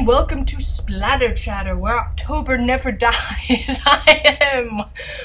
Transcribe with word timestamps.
and 0.00 0.06
welcome 0.06 0.46
to 0.46 0.58
Splatter 0.62 1.34
Chatter, 1.34 1.76
where 1.76 1.98
October 1.98 2.56
never 2.56 2.90
dies. 3.10 3.12
I 3.86 4.38
am 4.40 4.84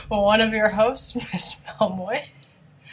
one 0.09 0.41
of 0.41 0.51
your 0.51 0.67
hosts, 0.67 1.15
Miss 1.15 1.61
Melmoy. 1.79 2.19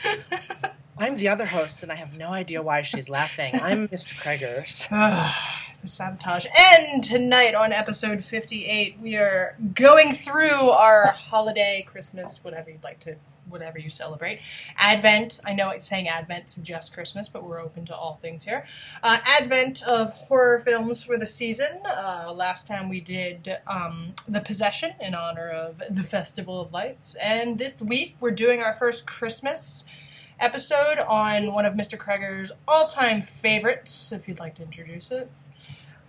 I'm 0.97 1.17
the 1.17 1.29
other 1.29 1.45
host, 1.45 1.83
and 1.83 1.91
I 1.91 1.97
have 1.97 2.17
no 2.17 2.29
idea 2.29 2.63
why 2.63 2.83
she's 2.83 3.09
laughing. 3.09 3.57
I'm 3.61 3.89
Mr. 3.89 4.15
Kreggers. 4.15 4.89
the 5.83 5.89
sabotage. 5.89 6.47
And 6.57 7.03
tonight 7.03 7.57
on 7.57 7.73
episode 7.73 8.23
58, 8.23 8.99
we 9.01 9.17
are 9.17 9.57
going 9.75 10.13
through 10.13 10.71
our 10.71 11.07
holiday, 11.07 11.85
Christmas, 11.85 12.45
whatever 12.45 12.71
you'd 12.71 12.85
like 12.85 13.01
to, 13.01 13.17
whatever 13.49 13.79
you 13.79 13.89
celebrate. 13.89 14.41
Advent. 14.77 15.41
I 15.45 15.53
know 15.55 15.71
it's 15.71 15.87
saying 15.87 16.09
Advent 16.09 16.51
suggests 16.51 16.95
Christmas, 16.95 17.29
but 17.29 17.45
we're 17.45 17.61
open 17.61 17.85
to 17.87 17.95
all 17.97 18.19
things 18.23 18.45
here. 18.45 18.65
Uh, 19.03 19.19
Advent 19.25 19.83
of 19.83 20.13
horror 20.13 20.61
films 20.61 21.03
for 21.03 21.17
the 21.19 21.27
season. 21.27 21.81
Uh, 21.85 22.33
last 22.35 22.67
time 22.67 22.89
we 22.89 23.01
did 23.01 23.59
um, 23.67 24.15
The 24.29 24.41
Possession 24.41 24.93
in 25.01 25.15
honor 25.15 25.51
of 25.51 25.83
the 25.91 26.03
Festival 26.03 26.61
of 26.61 26.73
Lights. 26.73 27.15
And 27.17 27.59
this 27.59 27.81
week 27.83 28.17
we're 28.21 28.31
doing 28.31 28.63
our 28.63 28.75
first 28.75 29.07
Christmas 29.07 29.85
episode 30.41 30.99
on 30.99 31.53
one 31.53 31.67
of 31.67 31.75
Mr. 31.75 31.97
Kreger's 31.97 32.53
all 32.67 32.87
time 32.87 33.23
favorites, 33.23 34.13
if 34.13 34.27
you'd 34.27 34.41
like 34.41 34.55
to 34.57 34.63
introduce 34.63 35.11
it. 35.11 35.31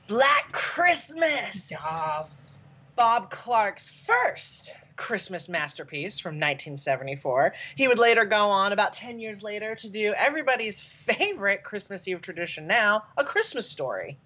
Black 0.08 0.52
Christmas! 0.52 1.72
Yes. 1.72 2.58
Bob 2.95 3.31
Clark's 3.31 3.90
first 3.90 4.72
Christmas 4.96 5.50
masterpiece 5.50 6.20
from 6.20 6.36
1974. 6.36 7.54
He 7.76 7.88
would 7.88 8.00
later 8.00 8.26
go 8.26 8.50
on, 8.50 8.72
about 8.74 8.94
10 8.94 9.20
years 9.20 9.42
later, 9.42 9.76
to 9.76 9.90
do 9.90 10.14
everybody's 10.16 10.81
favorite 10.81 11.64
Christmas 11.64 12.08
Eve 12.08 12.22
tradition 12.22 12.67
now, 12.67 13.04
A 13.17 13.23
Christmas 13.23 13.70
Story. 13.70 14.17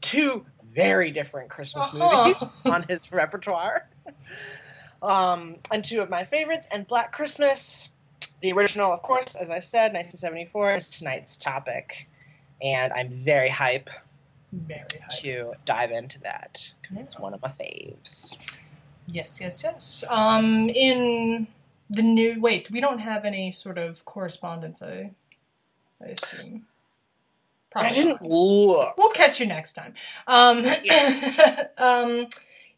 Two 0.00 0.44
very 0.64 1.10
different 1.10 1.50
Christmas 1.50 1.86
Uh-huh. 1.86 2.24
movies 2.24 2.42
on 2.64 2.82
his 2.84 3.10
repertoire. 3.12 3.88
Um, 5.02 5.56
and 5.70 5.84
two 5.84 6.02
of 6.02 6.10
my 6.10 6.24
favorites, 6.24 6.68
and 6.70 6.86
Black 6.86 7.12
Christmas, 7.12 7.88
the 8.42 8.52
original, 8.52 8.92
of 8.92 9.02
course, 9.02 9.34
as 9.34 9.48
I 9.50 9.60
said, 9.60 9.92
1974, 9.94 10.74
is 10.74 10.90
tonight's 10.90 11.36
topic. 11.36 12.08
And 12.62 12.92
I'm 12.92 13.08
very 13.08 13.48
hype 13.48 13.88
Very 14.52 14.80
high. 15.00 15.08
to 15.20 15.52
dive 15.64 15.90
into 15.90 16.20
that. 16.20 16.60
It's 16.96 17.18
one 17.18 17.32
of 17.34 17.40
my 17.40 17.48
faves. 17.48 18.36
Yes, 19.12 19.40
yes, 19.40 19.62
yes. 19.64 20.04
Um, 20.08 20.68
in 20.68 21.48
the 21.88 22.02
new 22.02 22.40
wait, 22.40 22.70
we 22.70 22.80
don't 22.80 23.00
have 23.00 23.24
any 23.24 23.50
sort 23.50 23.78
of 23.78 24.04
correspondence. 24.04 24.80
I, 24.82 25.10
I 26.02 26.08
assume. 26.08 26.66
I 27.74 27.92
didn't 27.92 28.22
not. 28.22 28.30
look. 28.30 28.98
We'll 28.98 29.10
catch 29.10 29.40
you 29.40 29.46
next 29.46 29.74
time. 29.74 29.94
Um, 30.26 30.64
um, 31.78 32.28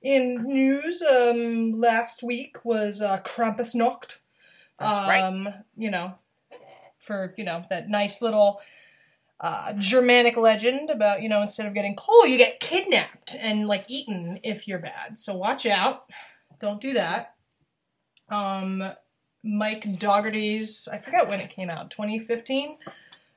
in 0.03 0.43
news, 0.45 1.03
um, 1.03 1.73
last 1.73 2.23
week 2.23 2.65
was 2.65 3.01
uh, 3.01 3.21
Krampusnacht. 3.21 4.19
That's 4.79 4.99
um, 4.99 5.45
right. 5.45 5.55
You 5.77 5.91
know, 5.91 6.15
for 6.99 7.35
you 7.37 7.45
know 7.45 7.65
that 7.71 7.89
nice 7.89 8.23
little 8.23 8.61
uh, 9.43 9.73
Germanic 9.75 10.37
legend 10.37 10.89
about 10.89 11.21
you 11.21 11.29
know 11.29 11.43
instead 11.43 11.67
of 11.67 11.75
getting 11.75 11.97
coal, 11.97 12.27
you 12.27 12.39
get 12.39 12.61
kidnapped 12.61 13.35
and 13.39 13.67
like 13.67 13.85
eaten 13.89 14.39
if 14.45 14.69
you're 14.69 14.79
bad. 14.79 15.19
So 15.19 15.35
watch 15.35 15.67
out, 15.67 16.05
don't 16.61 16.81
do 16.81 16.95
that. 16.95 17.35
Um, 18.29 18.93
Mike 19.43 19.99
Dougherty's 19.99 20.89
I 20.91 20.99
forget 20.99 21.29
when 21.29 21.41
it 21.41 21.51
came 21.51 21.69
out, 21.69 21.91
2015. 21.91 22.79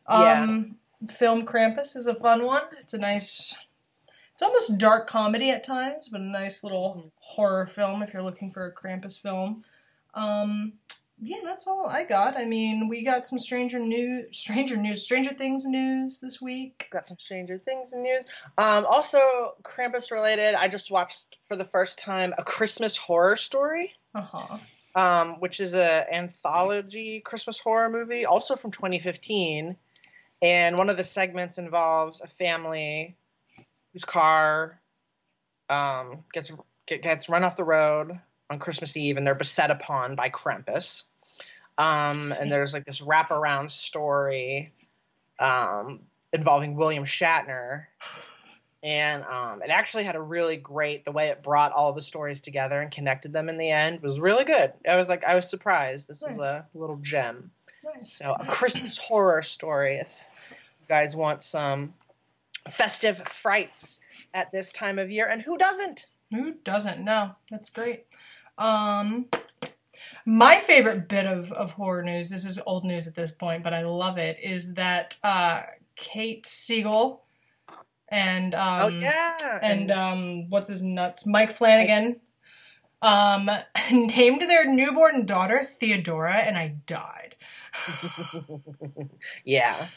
Um, 0.08 0.78
film 1.10 1.46
Krampus 1.46 1.96
is 1.96 2.06
a 2.06 2.16
fun 2.16 2.46
one. 2.46 2.64
It's 2.80 2.94
a 2.94 3.00
nice. 3.00 3.58
It's 4.34 4.44
almost 4.44 4.78
dark 4.78 5.08
comedy 5.08 5.50
at 5.50 5.64
times, 5.64 6.10
but 6.12 6.22
a 6.22 6.26
nice 6.26 6.64
little 6.64 7.14
horror 7.20 7.66
film 7.66 8.04
if 8.04 8.14
you're 8.14 8.22
looking 8.22 8.52
for 8.52 8.66
a 8.66 8.74
Krampus 8.74 9.20
film. 9.20 9.64
Um, 10.14 10.74
yeah, 11.20 11.38
that's 11.44 11.68
all 11.68 11.88
I 11.88 12.04
got. 12.04 12.38
I 12.38 12.46
mean, 12.46 12.88
we 12.90 13.04
got 13.04 13.28
some 13.28 13.40
Stranger 13.40 13.80
News, 13.80 14.36
Stranger 14.38 14.76
News, 14.76 15.04
Stranger 15.04 15.34
Things 15.34 15.66
news 15.66 16.20
this 16.20 16.42
week. 16.42 16.88
Got 16.92 17.08
some 17.08 17.18
Stranger 17.20 17.58
Things 17.58 17.94
news. 17.94 18.26
Um, 18.58 18.86
also, 18.86 19.20
Krampus 19.64 20.12
related, 20.12 20.56
I 20.56 20.68
just 20.68 20.92
watched 20.92 21.38
for 21.48 21.56
the 21.56 21.66
first 21.66 22.00
time 22.00 22.34
a 22.38 22.44
Christmas 22.44 22.98
horror 22.98 23.36
story, 23.38 23.94
Uh 24.14 24.22
huh. 24.22 24.58
um, 24.96 25.40
which 25.40 25.60
is 25.60 25.74
a 25.74 26.06
anthology 26.14 27.22
Christmas 27.22 27.60
horror 27.60 27.90
movie, 27.90 28.26
also 28.26 28.56
from 28.56 28.72
2015. 28.72 29.78
And 30.42 30.78
one 30.78 30.90
of 30.90 30.98
the 30.98 31.04
segments 31.04 31.58
involves 31.58 32.20
a 32.22 32.28
family 32.28 33.16
whose 33.94 34.04
car 34.04 34.82
um, 35.70 36.26
gets 36.34 36.52
gets 36.88 37.30
run 37.30 37.44
off 37.44 37.56
the 37.56 37.64
road 37.64 38.20
on 38.50 38.60
Christmas 38.60 38.96
Eve, 38.96 39.18
and 39.18 39.26
they're 39.26 39.36
beset 39.36 39.72
upon 39.72 40.16
by 40.16 40.30
Krampus. 40.30 41.04
Um, 41.78 42.32
and 42.32 42.52
there's 42.52 42.74
like 42.74 42.86
this 42.86 43.02
wraparound 43.02 43.72
story 43.72 44.72
um, 45.40 46.02
involving 46.32 46.76
William 46.76 47.04
Shatner. 47.04 47.86
And 48.84 49.24
um, 49.24 49.64
it 49.64 49.72
actually 49.72 50.04
had 50.04 50.16
a 50.16 50.22
really 50.22 50.58
great 50.58 51.06
the 51.06 51.12
way 51.12 51.30
it 51.30 51.42
brought 51.42 51.72
all 51.72 51.94
the 51.94 52.04
stories 52.04 52.42
together 52.42 52.80
and 52.80 52.92
connected 52.92 53.34
them 53.34 53.50
in 53.50 53.58
the 53.58 53.72
end 53.72 54.02
was 54.02 54.20
really 54.20 54.46
good. 54.46 54.74
I 54.88 54.96
was 54.96 55.10
like 55.10 55.24
I 55.24 55.34
was 55.36 55.50
surprised. 55.50 56.08
This 56.08 56.22
is 56.22 56.38
a 56.38 56.68
little 56.76 56.98
gem. 56.98 57.50
Nice. 57.84 58.14
So 58.14 58.32
a 58.40 58.46
Christmas 58.46 58.98
horror 58.98 59.42
story. 59.42 59.98
If 59.98 60.26
you 60.52 60.88
guys 60.88 61.16
want 61.16 61.42
some 61.42 61.96
festive 62.70 63.18
frights 63.28 64.00
at 64.36 64.52
this 64.52 64.72
time 64.72 65.00
of 65.00 65.10
year, 65.10 65.28
and 65.28 65.42
who 65.42 65.58
doesn't? 65.58 66.06
Who 66.32 66.54
doesn't? 66.64 67.04
No, 67.04 67.32
that's 67.50 67.72
great. 67.72 68.06
Um, 68.58 69.28
my 70.26 70.60
favorite 70.60 71.08
bit 71.08 71.26
of, 71.26 71.52
of 71.52 71.72
horror 71.72 72.04
news, 72.04 72.30
this 72.30 72.46
is 72.46 72.60
old 72.66 72.84
news 72.84 73.08
at 73.08 73.16
this 73.16 73.32
point, 73.32 73.64
but 73.64 73.74
I 73.74 73.84
love 73.84 74.18
it, 74.18 74.38
is 74.42 74.74
that 74.74 75.18
uh, 75.24 75.62
Kate 75.96 76.46
Siegel 76.46 77.26
and 78.10 78.54
um, 78.54 78.82
oh 78.82 78.88
yeah, 78.88 79.60
and 79.62 79.92
um, 79.92 80.50
what's 80.50 80.70
his 80.70 80.82
nuts, 80.82 81.26
Mike 81.26 81.52
Flanagan, 81.52 82.22
um, 83.02 83.50
named 83.92 84.42
their 84.42 84.66
newborn 84.66 85.26
daughter 85.26 85.64
Theodora, 85.64 86.36
and 86.36 86.58
I 86.58 86.76
died. 86.86 87.36
yeah, 89.46 89.88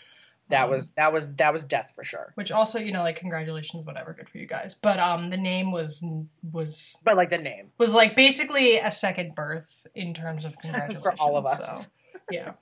that 0.51 0.65
Um, 0.65 0.71
was 0.71 0.93
that 0.93 1.13
was 1.13 1.35
that 1.35 1.53
was 1.53 1.65
death 1.65 1.93
for 1.95 2.05
sure. 2.05 2.33
Which 2.35 2.51
also, 2.53 2.79
you 2.79 2.93
know, 2.93 3.03
like 3.03 3.17
congratulations, 3.17 3.85
whatever, 3.87 4.13
good 4.15 4.29
for 4.29 4.39
you 4.39 4.47
guys. 4.47 4.75
But 4.75 4.99
um, 4.99 5.31
the 5.31 5.37
name 5.37 5.71
was 5.73 6.05
was 6.53 6.97
But 7.05 7.17
like 7.17 7.31
the 7.31 7.39
name. 7.39 7.71
was 7.79 7.95
like 7.95 8.17
basically 8.17 8.79
a 8.79 8.91
second 8.91 9.35
birth 9.35 9.87
in 9.95 10.15
terms 10.15 10.45
of 10.45 10.59
congratulations. 10.59 11.03
For 11.03 11.15
all 11.21 11.37
of 11.37 11.45
us. 11.47 11.59
So, 11.65 11.85
yeah, 12.31 12.53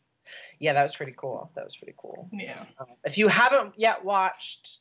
Yeah, 0.58 0.74
that 0.74 0.82
was 0.82 0.94
pretty 0.94 1.14
cool. 1.16 1.50
That 1.54 1.64
was 1.64 1.76
pretty 1.76 1.94
cool. 1.96 2.28
yeah. 2.32 2.62
Um, 2.78 2.86
if 3.04 3.16
you 3.18 3.28
haven't 3.28 3.74
yet 3.78 4.04
watched 4.04 4.78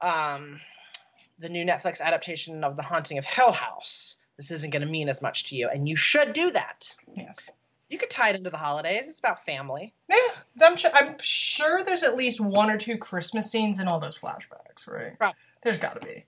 um, 0.00 0.60
the 1.38 1.48
new 1.48 1.64
Netflix 1.64 2.00
adaptation 2.00 2.64
of 2.64 2.76
The 2.76 2.82
Haunting 2.82 3.18
of 3.18 3.24
Hill 3.24 3.52
House, 3.52 4.16
this 4.36 4.50
isn't 4.50 4.70
going 4.70 4.82
to 4.82 4.88
mean 4.88 5.08
as 5.08 5.20
much 5.22 5.44
to 5.50 5.56
you, 5.56 5.68
and 5.68 5.88
you 5.88 5.94
should 5.96 6.32
do 6.32 6.50
that. 6.52 6.94
Yes. 7.16 7.46
You 7.92 7.98
could 7.98 8.10
tie 8.10 8.30
it 8.30 8.36
into 8.36 8.48
the 8.48 8.56
holidays. 8.56 9.06
It's 9.06 9.18
about 9.18 9.44
family. 9.44 9.92
Yeah, 10.08 10.16
I'm 10.62 10.76
sure. 10.76 10.90
I'm 10.94 11.16
sure 11.20 11.84
there's 11.84 12.02
at 12.02 12.16
least 12.16 12.40
one 12.40 12.70
or 12.70 12.78
two 12.78 12.96
Christmas 12.96 13.50
scenes 13.52 13.78
in 13.78 13.86
all 13.86 14.00
those 14.00 14.18
flashbacks, 14.18 14.88
right? 14.88 15.18
Probably. 15.18 15.36
There's 15.62 15.78
got 15.78 16.00
to 16.00 16.06
be. 16.06 16.24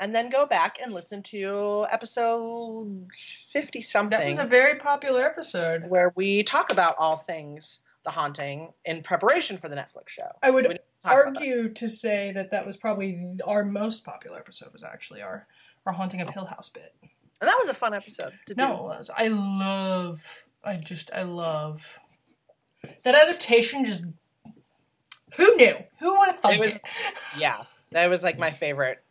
And 0.00 0.12
then 0.14 0.28
go 0.28 0.44
back 0.44 0.78
and 0.82 0.92
listen 0.92 1.22
to 1.24 1.86
episode 1.90 3.06
50 3.52 3.80
something, 3.80 4.18
That 4.18 4.26
was 4.26 4.38
a 4.38 4.44
very 4.44 4.74
popular 4.78 5.24
episode. 5.24 5.84
where 5.88 6.12
we 6.16 6.42
talk 6.42 6.70
about 6.72 6.96
all 6.98 7.16
things 7.16 7.80
The 8.04 8.10
Haunting 8.10 8.72
in 8.84 9.02
preparation 9.02 9.56
for 9.58 9.68
the 9.68 9.76
Netflix 9.76 10.08
show. 10.08 10.32
I 10.42 10.50
would 10.50 10.64
We 10.64 10.68
didn't 10.74 10.82
talk 11.02 11.12
about 11.12 11.34
that. 11.34 11.36
argue 11.48 11.72
to 11.74 11.88
say 11.88 12.32
that 12.32 12.50
that 12.50 12.66
was 12.66 12.76
probably 12.76 13.36
our 13.46 13.64
most 13.64 14.04
popular 14.04 14.38
episode. 14.38 14.72
Was 14.72 14.82
actually 14.84 15.22
our 15.22 15.46
our 15.86 15.92
haunting 15.92 16.20
of 16.20 16.28
Hill 16.30 16.46
House 16.46 16.68
bit. 16.68 16.92
And 17.40 17.48
that 17.48 17.56
was 17.60 17.68
a 17.68 17.74
fun 17.74 17.94
episode 17.94 18.32
to 18.46 18.54
do. 18.54 18.60
No, 18.60 18.74
it 18.78 18.82
was. 18.98 19.10
I 19.16 19.28
love. 19.28 20.45
I 20.66 20.76
just. 20.76 21.10
I 21.14 21.22
love 21.22 21.98
that 23.04 23.14
adaptation. 23.14 23.84
Just 23.84 24.04
who 25.36 25.56
knew? 25.56 25.76
Who 26.00 26.18
would 26.18 26.26
have 26.30 26.38
thought 26.38 26.54
It 26.54 26.60
was- 26.60 26.70
it? 26.72 26.82
Yeah, 27.38 27.62
that 27.92 28.08
was 28.10 28.22
like 28.22 28.38
my 28.38 28.50
favorite 28.50 29.02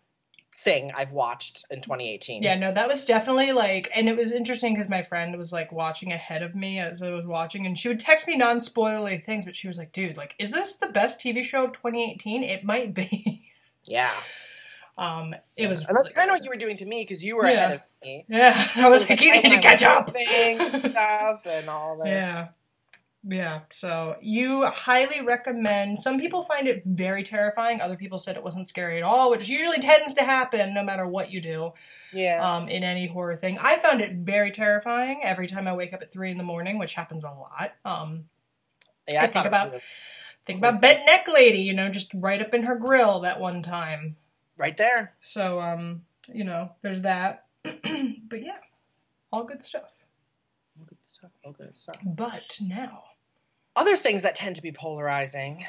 thing 0.57 0.91
I've 0.95 1.11
watched 1.11 1.63
in 1.69 1.81
2018. 1.81 2.41
Yeah, 2.41 2.55
no, 2.55 2.71
that 2.71 2.87
was 2.87 3.05
definitely 3.05 3.51
like, 3.51 3.91
and 3.95 4.09
it 4.09 4.17
was 4.17 4.31
interesting 4.31 4.73
because 4.73 4.89
my 4.89 5.03
friend 5.03 5.37
was 5.37 5.53
like 5.53 5.71
watching 5.71 6.11
ahead 6.11 6.41
of 6.41 6.55
me 6.55 6.79
as 6.79 7.03
I 7.03 7.11
was 7.11 7.25
watching, 7.25 7.67
and 7.67 7.77
she 7.77 7.87
would 7.87 7.99
text 7.99 8.27
me 8.27 8.35
non 8.35 8.57
spoilery 8.57 9.23
things, 9.23 9.45
but 9.45 9.55
she 9.55 9.67
was 9.67 9.77
like, 9.77 9.91
"Dude, 9.91 10.17
like, 10.17 10.33
is 10.39 10.51
this 10.51 10.75
the 10.75 10.87
best 10.87 11.19
TV 11.19 11.43
show 11.43 11.63
of 11.63 11.71
2018? 11.71 12.43
It 12.43 12.63
might 12.63 12.93
be." 12.93 13.41
Yeah. 13.87 14.11
Um, 14.97 15.35
it 15.57 15.67
was. 15.67 15.85
And 15.85 15.95
that's 15.95 16.03
really 16.05 16.13
kind 16.13 16.29
of 16.29 16.35
what 16.35 16.43
you 16.43 16.49
were 16.49 16.55
doing 16.57 16.77
to 16.77 16.85
me 16.85 17.01
because 17.03 17.23
you 17.23 17.35
were 17.37 17.45
Yeah. 17.49 17.51
ahead 17.53 17.71
of 17.73 17.81
me. 18.03 18.25
Yeah, 18.29 18.67
I 18.77 18.89
was 18.89 19.09
like, 19.09 19.21
"You 19.21 19.33
need 19.33 19.49
to 19.49 19.59
catch 19.59 19.83
up." 19.83 20.09
Things 20.11 20.61
and 20.61 20.81
stuff 20.91 21.41
and 21.45 21.69
all 21.69 21.97
this. 21.97 22.07
Yeah, 22.07 22.47
Yeah, 23.27 23.61
so 23.71 24.15
you 24.21 24.65
highly 24.65 25.21
recommend. 25.21 25.97
Some 25.99 26.19
people 26.19 26.43
find 26.43 26.67
it 26.67 26.83
very 26.85 27.23
terrifying. 27.23 27.81
Other 27.81 27.95
people 27.97 28.19
said 28.19 28.35
it 28.37 28.43
wasn't 28.43 28.67
scary 28.69 28.97
at 28.97 29.03
all, 29.03 29.31
which 29.31 29.49
usually 29.49 29.79
tends 29.79 30.13
to 30.13 30.23
happen 30.23 30.73
no 30.73 30.83
matter 30.83 31.07
what 31.07 31.31
you 31.31 31.41
do 31.41 31.73
Yeah. 32.13 32.39
um, 32.57 32.69
in 32.69 32.83
any 32.83 33.07
horror 33.07 33.35
thing. 33.35 33.57
I 33.59 33.77
found 33.77 33.99
it 34.01 34.13
very 34.13 34.51
terrifying 34.51 35.21
every 35.23 35.47
time 35.47 35.67
I 35.67 35.73
wake 35.73 35.91
up 35.93 36.01
at 36.03 36.13
three 36.13 36.29
in 36.31 36.37
the 36.37 36.43
morning, 36.43 36.77
which 36.77 36.93
happens 36.93 37.23
a 37.23 37.31
lot. 37.31 37.71
Um, 37.83 38.25
yeah. 39.11 39.23
I 39.23 39.27
think 39.27 39.45
about- 39.45 39.73
think 40.45 40.59
about 40.59 40.79
Bent 40.79 41.05
Neck 41.07 41.27
Lady, 41.27 41.59
you 41.59 41.73
know, 41.73 41.89
just 41.89 42.11
right 42.13 42.39
up 42.41 42.53
in 42.53 42.63
her 42.63 42.75
grill 42.75 43.21
that 43.21 43.39
one 43.39 43.63
time. 43.63 44.15
Right 44.57 44.75
there. 44.77 45.13
So, 45.21 45.59
um, 45.61 46.03
you 46.33 46.43
know, 46.43 46.71
there's 46.81 47.01
that. 47.01 47.45
but 47.63 48.43
yeah, 48.43 48.57
all 49.31 49.43
good 49.43 49.63
stuff. 49.63 50.05
All 50.79 50.85
good 50.87 50.97
stuff. 51.03 51.31
All 51.43 51.51
good 51.53 51.75
stuff. 51.75 51.97
But 52.05 52.59
now, 52.61 53.03
Other 53.75 53.95
things 53.97 54.21
that 54.23 54.35
tend 54.35 54.55
to 54.57 54.61
be 54.61 54.71
polarizing 54.71 55.65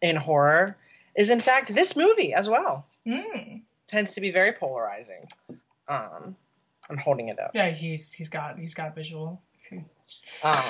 in 0.00 0.16
horror 0.16 0.76
is, 1.16 1.30
in 1.30 1.40
fact, 1.40 1.74
this 1.74 1.94
movie 1.96 2.32
as 2.34 2.48
well. 2.48 2.86
mm, 3.06 3.62
Tends 3.86 4.12
to 4.12 4.20
be 4.20 4.30
very 4.30 4.52
polarizing. 4.52 5.28
Um, 5.88 6.36
I'm 6.88 6.96
holding 6.98 7.28
it 7.28 7.38
up. 7.38 7.52
yeah, 7.54 7.70
he's 7.70 8.12
he's 8.12 8.28
got 8.28 8.58
he's 8.58 8.74
got 8.74 8.94
visual. 8.94 9.40
Um, 10.42 10.62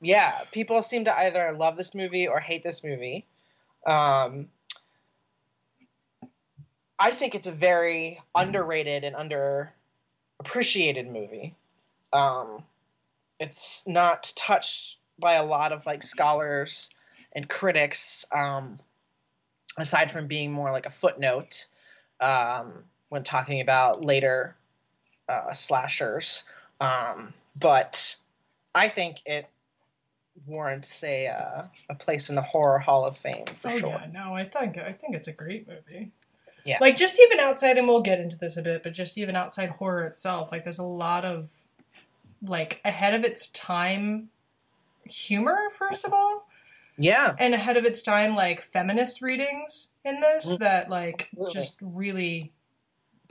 yeah, 0.00 0.40
people 0.52 0.82
seem 0.82 1.04
to 1.04 1.16
either 1.16 1.52
love 1.52 1.76
this 1.76 1.94
movie 1.94 2.26
or 2.26 2.40
hate 2.40 2.62
this 2.64 2.82
movie. 2.82 3.26
Um, 3.86 4.48
I 6.98 7.10
think 7.10 7.34
it's 7.34 7.46
a 7.48 7.52
very 7.52 8.20
underrated 8.34 9.04
and 9.04 9.16
underappreciated 9.16 11.10
movie. 11.10 11.54
Um, 12.12 12.62
it's 13.40 13.82
not 13.86 14.32
touched 14.36 14.98
by 15.18 15.34
a 15.34 15.44
lot 15.44 15.72
of 15.72 15.86
like 15.86 16.02
scholars 16.02 16.90
and 17.32 17.48
critics, 17.48 18.24
um, 18.30 18.78
aside 19.76 20.10
from 20.10 20.26
being 20.26 20.52
more 20.52 20.70
like 20.70 20.86
a 20.86 20.90
footnote 20.90 21.66
um, 22.20 22.84
when 23.08 23.24
talking 23.24 23.60
about 23.60 24.04
later 24.04 24.54
uh, 25.28 25.52
slashers. 25.52 26.44
Um, 26.80 27.32
but 27.58 28.16
I 28.74 28.88
think 28.88 29.22
it 29.26 29.48
warrants 30.46 31.02
a 31.04 31.28
uh, 31.28 31.62
a 31.88 31.94
place 31.94 32.28
in 32.28 32.36
the 32.36 32.42
horror 32.42 32.78
hall 32.78 33.04
of 33.04 33.16
fame 33.16 33.46
for 33.46 33.70
oh 33.70 33.78
sure. 33.78 33.88
yeah, 33.90 34.06
no, 34.12 34.34
I 34.34 34.44
think 34.44 34.78
I 34.78 34.92
think 34.92 35.14
it's 35.14 35.28
a 35.28 35.32
great 35.32 35.68
movie. 35.68 36.12
Yeah. 36.64 36.78
Like 36.80 36.96
just 36.96 37.18
even 37.20 37.40
outside, 37.40 37.76
and 37.76 37.88
we'll 37.88 38.02
get 38.02 38.20
into 38.20 38.36
this 38.38 38.56
a 38.56 38.62
bit, 38.62 38.82
but 38.82 38.92
just 38.92 39.18
even 39.18 39.34
outside 39.36 39.70
horror 39.70 40.04
itself, 40.04 40.52
like 40.52 40.64
there's 40.64 40.78
a 40.78 40.84
lot 40.84 41.24
of 41.24 41.50
like 42.42 42.80
ahead 42.84 43.14
of 43.14 43.24
its 43.24 43.48
time 43.48 44.28
humor, 45.08 45.68
first 45.76 46.04
of 46.04 46.12
all, 46.12 46.48
Yeah, 46.96 47.34
and 47.38 47.54
ahead 47.54 47.76
of 47.76 47.84
its 47.84 48.02
time 48.02 48.34
like 48.36 48.62
feminist 48.62 49.22
readings 49.22 49.90
in 50.04 50.20
this 50.20 50.54
Mm. 50.54 50.58
that 50.58 50.90
like 50.90 51.22
Absolutely. 51.22 51.54
just 51.54 51.76
really 51.80 52.52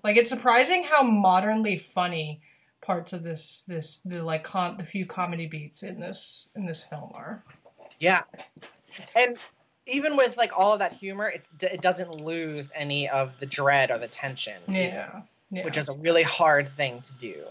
like 0.04 0.18
it's 0.18 0.32
surprising 0.32 0.84
how 0.84 1.04
modernly 1.04 1.78
funny 1.78 2.42
parts 2.82 3.14
of 3.14 3.24
this 3.24 3.64
this 3.68 4.00
the 4.00 4.24
like 4.24 4.44
com- 4.44 4.76
the 4.78 4.84
few 4.84 5.06
comedy 5.06 5.46
beats 5.46 5.84
in 5.84 6.00
this 6.00 6.50
in 6.56 6.66
this 6.66 6.84
film 6.84 7.12
are. 7.14 7.44
yeah, 8.00 8.24
and 9.16 9.38
even 9.88 10.16
with 10.16 10.38
like 10.38 10.58
all 10.58 10.74
of 10.74 10.80
that 10.80 10.94
humor, 10.94 11.28
it 11.30 11.46
it 11.62 11.82
doesn't 11.82 12.22
lose 12.22 12.72
any 12.76 13.10
of 13.10 13.32
the 13.40 13.46
dread 13.46 13.92
or 13.92 13.98
the 13.98 14.08
tension. 14.08 14.62
Yeah. 14.68 15.22
Yeah. 15.54 15.66
which 15.66 15.76
is 15.76 15.90
a 15.90 15.94
really 15.94 16.24
hard 16.24 16.70
thing 16.78 17.02
to 17.02 17.14
do. 17.16 17.44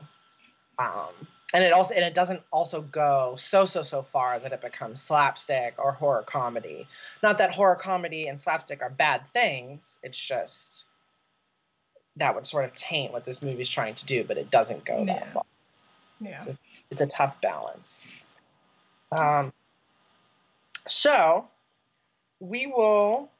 Um, 0.78 1.10
and 1.52 1.62
it 1.62 1.72
also 1.74 1.92
and 1.94 2.02
it 2.04 2.14
doesn't 2.14 2.42
also 2.50 2.80
go 2.80 3.34
so 3.36 3.66
so 3.66 3.82
so 3.82 4.02
far 4.02 4.38
that 4.38 4.52
it 4.52 4.62
becomes 4.62 5.02
slapstick 5.02 5.74
or 5.76 5.92
horror 5.92 6.22
comedy. 6.22 6.86
Not 7.22 7.38
that 7.38 7.50
horror 7.52 7.74
comedy 7.76 8.26
and 8.28 8.40
slapstick 8.40 8.80
are 8.80 8.88
bad 8.88 9.26
things. 9.28 9.98
It's 10.02 10.16
just 10.16 10.84
that 12.16 12.34
would 12.34 12.46
sort 12.46 12.64
of 12.64 12.74
taint 12.74 13.12
what 13.12 13.24
this 13.26 13.42
movie's 13.42 13.68
trying 13.68 13.96
to 13.96 14.06
do, 14.06 14.24
but 14.24 14.38
it 14.38 14.50
doesn't 14.50 14.84
go 14.86 15.04
that 15.04 15.20
Yeah. 15.20 15.30
far. 15.32 15.42
yeah. 16.20 16.44
It's 16.90 17.02
a 17.02 17.06
tough 17.06 17.38
balance. 17.42 18.02
Um, 19.12 19.52
so 20.86 21.48
we 22.40 22.66
will 22.66 23.30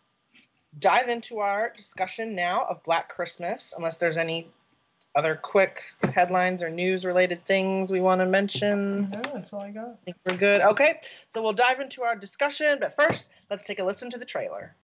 dive 0.79 1.09
into 1.09 1.39
our 1.39 1.73
discussion 1.77 2.35
now 2.35 2.65
of 2.69 2.83
Black 2.85 3.09
Christmas, 3.09 3.75
unless 3.77 3.97
there's 3.97 4.17
any 4.17 4.49
other 5.17 5.35
quick 5.35 5.83
headlines 6.15 6.63
or 6.63 6.71
news 6.71 7.05
related 7.05 7.45
things 7.45 7.91
we 7.91 8.01
want 8.01 8.21
to 8.21 8.27
mention. 8.27 9.09
No, 9.09 9.23
that's 9.35 9.53
all 9.53 9.61
I 9.61 9.71
got. 9.71 9.89
I 9.89 9.97
think 10.05 10.17
we're 10.25 10.37
good. 10.37 10.61
Okay, 10.61 11.01
so 11.27 11.43
we'll 11.43 11.53
dive 11.53 11.81
into 11.81 12.03
our 12.03 12.15
discussion, 12.15 12.79
but 12.81 12.95
first, 12.95 13.31
let's 13.51 13.65
take 13.65 13.81
a 13.81 13.85
listen 13.85 14.11
to 14.11 14.19
the 14.19 14.25
trailer. 14.25 14.77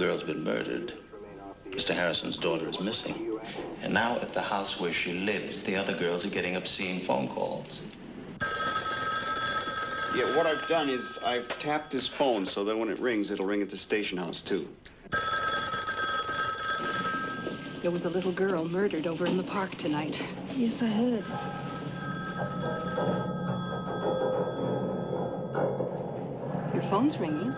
Girl's 0.00 0.22
been 0.22 0.42
murdered. 0.42 0.94
Mr. 1.72 1.94
Harrison's 1.94 2.38
daughter 2.38 2.66
is 2.66 2.80
missing. 2.80 3.38
And 3.82 3.92
now 3.92 4.16
at 4.16 4.32
the 4.32 4.40
house 4.40 4.80
where 4.80 4.94
she 4.94 5.12
lives, 5.12 5.62
the 5.62 5.76
other 5.76 5.94
girls 5.94 6.24
are 6.24 6.30
getting 6.30 6.56
obscene 6.56 7.04
phone 7.04 7.28
calls. 7.28 7.82
Yeah, 10.16 10.24
what 10.34 10.46
I've 10.46 10.66
done 10.68 10.88
is 10.88 11.18
I've 11.22 11.46
tapped 11.58 11.90
this 11.90 12.08
phone 12.08 12.46
so 12.46 12.64
that 12.64 12.74
when 12.74 12.88
it 12.88 12.98
rings, 12.98 13.30
it'll 13.30 13.44
ring 13.44 13.60
at 13.60 13.68
the 13.68 13.76
station 13.76 14.16
house, 14.16 14.40
too. 14.40 14.66
There 17.82 17.90
was 17.90 18.06
a 18.06 18.10
little 18.10 18.32
girl 18.32 18.64
murdered 18.64 19.06
over 19.06 19.26
in 19.26 19.36
the 19.36 19.42
park 19.42 19.76
tonight. 19.76 20.18
Yes, 20.56 20.80
I 20.80 20.86
heard. 20.86 21.24
Your 26.72 26.90
phone's 26.90 27.18
ringing. 27.18 27.52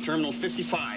Terminal 0.00 0.32
55. 0.32 0.89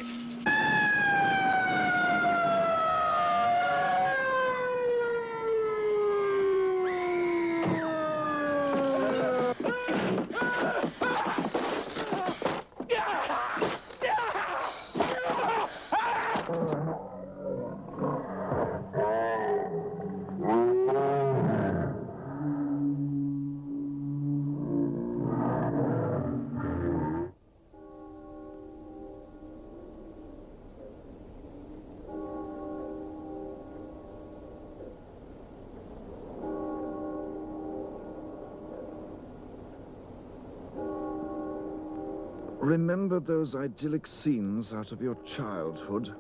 Remember 42.84 43.22
those 43.22 43.56
idyllic 43.56 44.06
scenes 44.06 44.74
out 44.74 44.92
of 44.92 45.02
your 45.02 45.16
childhood? 45.24 46.14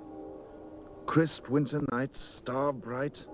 Crisp 1.05 1.49
winter 1.49 1.81
nights, 1.91 2.21
star 2.21 2.71
bright, 2.71 3.25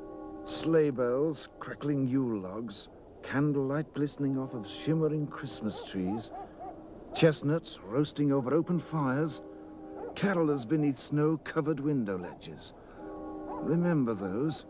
sleigh 0.46 0.90
bells, 0.90 1.48
crackling 1.60 2.08
Yule 2.08 2.40
logs, 2.40 2.90
candlelight 3.22 3.94
glistening 3.94 4.40
off 4.40 4.56
of 4.56 4.68
shimmering 4.68 5.28
Christmas 5.28 5.84
trees, 5.84 6.32
chestnuts 7.14 7.78
roasting 7.84 8.32
over 8.32 8.52
open 8.52 8.80
fires, 8.80 9.44
carolers 10.16 10.68
beneath 10.68 10.98
snow-covered 10.98 11.80
window 11.80 12.18
ledges. 12.18 12.74
Remember 13.62 14.16
those. 14.16 14.66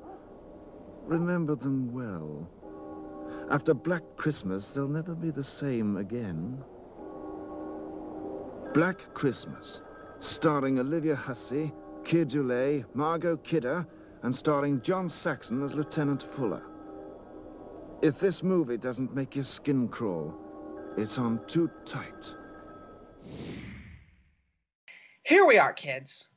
Remember 1.06 1.56
them 1.56 1.94
well. 1.94 2.46
After 3.50 3.74
Black 3.74 4.04
Christmas, 4.18 4.72
they'll 4.72 4.90
never 4.90 5.16
be 5.16 5.32
the 5.32 5.46
same 5.46 5.96
again. 5.96 6.62
Black 8.74 9.14
Christmas, 9.16 9.82
starring 10.20 10.78
Olivia 10.78 11.16
Hussey, 11.16 11.72
Keir 12.04 12.26
Dullea, 12.26 12.86
Margot 12.94 13.38
Kidder, 13.38 13.88
and 14.22 14.36
starring 14.36 14.80
John 14.82 15.10
Saxon 15.10 15.64
as 15.64 15.74
Lieutenant 15.74 16.22
Fuller. 16.34 16.62
If 18.04 18.20
this 18.20 18.44
movie 18.44 18.78
doesn't 18.78 19.16
make 19.16 19.36
your 19.36 19.44
skin 19.44 19.88
crawl, 19.88 20.36
it's 20.98 21.18
on 21.18 21.42
too 21.48 21.72
tight. 21.84 22.34
Here 25.24 25.46
we 25.46 25.58
are, 25.58 25.74
kids, 25.74 26.30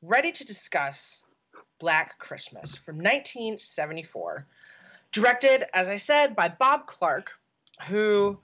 ready 0.00 0.30
to 0.30 0.46
discuss 0.46 1.24
Black 1.80 2.18
Christmas 2.20 2.76
from 2.76 2.98
1974, 2.98 4.46
directed, 5.10 5.64
as 5.74 5.88
I 5.88 5.96
said, 5.96 6.36
by 6.36 6.48
Bob 6.48 6.86
Clark, 6.86 7.32
who 7.88 8.38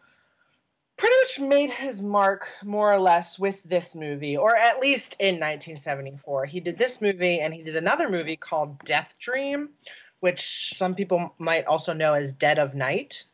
pretty 0.97 1.15
much 1.23 1.49
made 1.49 1.71
his 1.71 2.01
mark 2.01 2.49
more 2.65 2.93
or 2.93 2.99
less 2.99 3.39
with 3.39 3.63
this 3.65 3.95
movie, 3.95 4.37
or 4.37 4.57
at 4.57 4.81
least 4.81 5.17
in 5.19 5.35
1974. 5.35 6.47
He 6.47 6.61
did 6.61 6.79
this 6.79 7.01
movie 7.01 7.41
and 7.41 7.53
he 7.53 7.63
did 7.63 7.77
another 7.77 8.09
movie 8.09 8.37
called 8.37 8.79
Death 8.85 9.15
Dream, 9.19 9.71
which 10.21 10.75
some 10.75 10.95
people 10.95 11.35
might 11.39 11.67
also 11.67 11.93
know 11.93 12.15
as 12.15 12.33
Dead 12.33 12.59
of 12.59 12.75
Night, 12.75 13.25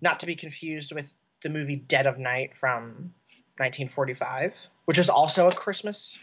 not 0.00 0.20
to 0.20 0.26
be 0.26 0.36
confused 0.36 0.92
with 0.94 1.12
the 1.42 1.48
movie 1.48 1.76
Dead 1.76 2.06
of 2.06 2.18
Night 2.18 2.56
from 2.56 3.14
1945, 3.56 4.68
which 4.84 4.98
is 4.98 5.08
also 5.08 5.48
a 5.48 5.54
Christmas 5.54 6.14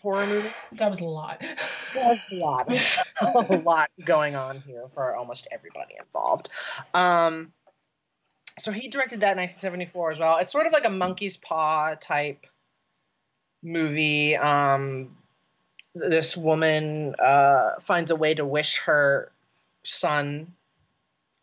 horror 0.00 0.26
movie. 0.26 0.50
That 0.72 0.90
was 0.90 1.00
a 1.00 1.04
lot. 1.04 1.42
There's 1.94 2.28
a 2.32 2.34
lot, 2.36 2.72
a 3.20 3.56
lot 3.58 3.90
going 4.04 4.34
on 4.34 4.60
here 4.60 4.84
for 4.94 5.14
almost 5.14 5.48
everybody 5.50 5.96
involved. 5.98 6.48
Um, 6.94 7.52
so 8.58 8.72
he 8.72 8.88
directed 8.88 9.20
that 9.20 9.32
in 9.32 9.38
1974 9.38 10.12
as 10.12 10.18
well. 10.18 10.38
It's 10.38 10.52
sort 10.52 10.66
of 10.66 10.72
like 10.72 10.84
a 10.84 10.90
monkey's 10.90 11.36
paw 11.36 11.94
type 12.00 12.46
movie. 13.62 14.36
Um, 14.36 15.16
this 15.94 16.36
woman 16.36 17.14
uh, 17.18 17.80
finds 17.80 18.10
a 18.10 18.16
way 18.16 18.34
to 18.34 18.44
wish 18.44 18.78
her 18.80 19.30
son, 19.82 20.52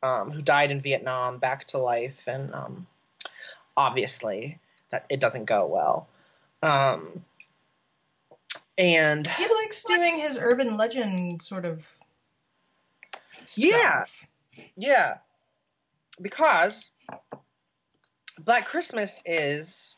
um, 0.03 0.31
who 0.31 0.41
died 0.41 0.71
in 0.71 0.79
Vietnam, 0.79 1.37
back 1.39 1.65
to 1.67 1.77
life, 1.77 2.23
and 2.27 2.53
um, 2.53 2.87
obviously 3.75 4.59
that 4.89 5.05
it 5.09 5.19
doesn't 5.19 5.45
go 5.45 5.65
well. 5.65 6.07
Um, 6.63 7.23
and 8.77 9.27
He 9.27 9.47
likes 9.47 9.83
doing 9.83 10.19
his 10.19 10.39
urban 10.41 10.77
legend 10.77 11.41
sort 11.41 11.65
of. 11.65 11.97
Stuff. 13.45 13.57
Yeah. 13.57 14.05
Yeah. 14.75 15.17
Because 16.21 16.89
Black 18.39 18.65
Christmas 18.65 19.21
is, 19.25 19.95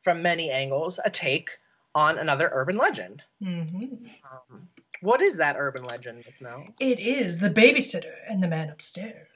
from 0.00 0.22
many 0.22 0.50
angles, 0.50 0.98
a 1.04 1.10
take 1.10 1.50
on 1.94 2.18
another 2.18 2.48
urban 2.52 2.76
legend. 2.76 3.22
Mhm. 3.42 4.08
Um, 4.24 4.68
what 5.02 5.20
is 5.20 5.36
that 5.38 5.56
urban 5.58 5.84
legend, 5.84 6.24
Miss 6.26 6.40
Mel? 6.40 6.66
It 6.78 7.00
is 7.00 7.40
the 7.40 7.50
babysitter 7.50 8.14
and 8.28 8.42
the 8.42 8.48
man 8.48 8.70
upstairs. 8.70 9.28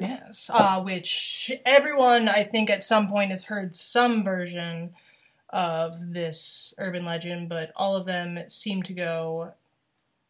Yes, 0.00 0.50
uh, 0.52 0.80
which 0.82 1.50
everyone 1.64 2.28
I 2.28 2.44
think 2.44 2.70
at 2.70 2.84
some 2.84 3.08
point 3.08 3.30
has 3.30 3.46
heard 3.46 3.74
some 3.74 4.24
version 4.24 4.94
of 5.50 6.12
this 6.12 6.74
urban 6.78 7.04
legend, 7.04 7.48
but 7.48 7.72
all 7.76 7.96
of 7.96 8.06
them 8.06 8.48
seem 8.48 8.82
to 8.84 8.92
go. 8.92 9.54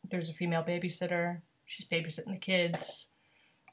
There's 0.08 0.30
a 0.30 0.34
female 0.34 0.62
babysitter. 0.62 1.42
She's 1.64 1.86
babysitting 1.86 2.32
the 2.32 2.36
kids, 2.38 3.08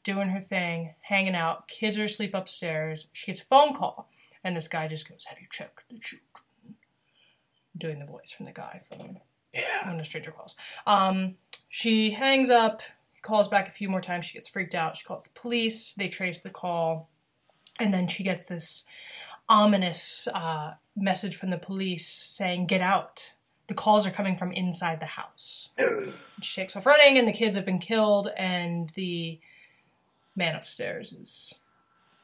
doing 0.04 0.30
her 0.30 0.42
thing, 0.42 0.96
hanging 1.02 1.36
out. 1.36 1.68
Kids 1.68 1.98
are 1.98 2.04
asleep 2.06 2.34
upstairs. 2.34 3.08
She 3.14 3.28
gets 3.28 3.42
a 3.42 3.46
phone 3.46 3.74
call, 3.74 4.10
and 4.44 4.56
this 4.56 4.68
guy 4.68 4.88
just 4.88 5.10
goes, 5.10 5.26
"Have 5.30 5.40
you 5.40 5.48
checked 5.52 5.84
the 5.90 5.98
children?" 6.00 6.28
Doing 7.78 8.00
the 8.00 8.06
voice 8.06 8.32
from 8.32 8.46
the 8.46 8.52
guy 8.52 8.82
from 8.88 9.20
Yeah. 9.54 9.90
when 9.90 10.00
a 10.00 10.04
stranger 10.06 10.32
calls. 10.32 10.56
Um, 10.86 11.38
she 11.70 12.12
hangs 12.12 12.50
up, 12.50 12.82
calls 13.22 13.48
back 13.48 13.68
a 13.68 13.72
few 13.72 13.90
more 13.90 14.02
times. 14.02 14.26
She 14.28 14.34
gets 14.34 14.50
freaked 14.50 14.76
out. 14.76 14.98
She 14.98 15.06
calls 15.06 15.24
the 15.24 15.30
police. 15.32 15.94
They 15.94 16.08
trace 16.10 16.42
the 16.44 16.50
call, 16.52 17.10
and 17.80 17.94
then 17.94 18.08
she 18.08 18.24
gets 18.24 18.46
this 18.46 18.86
ominous 19.50 20.28
uh, 20.34 20.76
message 20.96 21.36
from 21.36 21.50
the 21.50 21.58
police 21.58 22.08
saying, 22.08 22.68
"Get 22.68 22.82
out." 22.82 23.34
The 23.68 23.74
calls 23.74 24.06
are 24.06 24.12
coming 24.12 24.38
from 24.38 24.52
inside 24.52 25.00
the 25.00 25.06
house. 25.06 25.70
She 26.42 26.62
takes 26.62 26.76
off 26.76 26.86
running, 26.86 27.18
and 27.18 27.28
the 27.28 27.32
kids 27.34 27.56
have 27.56 27.66
been 27.66 27.80
killed, 27.80 28.28
and 28.38 28.90
the 28.92 29.40
man 30.36 30.56
upstairs 30.56 31.12
is 31.14 31.54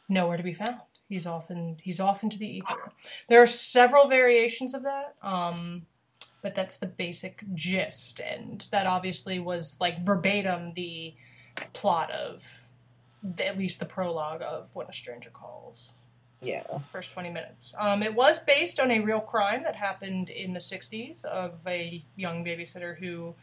nowhere 0.08 0.38
to 0.38 0.44
be 0.44 0.54
found. 0.54 0.80
He's 1.08 1.26
off 1.26 1.50
in, 1.50 1.78
he's 1.82 2.00
off 2.00 2.24
into 2.24 2.38
the 2.38 2.48
ether. 2.48 2.92
There 3.28 3.42
are 3.42 3.48
several 3.48 4.08
variations 4.08 4.74
of 4.74 4.84
that. 4.84 5.16
Um, 5.22 5.88
but 6.42 6.56
that's 6.56 6.78
the 6.78 6.88
basic 6.88 7.44
gist 7.54 8.20
and 8.22 8.66
that 8.72 8.88
obviously 8.88 9.40
was 9.40 9.78
like 9.82 10.06
verbatim 10.06 10.74
the 10.74 11.14
plot 11.74 12.10
of 12.12 12.70
the, 13.22 13.46
at 13.46 13.58
least 13.58 13.80
the 13.80 13.86
prologue 13.86 14.42
of 14.42 14.74
when 14.74 14.88
a 14.88 14.94
stranger 14.94 15.30
calls 15.30 15.92
Yeah. 16.42 16.64
first 16.90 17.12
20 17.12 17.30
minutes 17.30 17.74
um, 17.78 18.02
it 18.02 18.16
was 18.16 18.40
based 18.40 18.80
on 18.80 18.90
a 18.92 19.02
real 19.02 19.20
crime 19.20 19.64
that 19.64 19.76
happened 19.76 20.30
in 20.30 20.54
the 20.54 20.60
60s 20.62 21.26
of 21.26 21.60
a 21.68 22.06
young 22.16 22.46
babysitter 22.46 22.98
who 22.98 23.36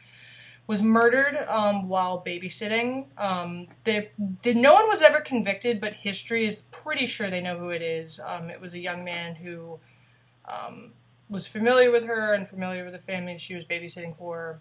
was 0.67 0.83
murdered 0.83 1.37
um, 1.47 1.87
while 1.87 2.21
babysitting 2.23 3.05
um, 3.17 3.67
the, 3.85 4.09
the, 4.43 4.53
no 4.53 4.73
one 4.73 4.87
was 4.87 5.01
ever 5.01 5.21
convicted 5.21 5.79
but 5.79 5.93
history 5.93 6.45
is 6.45 6.61
pretty 6.71 7.05
sure 7.05 7.29
they 7.29 7.41
know 7.41 7.57
who 7.57 7.69
it 7.69 7.81
is 7.81 8.19
um, 8.19 8.49
it 8.49 8.61
was 8.61 8.73
a 8.73 8.79
young 8.79 9.03
man 9.03 9.35
who 9.35 9.79
um, 10.47 10.91
was 11.29 11.47
familiar 11.47 11.91
with 11.91 12.05
her 12.05 12.33
and 12.33 12.47
familiar 12.47 12.83
with 12.83 12.93
the 12.93 12.99
family 12.99 13.37
she 13.37 13.55
was 13.55 13.65
babysitting 13.65 14.15
for, 14.15 14.59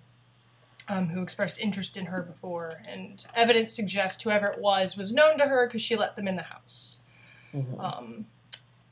um, 0.88 1.08
who 1.08 1.22
expressed 1.22 1.60
interest 1.60 1.96
in 1.96 2.06
her 2.06 2.22
before. 2.22 2.82
And 2.86 3.24
evidence 3.34 3.74
suggests 3.74 4.22
whoever 4.22 4.48
it 4.48 4.60
was 4.60 4.96
was 4.96 5.12
known 5.12 5.38
to 5.38 5.46
her 5.46 5.66
because 5.66 5.82
she 5.82 5.96
let 5.96 6.16
them 6.16 6.28
in 6.28 6.36
the 6.36 6.42
house. 6.42 7.00
Um, 7.78 8.26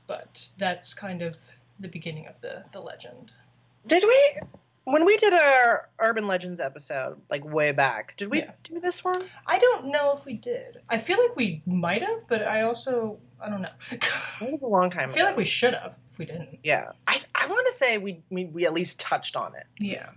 but 0.07 0.51
that's 0.59 0.95
kind 0.95 1.23
of 1.23 1.51
the 1.79 1.89
beginning 1.89 2.27
of 2.27 2.41
the, 2.41 2.65
the 2.73 2.81
legend. 2.81 3.33
Did 3.87 4.05
we, 4.07 4.41
when 4.85 5.05
we 5.05 5.17
did 5.17 5.33
our 5.33 5.89
urban 5.99 6.27
legends 6.27 6.61
episode, 6.61 7.21
like 7.31 7.45
way 7.45 7.73
back, 7.73 8.17
did 8.17 8.31
we 8.31 8.41
Yeah. 8.41 8.53
do 8.63 8.81
this 8.81 9.03
one? 9.05 9.25
I 9.47 9.59
don't 9.59 9.87
know 9.87 10.13
if 10.17 10.25
we 10.27 10.35
did. 10.35 10.81
I 10.89 10.99
feel 10.99 11.19
like 11.21 11.37
we 11.37 11.63
might 11.67 12.03
have, 12.03 12.27
but 12.29 12.43
I 12.43 12.63
also, 12.63 13.19
I 13.41 13.49
don't 13.49 13.63
know. 13.63 13.69
It 14.41 14.51
was 14.53 14.63
a 14.63 14.67
long 14.67 14.91
time 14.91 15.09
I 15.09 15.13
feel 15.13 15.23
ago. 15.25 15.31
like 15.31 15.37
we 15.39 15.45
should 15.45 15.75
have 15.75 15.97
if 16.11 16.19
we 16.19 16.25
didn't. 16.27 16.59
Yeah. 16.63 16.91
I, 17.07 17.19
I 17.35 17.47
want 17.47 17.67
to 17.69 17.73
say 17.75 17.99
we, 17.99 18.23
we 18.31 18.45
we 18.47 18.67
at 18.67 18.73
least 18.75 18.99
touched 19.01 19.37
on 19.37 19.55
it. 19.55 19.67
Yeah. 19.79 20.11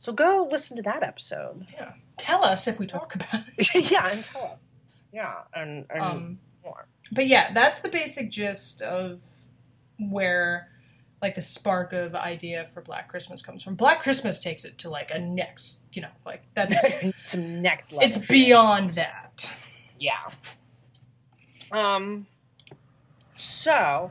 So 0.00 0.12
go 0.12 0.48
listen 0.50 0.76
to 0.78 0.82
that 0.84 1.02
episode. 1.02 1.64
Yeah. 1.72 1.92
Tell 2.16 2.44
us 2.44 2.66
if 2.66 2.78
we 2.78 2.86
talk 2.86 3.14
about 3.14 3.42
it. 3.56 3.90
yeah, 3.90 4.08
and 4.08 4.24
tell 4.24 4.44
us. 4.44 4.64
Yeah, 5.12 5.34
and, 5.54 5.86
and 5.90 6.02
Um, 6.02 6.38
more. 6.64 6.86
but 7.12 7.26
yeah, 7.26 7.52
that's 7.52 7.80
the 7.80 7.88
basic 7.88 8.30
gist 8.30 8.80
of 8.82 9.22
where 9.98 10.68
like 11.20 11.34
the 11.34 11.42
spark 11.42 11.92
of 11.92 12.14
idea 12.14 12.64
for 12.64 12.80
Black 12.80 13.08
Christmas 13.08 13.42
comes 13.42 13.62
from. 13.62 13.74
Black 13.74 14.00
Christmas 14.02 14.38
takes 14.40 14.64
it 14.64 14.78
to 14.78 14.90
like 14.90 15.10
a 15.10 15.18
next, 15.18 15.82
you 15.92 16.02
know, 16.02 16.08
like 16.24 16.42
that's 16.54 16.94
Some 17.20 17.60
next 17.62 17.92
level. 17.92 18.06
it's 18.06 18.18
beyond 18.26 18.90
that. 18.90 19.52
Yeah. 19.98 20.12
Um. 21.72 22.26
So, 23.36 24.10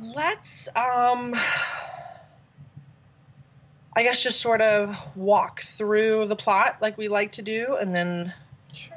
let's 0.00 0.68
um. 0.76 1.34
I 3.96 4.02
guess 4.04 4.22
just 4.22 4.40
sort 4.40 4.60
of 4.60 4.96
walk 5.16 5.62
through 5.62 6.26
the 6.26 6.36
plot 6.36 6.78
like 6.80 6.96
we 6.96 7.08
like 7.08 7.32
to 7.32 7.42
do, 7.42 7.76
and 7.80 7.94
then 7.94 8.32
Sure. 8.72 8.96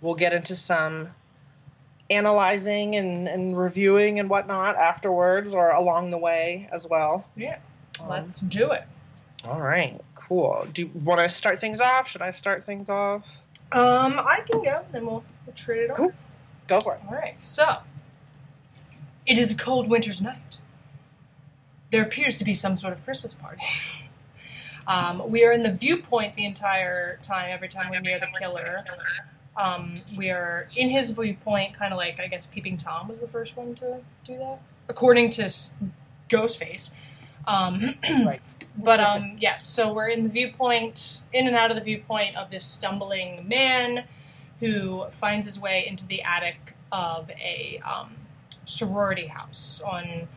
we'll 0.00 0.14
get 0.16 0.32
into 0.32 0.56
some 0.56 1.08
analyzing 2.10 2.96
and, 2.96 3.28
and 3.28 3.56
reviewing 3.56 4.18
and 4.18 4.28
whatnot 4.28 4.76
afterwards 4.76 5.54
or 5.54 5.70
along 5.70 6.10
the 6.10 6.18
way 6.18 6.68
as 6.72 6.86
well. 6.86 7.24
Yeah. 7.36 7.58
Um, 8.00 8.08
Let's 8.08 8.40
do 8.40 8.72
it. 8.72 8.84
all 9.44 9.60
right, 9.60 10.00
cool. 10.14 10.66
Do 10.72 10.82
you 10.82 10.90
want 10.94 11.20
to 11.20 11.28
start 11.28 11.60
things 11.60 11.80
off? 11.80 12.08
Should 12.08 12.22
I 12.22 12.30
start 12.30 12.64
things 12.64 12.88
off? 12.88 13.22
Um, 13.72 14.18
I 14.18 14.40
can 14.50 14.62
go, 14.62 14.82
and 14.84 14.92
then 14.92 15.06
we'll, 15.06 15.24
we'll 15.46 15.54
trade 15.54 15.82
it 15.84 15.90
off. 15.90 15.96
Cool. 15.96 16.12
Go 16.66 16.80
for 16.80 16.94
it. 16.94 17.00
All 17.08 17.14
right, 17.14 17.42
so 17.42 17.78
it 19.26 19.38
is 19.38 19.54
a 19.54 19.56
cold 19.56 19.88
winter's 19.88 20.20
night. 20.20 20.58
There 21.90 22.02
appears 22.02 22.36
to 22.38 22.44
be 22.44 22.54
some 22.54 22.76
sort 22.76 22.92
of 22.92 23.04
Christmas 23.04 23.34
party. 23.34 23.62
um, 24.86 25.30
we 25.30 25.44
are 25.44 25.52
in 25.52 25.62
the 25.62 25.72
viewpoint 25.72 26.34
the 26.34 26.44
entire 26.44 27.18
time. 27.22 27.50
Every 27.50 27.68
time 27.68 27.90
we're 27.90 28.00
near 28.00 28.18
the 28.18 28.28
killer, 28.38 28.78
um, 29.56 29.94
we 30.16 30.30
are 30.30 30.64
in 30.76 30.88
his 30.88 31.10
viewpoint, 31.10 31.74
kind 31.74 31.92
of 31.92 31.98
like 31.98 32.20
I 32.20 32.26
guess 32.26 32.46
Peeping 32.46 32.76
Tom 32.76 33.08
was 33.08 33.18
the 33.18 33.26
first 33.28 33.56
one 33.56 33.74
to 33.76 34.00
do 34.24 34.38
that, 34.38 34.60
according 34.88 35.30
to 35.30 35.44
S- 35.44 35.76
Ghostface. 36.28 36.94
Um, 37.46 37.94
Right. 38.24 38.40
but 38.76 39.00
um, 39.00 39.36
yes, 39.38 39.66
so 39.66 39.92
we're 39.92 40.08
in 40.08 40.22
the 40.22 40.28
viewpoint, 40.28 41.22
in 41.32 41.46
and 41.46 41.56
out 41.56 41.70
of 41.70 41.76
the 41.76 41.82
viewpoint 41.82 42.36
of 42.36 42.50
this 42.50 42.64
stumbling 42.64 43.46
man 43.48 44.04
who 44.60 45.06
finds 45.10 45.46
his 45.46 45.58
way 45.58 45.86
into 45.86 46.06
the 46.06 46.22
attic 46.22 46.74
of 46.92 47.30
a 47.30 47.80
um, 47.84 48.16
sorority 48.64 49.26
house 49.28 49.80
on 49.82 50.28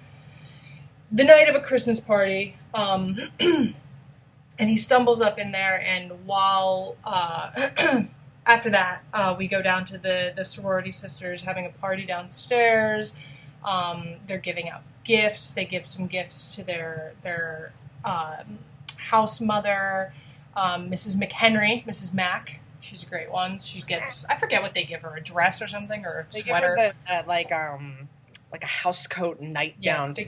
the 1.12 1.24
night 1.24 1.48
of 1.50 1.56
a 1.56 1.60
Christmas 1.60 2.00
party. 2.00 2.56
Um, 2.74 3.18
and 3.40 4.70
he 4.70 4.78
stumbles 4.78 5.22
up 5.22 5.38
in 5.38 5.52
there, 5.52 5.80
and 5.80 6.26
while 6.26 6.96
uh, 7.04 7.52
after 8.46 8.70
that, 8.72 9.04
uh, 9.14 9.36
we 9.38 9.48
go 9.48 9.62
down 9.62 9.86
to 9.86 9.98
the, 9.98 10.34
the 10.36 10.44
sorority 10.44 10.92
sisters 10.92 11.44
having 11.44 11.66
a 11.66 11.70
party 11.70 12.06
downstairs. 12.06 13.16
Um, 13.64 14.16
they're 14.28 14.38
giving 14.38 14.70
out 14.70 14.82
gifts. 15.04 15.52
They 15.52 15.66
give 15.66 15.88
some 15.88 16.08
gifts 16.08 16.56
to 16.56 16.64
their 16.64 17.14
their 17.24 17.72
um, 18.04 18.60
house 18.98 19.40
mother, 19.40 20.14
um, 20.56 20.90
Mrs. 20.90 21.16
McHenry, 21.16 21.86
Mrs. 21.86 22.14
Mack. 22.14 22.60
She's 22.82 23.04
a 23.04 23.06
great 23.06 23.32
one. 23.32 23.58
She 23.60 23.82
gets 23.82 24.26
I 24.26 24.36
forget 24.36 24.62
what 24.62 24.74
they 24.74 24.84
give 24.84 25.02
her 25.04 25.16
a 25.16 25.22
dress 25.22 25.62
or 25.62 25.68
something 25.68 26.06
or 26.06 26.20
a 26.20 26.34
They 26.34 26.40
give 26.40 26.48
sweater. 26.48 26.70
her 26.70 26.76
the, 26.76 26.96
that 27.08 27.28
like 27.28 27.52
um 27.54 28.10
like 28.52 28.64
a 28.64 28.68
house 28.68 29.08
coat 29.08 29.40
nightgown. 29.40 30.16
Yeah, 30.18 30.26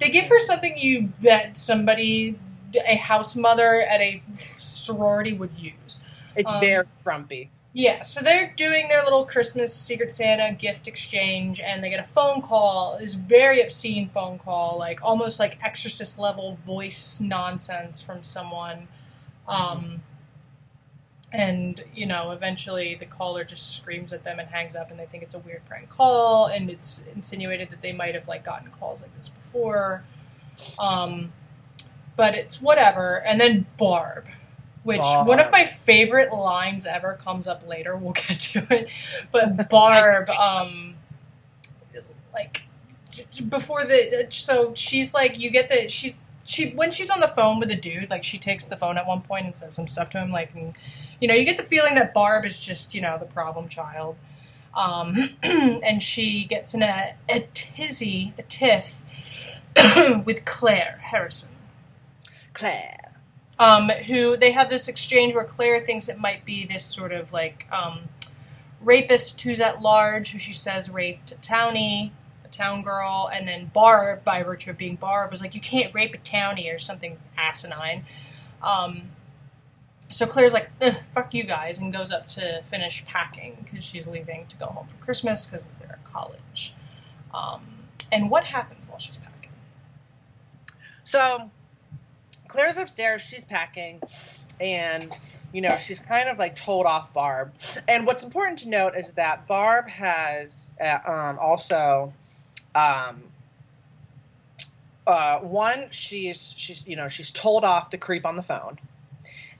They 0.00 0.10
give 0.10 0.26
her 0.26 0.38
something 0.38 0.78
you 0.78 1.12
that 1.20 1.58
somebody 1.58 2.38
a 2.86 2.96
house 2.96 3.36
mother 3.36 3.82
at 3.82 4.00
a 4.00 4.22
sorority 4.34 5.34
would 5.34 5.52
use. 5.58 5.98
It's 6.34 6.52
um, 6.52 6.60
very 6.60 6.86
frumpy. 7.02 7.50
Yeah, 7.74 8.02
so 8.02 8.22
they're 8.22 8.52
doing 8.56 8.88
their 8.88 9.04
little 9.04 9.24
Christmas 9.24 9.74
Secret 9.74 10.10
Santa 10.10 10.52
gift 10.54 10.88
exchange, 10.88 11.60
and 11.60 11.84
they 11.84 11.90
get 11.90 12.00
a 12.00 12.04
phone 12.04 12.40
call. 12.40 12.98
This 12.98 13.14
very 13.14 13.60
obscene 13.62 14.08
phone 14.08 14.38
call, 14.38 14.78
like 14.78 15.04
almost 15.04 15.38
like 15.38 15.58
Exorcist 15.62 16.18
level 16.18 16.58
voice 16.64 17.20
nonsense 17.20 18.00
from 18.00 18.24
someone. 18.24 18.88
Um, 19.46 20.02
and 21.32 21.82
you 21.94 22.06
know, 22.06 22.30
eventually 22.30 22.94
the 22.94 23.04
caller 23.04 23.44
just 23.44 23.76
screams 23.76 24.12
at 24.12 24.24
them 24.24 24.38
and 24.38 24.48
hangs 24.48 24.74
up, 24.74 24.90
and 24.90 24.98
they 24.98 25.06
think 25.06 25.22
it's 25.22 25.34
a 25.34 25.38
weird 25.38 25.64
prank 25.66 25.90
call, 25.90 26.46
and 26.46 26.70
it's 26.70 27.04
insinuated 27.14 27.70
that 27.70 27.82
they 27.82 27.92
might 27.92 28.14
have 28.14 28.26
like 28.28 28.44
gotten 28.44 28.70
calls 28.70 29.02
like 29.02 29.14
this 29.18 29.28
before. 29.28 30.04
Um, 30.78 31.32
but 32.16 32.34
it's 32.34 32.60
whatever. 32.62 33.16
And 33.22 33.40
then 33.40 33.66
Barb, 33.78 34.26
which 34.88 35.02
one 35.02 35.38
of 35.38 35.50
my 35.52 35.66
favorite 35.66 36.32
lines 36.32 36.86
ever 36.86 37.12
comes 37.12 37.46
up 37.46 37.68
later. 37.68 37.94
We'll 37.94 38.12
get 38.28 38.40
to 38.40 38.66
it. 38.70 38.90
But 39.30 39.68
Barb, 39.68 40.30
um, 40.30 40.94
like 42.32 42.64
before 43.50 43.84
the 43.84 44.26
so 44.30 44.72
she's 44.74 45.12
like 45.12 45.38
you 45.38 45.50
get 45.50 45.68
the 45.68 45.88
she's 45.88 46.22
she 46.44 46.70
when 46.70 46.90
she's 46.90 47.10
on 47.10 47.20
the 47.20 47.28
phone 47.28 47.58
with 47.58 47.70
a 47.70 47.76
dude 47.76 48.08
like 48.08 48.24
she 48.24 48.38
takes 48.38 48.66
the 48.66 48.76
phone 48.76 48.96
at 48.96 49.06
one 49.06 49.20
point 49.20 49.44
and 49.44 49.54
says 49.54 49.74
some 49.74 49.88
stuff 49.88 50.08
to 50.08 50.18
him 50.18 50.30
like 50.30 50.54
and, 50.54 50.74
you 51.20 51.26
know 51.28 51.34
you 51.34 51.44
get 51.44 51.56
the 51.56 51.64
feeling 51.64 51.96
that 51.96 52.14
Barb 52.14 52.46
is 52.46 52.58
just 52.58 52.94
you 52.94 53.00
know 53.00 53.18
the 53.18 53.26
problem 53.26 53.68
child 53.68 54.16
um, 54.74 55.36
and 55.42 56.02
she 56.02 56.44
gets 56.44 56.72
in 56.72 56.82
a, 56.82 57.14
a 57.28 57.40
tizzy 57.52 58.32
a 58.38 58.42
tiff 58.42 59.02
with 60.24 60.44
Claire 60.44 61.00
Harrison 61.02 61.50
Claire. 62.54 62.97
Um, 63.58 63.88
who 63.88 64.36
they 64.36 64.52
have 64.52 64.70
this 64.70 64.88
exchange 64.88 65.34
where 65.34 65.44
Claire 65.44 65.84
thinks 65.84 66.08
it 66.08 66.18
might 66.18 66.44
be 66.44 66.64
this 66.64 66.84
sort 66.84 67.12
of 67.12 67.32
like 67.32 67.66
um, 67.72 68.02
rapist 68.80 69.40
who's 69.40 69.60
at 69.60 69.82
large, 69.82 70.32
who 70.32 70.38
she 70.38 70.52
says 70.52 70.88
raped 70.90 71.32
a 71.32 71.36
townie, 71.36 72.12
a 72.44 72.48
town 72.48 72.82
girl, 72.82 73.28
and 73.32 73.48
then 73.48 73.70
Barb, 73.74 74.22
by 74.24 74.42
virtue 74.42 74.70
of 74.70 74.78
being 74.78 74.96
Barb, 74.96 75.30
was 75.30 75.40
like, 75.40 75.54
you 75.54 75.60
can't 75.60 75.92
rape 75.94 76.14
a 76.14 76.18
townie 76.18 76.72
or 76.72 76.78
something 76.78 77.18
asinine. 77.36 78.04
Um, 78.62 79.10
so 80.08 80.26
Claire's 80.26 80.52
like, 80.52 80.70
fuck 81.12 81.34
you 81.34 81.44
guys, 81.44 81.78
and 81.78 81.92
goes 81.92 82.12
up 82.12 82.28
to 82.28 82.62
finish 82.62 83.04
packing 83.04 83.58
because 83.64 83.84
she's 83.84 84.06
leaving 84.06 84.46
to 84.46 84.56
go 84.56 84.66
home 84.66 84.86
for 84.86 84.96
Christmas 84.96 85.46
because 85.46 85.66
they're 85.80 85.92
at 85.92 86.04
college. 86.04 86.74
Um, 87.34 87.66
and 88.10 88.30
what 88.30 88.44
happens 88.44 88.88
while 88.88 88.98
she's 88.98 89.18
packing? 89.18 89.50
So 91.04 91.50
Claire's 92.48 92.78
upstairs, 92.78 93.22
she's 93.22 93.44
packing, 93.44 94.00
and 94.60 95.16
you 95.52 95.60
know, 95.60 95.76
she's 95.76 96.00
kind 96.00 96.28
of 96.28 96.38
like 96.38 96.56
told 96.56 96.86
off 96.86 97.12
Barb. 97.12 97.52
And 97.86 98.06
what's 98.06 98.22
important 98.22 98.60
to 98.60 98.68
note 98.68 98.94
is 98.96 99.12
that 99.12 99.46
Barb 99.46 99.88
has 99.88 100.70
uh, 100.80 100.98
um, 101.06 101.38
also 101.38 102.12
um, 102.74 103.22
uh, 105.06 105.38
one, 105.38 105.86
she's 105.90 106.54
she's 106.56 106.86
you 106.86 106.96
know, 106.96 107.08
she's 107.08 107.30
told 107.30 107.64
off 107.64 107.90
the 107.90 107.98
creep 107.98 108.26
on 108.26 108.36
the 108.36 108.42
phone. 108.42 108.78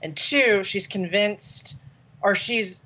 And 0.01 0.15
two, 0.15 0.63
she's 0.63 0.87
convinced 0.87 1.75
or 2.21 2.35
she's 2.35 2.81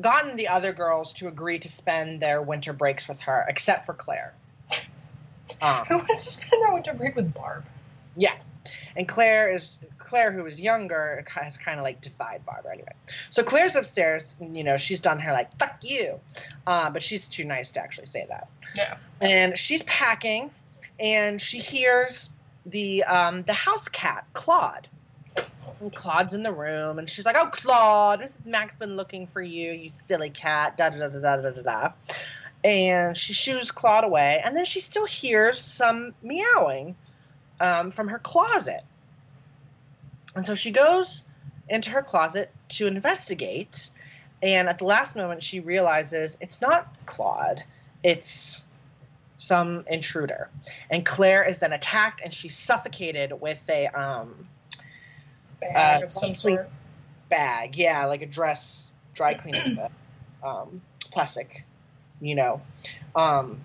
gotten 0.00 0.36
the 0.36 0.48
other 0.48 0.72
girls 0.72 1.12
to 1.14 1.28
agree 1.28 1.58
to 1.58 1.68
spend 1.68 2.20
their 2.20 2.40
winter 2.40 2.72
breaks 2.72 3.08
with 3.08 3.20
her, 3.22 3.44
except 3.48 3.86
for 3.86 3.94
Claire. 3.94 4.32
Um, 5.60 5.84
Who 5.86 5.98
wants 5.98 6.24
to 6.24 6.30
spend 6.30 6.62
their 6.62 6.72
winter 6.72 6.94
break 6.94 7.16
with 7.16 7.34
Barb? 7.34 7.64
yeah. 8.16 8.34
And 8.96 9.06
Claire 9.08 9.50
is 9.50 9.78
Claire, 9.98 10.32
who 10.32 10.46
is 10.46 10.60
younger, 10.60 11.24
has 11.28 11.56
kind 11.56 11.78
of 11.78 11.84
like 11.84 12.00
defied 12.00 12.44
Barbara 12.44 12.72
anyway. 12.72 12.92
So 13.30 13.42
Claire's 13.42 13.76
upstairs. 13.76 14.36
You 14.40 14.64
know, 14.64 14.76
she's 14.76 15.00
done 15.00 15.18
her 15.20 15.32
like 15.32 15.56
"fuck 15.58 15.78
you," 15.82 16.20
uh, 16.66 16.90
but 16.90 17.02
she's 17.02 17.28
too 17.28 17.44
nice 17.44 17.72
to 17.72 17.80
actually 17.80 18.06
say 18.06 18.26
that. 18.28 18.48
Yeah. 18.76 18.96
And 19.20 19.56
she's 19.56 19.82
packing, 19.84 20.50
and 20.98 21.40
she 21.40 21.58
hears 21.58 22.28
the 22.66 23.04
um, 23.04 23.42
the 23.42 23.52
house 23.52 23.88
cat 23.88 24.26
Claude. 24.32 24.88
And 25.80 25.94
Claude's 25.94 26.34
in 26.34 26.42
the 26.42 26.52
room, 26.52 26.98
and 26.98 27.08
she's 27.08 27.24
like, 27.24 27.36
"Oh, 27.38 27.46
Claude, 27.46 28.20
Mrs. 28.20 28.46
Mac's 28.46 28.76
been 28.78 28.96
looking 28.96 29.26
for 29.26 29.40
you, 29.40 29.72
you 29.72 29.90
silly 30.06 30.30
cat." 30.30 30.76
Da 30.76 30.90
da 30.90 31.08
da 31.08 31.18
da 31.20 31.36
da 31.36 31.50
da 31.50 31.62
da. 31.62 31.92
And 32.62 33.16
she 33.16 33.32
shoos 33.32 33.70
Claude 33.70 34.04
away, 34.04 34.42
and 34.44 34.54
then 34.54 34.66
she 34.66 34.80
still 34.80 35.06
hears 35.06 35.58
some 35.58 36.14
meowing 36.22 36.96
um, 37.60 37.90
from 37.90 38.08
her 38.08 38.18
closet. 38.18 38.82
And 40.34 40.44
so 40.46 40.54
she 40.54 40.70
goes 40.70 41.22
into 41.68 41.90
her 41.90 42.02
closet 42.02 42.50
to 42.70 42.86
investigate. 42.86 43.90
And 44.42 44.68
at 44.68 44.78
the 44.78 44.84
last 44.84 45.16
moment, 45.16 45.42
she 45.42 45.60
realizes 45.60 46.36
it's 46.40 46.60
not 46.60 46.88
Claude, 47.06 47.62
it's 48.02 48.64
some 49.38 49.84
intruder. 49.88 50.48
And 50.90 51.04
Claire 51.04 51.44
is 51.44 51.58
then 51.58 51.72
attacked 51.72 52.20
and 52.24 52.32
she's 52.32 52.56
suffocated 52.56 53.38
with 53.40 53.62
a 53.68 53.86
um, 53.88 54.48
Bag 55.60 56.04
Uh, 56.04 56.08
some 56.08 56.34
sort. 56.34 56.70
bag. 57.28 57.76
Yeah, 57.76 58.06
like 58.06 58.22
a 58.22 58.26
dress, 58.26 58.90
dry 59.14 59.34
cleaning 59.34 59.74
bag, 59.76 59.90
um, 60.42 60.80
plastic, 61.10 61.64
you 62.20 62.34
know. 62.34 62.62
Um, 63.14 63.60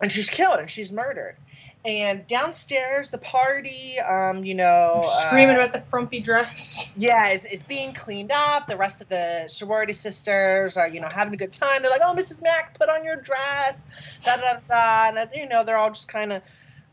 and 0.00 0.12
she's 0.12 0.28
killed 0.28 0.58
and 0.58 0.68
she's 0.68 0.92
murdered. 0.92 1.36
And 1.84 2.26
downstairs, 2.26 3.10
the 3.10 3.18
party, 3.18 3.98
um, 3.98 4.42
you 4.42 4.54
know, 4.54 5.02
Screaming 5.04 5.56
uh, 5.56 5.60
about 5.60 5.74
the 5.74 5.82
frumpy 5.82 6.20
dress. 6.20 6.90
yeah, 6.96 7.30
is, 7.30 7.44
is 7.44 7.62
being 7.62 7.92
cleaned 7.92 8.32
up. 8.32 8.66
The 8.66 8.76
rest 8.78 9.02
of 9.02 9.10
the 9.10 9.48
sorority 9.48 9.92
sisters 9.92 10.78
are, 10.78 10.88
you 10.88 11.00
know, 11.00 11.08
having 11.08 11.34
a 11.34 11.36
good 11.36 11.52
time. 11.52 11.82
They're 11.82 11.90
like, 11.90 12.00
"Oh, 12.02 12.14
Mrs. 12.16 12.42
Mack, 12.42 12.78
put 12.78 12.88
on 12.88 13.04
your 13.04 13.16
dress," 13.16 13.86
da 14.24 14.36
da 14.36 14.60
da. 14.66 15.18
And 15.18 15.28
you 15.34 15.46
know, 15.46 15.62
they're 15.62 15.76
all 15.76 15.90
just 15.90 16.08
kind 16.08 16.32
of 16.32 16.42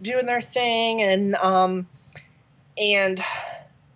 doing 0.01 0.25
their 0.25 0.41
thing, 0.41 1.01
and 1.01 1.35
um, 1.35 1.87
and 2.77 3.23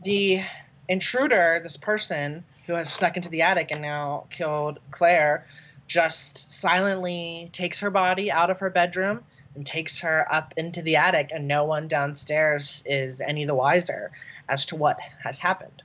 the 0.02 0.44
intruder, 0.88 1.60
this 1.62 1.76
person 1.76 2.46
who 2.68 2.74
has 2.74 2.92
snuck 2.92 3.18
into 3.18 3.30
the 3.30 3.42
attic 3.42 3.72
and 3.72 3.82
now 3.82 4.28
killed 4.30 4.80
Claire, 4.92 5.46
just 5.88 6.54
silently 6.54 7.50
takes 7.52 7.82
her 7.82 7.90
body 7.90 8.32
out 8.32 8.50
of 8.50 8.60
her 8.60 8.70
bedroom 8.70 9.24
and 9.56 9.66
takes 9.66 10.00
her 10.00 10.26
up 10.32 10.54
into 10.58 10.82
the 10.82 10.98
attic, 10.98 11.32
and 11.34 11.48
no 11.48 11.66
one 11.66 11.88
downstairs 11.88 12.84
is 12.86 13.22
any 13.22 13.46
the 13.46 13.56
wiser 13.56 14.12
as 14.48 14.68
to 14.68 14.76
what 14.76 15.00
has 15.24 15.40
happened. 15.40 15.82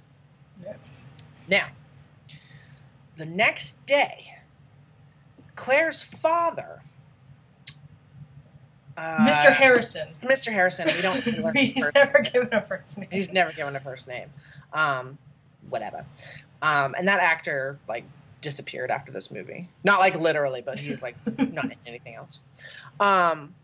Yeah. 0.62 0.74
Now, 1.48 1.66
the 3.16 3.26
next 3.26 3.84
day, 3.86 4.34
Claire's 5.56 6.02
father, 6.02 6.80
uh, 8.96 9.18
Mr. 9.20 9.52
Harrison. 9.52 10.08
Mr. 10.08 10.52
Harrison, 10.52 10.86
we 10.94 11.00
don't 11.00 11.22
He's 11.56 11.90
never 11.94 12.20
given 12.20 12.52
a 12.52 12.60
first 12.60 12.98
name. 12.98 13.08
He's 13.10 13.32
never 13.32 13.52
given 13.52 13.74
a 13.76 13.80
first 13.80 14.06
name. 14.06 14.28
Um, 14.72 15.16
whatever. 15.68 16.04
Um, 16.60 16.94
and 16.98 17.08
that 17.08 17.20
actor 17.20 17.78
like 17.88 18.04
disappeared 18.40 18.90
after 18.90 19.12
this 19.12 19.30
movie. 19.30 19.68
Not 19.84 20.00
like 20.00 20.16
literally, 20.16 20.62
but 20.62 20.78
he's 20.78 21.02
like 21.02 21.16
not 21.38 21.64
in 21.66 21.74
anything 21.86 22.14
else. 22.14 22.38
Um, 22.98 23.54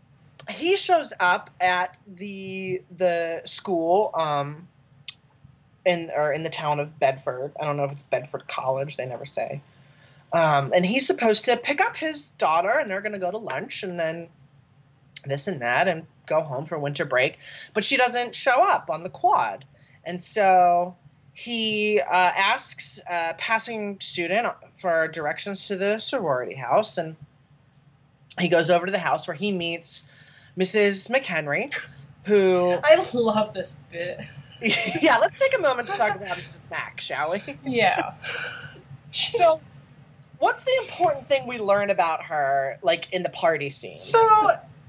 he 0.49 0.77
shows 0.77 1.13
up 1.19 1.49
at 1.59 1.97
the 2.07 2.81
the 2.95 3.41
school 3.45 4.11
um, 4.13 4.67
in 5.85 6.11
or 6.15 6.31
in 6.33 6.43
the 6.43 6.49
town 6.49 6.79
of 6.79 6.99
Bedford. 6.99 7.53
I 7.59 7.65
don't 7.65 7.77
know 7.77 7.85
if 7.85 7.91
it's 7.91 8.03
Bedford 8.03 8.47
College. 8.47 8.97
They 8.97 9.05
never 9.05 9.25
say. 9.25 9.61
Um, 10.33 10.73
and 10.75 10.85
he's 10.85 11.07
supposed 11.07 11.45
to 11.45 11.55
pick 11.55 11.79
up 11.79 11.95
his 11.95 12.31
daughter, 12.31 12.69
and 12.69 12.89
they're 12.89 13.01
going 13.01 13.13
to 13.13 13.19
go 13.19 13.31
to 13.31 13.37
lunch, 13.37 13.83
and 13.83 13.97
then 13.99 14.27
this 15.25 15.47
and 15.47 15.61
that, 15.61 15.87
and 15.87 16.05
go 16.25 16.41
home 16.41 16.65
for 16.65 16.77
winter 16.77 17.05
break. 17.05 17.39
But 17.73 17.85
she 17.85 17.95
doesn't 17.95 18.35
show 18.35 18.61
up 18.61 18.89
on 18.89 19.03
the 19.03 19.09
quad, 19.09 19.63
and 20.03 20.21
so 20.21 20.95
he 21.33 22.01
uh, 22.01 22.05
asks 22.11 22.99
a 23.09 23.35
passing 23.37 23.99
student 23.99 24.47
for 24.73 25.07
directions 25.07 25.67
to 25.67 25.77
the 25.77 25.99
sorority 25.99 26.55
house, 26.55 26.97
and 26.97 27.15
he 28.39 28.49
goes 28.49 28.69
over 28.69 28.85
to 28.85 28.91
the 28.91 28.99
house 28.99 29.27
where 29.27 29.35
he 29.35 29.51
meets 29.51 30.03
Mrs. 30.57 31.09
McHenry, 31.09 31.73
who 32.23 32.77
I 32.83 33.05
love 33.13 33.53
this 33.53 33.77
bit. 33.91 34.21
yeah. 35.01 35.17
Let's 35.17 35.39
take 35.39 35.57
a 35.57 35.61
moment 35.61 35.87
to 35.87 35.95
talk 35.95 36.15
about 36.15 36.29
Mrs. 36.29 36.61
Mac, 36.69 36.99
shall 36.99 37.31
we? 37.31 37.41
Yeah. 37.65 38.13
So, 39.09 39.61
what's 40.37 40.63
the 40.63 40.77
important 40.81 41.27
thing 41.27 41.47
we 41.47 41.57
learn 41.59 41.89
about 41.89 42.25
her, 42.25 42.77
like 42.83 43.11
in 43.13 43.23
the 43.23 43.29
party 43.29 43.69
scene? 43.69 43.97
so 43.97 44.19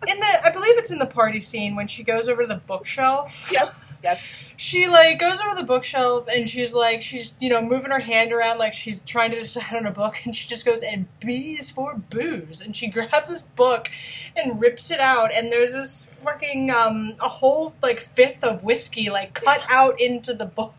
in 0.07 0.21
the 0.21 0.41
I 0.45 0.51
believe 0.51 0.77
it's 0.77 0.91
in 0.91 0.99
the 0.99 1.07
party 1.07 1.41
scene 1.41 1.77
when 1.77 1.87
she 1.87 2.03
goes 2.03 2.29
over 2.29 2.43
to 2.43 2.49
the 2.49 2.57
bookshelf. 2.57 3.51
Yep. 3.53 3.75
Yes. 4.03 4.27
She 4.57 4.87
like 4.87 5.19
goes 5.19 5.41
over 5.41 5.57
the 5.57 5.65
bookshelf 5.65 6.29
and 6.33 6.49
she's 6.49 6.73
like 6.73 7.03
she's 7.03 7.37
you 7.41 7.49
know 7.49 7.61
moving 7.61 7.91
her 7.91 7.99
hand 7.99 8.33
around 8.33 8.59
like 8.59 8.75
she's 8.75 9.01
trying 9.01 9.31
to 9.33 9.39
decide 9.39 9.75
on 9.77 9.87
a 9.87 9.91
book 9.91 10.21
and 10.25 10.35
she 10.35 10.49
just 10.49 10.65
goes 10.65 10.83
and 10.83 11.07
B 11.21 11.57
is 11.59 11.71
for 11.71 11.97
booze 11.97 12.61
and 12.61 12.77
she 12.77 12.87
grabs 12.89 13.29
this 13.29 13.43
book 13.43 13.89
and 14.37 14.61
rips 14.61 14.91
it 14.91 15.01
out 15.01 15.33
and 15.33 15.51
there's 15.51 15.73
this 15.73 16.07
fucking 16.07 16.71
um 16.71 17.15
a 17.21 17.29
whole 17.29 17.75
like 17.83 18.01
fifth 18.01 18.45
of 18.45 18.63
whiskey 18.63 19.11
like 19.11 19.35
cut 19.35 19.65
out 19.69 20.01
into 20.01 20.35
the 20.35 20.47
book. 20.47 20.75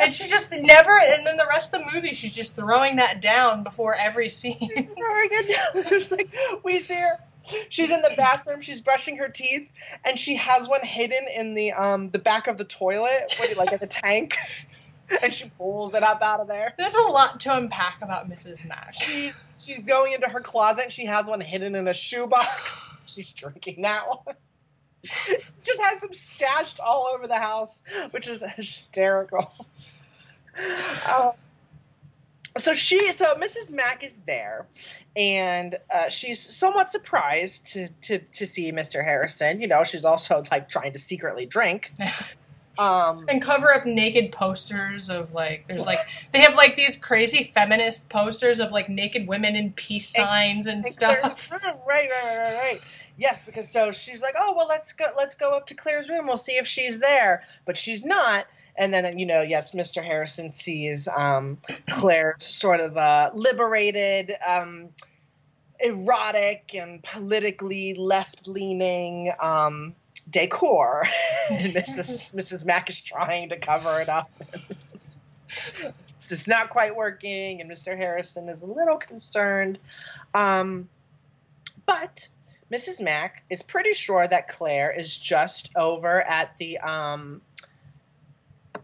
And 0.00 0.12
she 0.12 0.26
just 0.28 0.50
never, 0.52 0.90
and 0.90 1.26
then 1.26 1.36
the 1.36 1.46
rest 1.48 1.74
of 1.74 1.84
the 1.84 1.92
movie, 1.92 2.12
she's 2.12 2.34
just 2.34 2.56
throwing 2.56 2.96
that 2.96 3.20
down 3.20 3.62
before 3.62 3.94
every 3.94 4.28
scene. 4.28 4.58
Very 4.58 5.28
good. 5.28 5.46
It's 5.74 6.10
like 6.10 6.34
we 6.64 6.80
see 6.80 6.94
her. 6.96 7.18
She's 7.68 7.90
in 7.90 8.02
the 8.02 8.12
bathroom. 8.16 8.60
She's 8.60 8.80
brushing 8.80 9.16
her 9.18 9.28
teeth, 9.28 9.70
and 10.04 10.18
she 10.18 10.36
has 10.36 10.68
one 10.68 10.82
hidden 10.82 11.26
in 11.34 11.54
the 11.54 11.72
um 11.72 12.10
the 12.10 12.18
back 12.18 12.46
of 12.46 12.58
the 12.58 12.64
toilet, 12.64 13.34
what, 13.38 13.56
like 13.56 13.72
at 13.72 13.80
the 13.80 13.86
tank, 13.86 14.36
and 15.22 15.32
she 15.32 15.50
pulls 15.56 15.94
it 15.94 16.02
up 16.02 16.22
out 16.22 16.40
of 16.40 16.48
there. 16.48 16.74
There's 16.76 16.94
a 16.94 17.02
lot 17.02 17.40
to 17.40 17.56
unpack 17.56 18.02
about 18.02 18.28
Mrs. 18.28 18.68
Mash. 18.68 18.98
She 18.98 19.32
she's 19.56 19.80
going 19.80 20.12
into 20.12 20.28
her 20.28 20.40
closet. 20.40 20.84
and 20.84 20.92
She 20.92 21.06
has 21.06 21.26
one 21.26 21.40
hidden 21.40 21.74
in 21.74 21.88
a 21.88 21.94
shoebox. 21.94 22.76
She's 23.06 23.32
drinking 23.32 23.82
one. 23.82 24.36
Just 25.62 25.80
has 25.80 26.00
them 26.00 26.12
stashed 26.12 26.80
all 26.80 27.12
over 27.14 27.28
the 27.28 27.38
house, 27.38 27.82
which 28.10 28.26
is 28.28 28.42
hysterical. 28.56 29.52
Um, 31.14 31.32
so 32.58 32.74
she, 32.74 33.12
so 33.12 33.34
Mrs. 33.34 33.72
Mack 33.72 34.04
is 34.04 34.14
there, 34.26 34.66
and 35.14 35.76
uh, 35.92 36.08
she's 36.08 36.40
somewhat 36.40 36.92
surprised 36.92 37.68
to, 37.68 37.88
to 38.02 38.18
to 38.18 38.46
see 38.46 38.72
Mr. 38.72 39.04
Harrison. 39.04 39.60
You 39.60 39.68
know, 39.68 39.84
she's 39.84 40.04
also 40.04 40.42
like 40.50 40.68
trying 40.68 40.92
to 40.92 40.98
secretly 40.98 41.46
drink. 41.46 41.92
Um, 42.78 43.24
and 43.28 43.40
cover 43.40 43.72
up 43.72 43.86
naked 43.86 44.32
posters 44.32 45.08
of 45.08 45.32
like 45.32 45.66
there's 45.66 45.86
like 45.86 45.98
they 46.32 46.40
have 46.40 46.56
like 46.56 46.76
these 46.76 46.96
crazy 46.98 47.44
feminist 47.44 48.10
posters 48.10 48.60
of 48.60 48.70
like 48.70 48.88
naked 48.88 49.26
women 49.26 49.56
in 49.56 49.72
peace 49.72 50.08
signs 50.08 50.66
and 50.66 50.84
And 50.84 50.86
stuff. 50.86 51.50
Right, 51.86 52.10
right, 52.10 52.10
right, 52.10 52.36
right, 52.36 52.54
right. 52.54 52.80
Yes, 53.16 53.42
because 53.42 53.70
so 53.70 53.92
she's 53.92 54.20
like, 54.20 54.34
oh 54.38 54.54
well, 54.54 54.68
let's 54.68 54.92
go, 54.92 55.06
let's 55.16 55.34
go 55.34 55.56
up 55.56 55.68
to 55.68 55.74
Claire's 55.74 56.10
room. 56.10 56.26
We'll 56.26 56.36
see 56.36 56.58
if 56.58 56.66
she's 56.66 57.00
there, 57.00 57.44
but 57.64 57.78
she's 57.78 58.04
not. 58.04 58.46
And 58.78 58.92
then 58.92 59.18
you 59.18 59.26
know, 59.26 59.42
yes, 59.42 59.72
Mr. 59.72 60.02
Harrison 60.02 60.52
sees 60.52 61.08
um, 61.08 61.58
Claire's 61.90 62.44
sort 62.44 62.80
of 62.80 62.96
uh, 62.96 63.30
liberated, 63.34 64.34
um, 64.46 64.90
erotic, 65.80 66.74
and 66.74 67.02
politically 67.02 67.94
left-leaning 67.94 69.32
um, 69.40 69.94
decor, 70.28 71.06
and 71.50 71.74
Mrs. 71.74 72.32
Mrs. 72.34 72.64
Mack 72.64 72.90
is 72.90 73.00
trying 73.00 73.48
to 73.50 73.58
cover 73.58 74.00
it 74.00 74.08
up. 74.08 74.30
it's 75.48 76.28
just 76.28 76.48
not 76.48 76.68
quite 76.68 76.94
working, 76.94 77.60
and 77.60 77.70
Mr. 77.70 77.96
Harrison 77.96 78.48
is 78.48 78.62
a 78.62 78.66
little 78.66 78.98
concerned. 78.98 79.78
Um, 80.34 80.88
but 81.86 82.28
Mrs. 82.70 83.00
Mack 83.00 83.44
is 83.48 83.62
pretty 83.62 83.92
sure 83.92 84.26
that 84.26 84.48
Claire 84.48 84.90
is 84.90 85.16
just 85.16 85.70
over 85.76 86.20
at 86.20 86.56
the 86.58 86.78
um, 86.78 87.40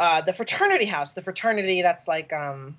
uh, 0.02 0.20
the 0.20 0.32
fraternity 0.32 0.84
house, 0.84 1.12
the 1.12 1.22
fraternity 1.22 1.82
that's 1.82 2.08
like 2.08 2.32
um, 2.32 2.76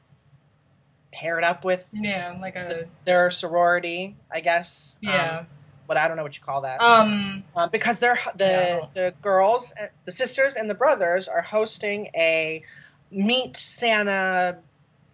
paired 1.13 1.45
up 1.45 1.63
with 1.63 1.87
Yeah, 1.93 2.37
like 2.41 2.57
a 2.57 2.65
this, 2.67 2.91
their 3.05 3.31
sorority, 3.31 4.17
I 4.29 4.41
guess. 4.41 4.97
yeah. 4.99 5.39
Um, 5.39 5.47
but 5.87 5.95
I 5.95 6.09
don't 6.09 6.17
know 6.17 6.23
what 6.23 6.35
you 6.35 6.43
call 6.43 6.63
that. 6.63 6.81
Um, 6.81 7.45
Um, 7.55 7.69
because 7.71 7.99
they're 7.99 8.19
the 8.35 8.43
Yeah. 8.45 8.87
the 8.93 9.13
girls, 9.21 9.71
uh, 9.79 9.85
the 10.03 10.11
sisters, 10.11 10.55
and 10.55 10.69
the 10.69 10.75
brothers 10.75 11.29
are 11.29 11.41
hosting 11.41 12.09
a 12.13 12.63
meet 13.09 13.55
Santa 13.55 14.57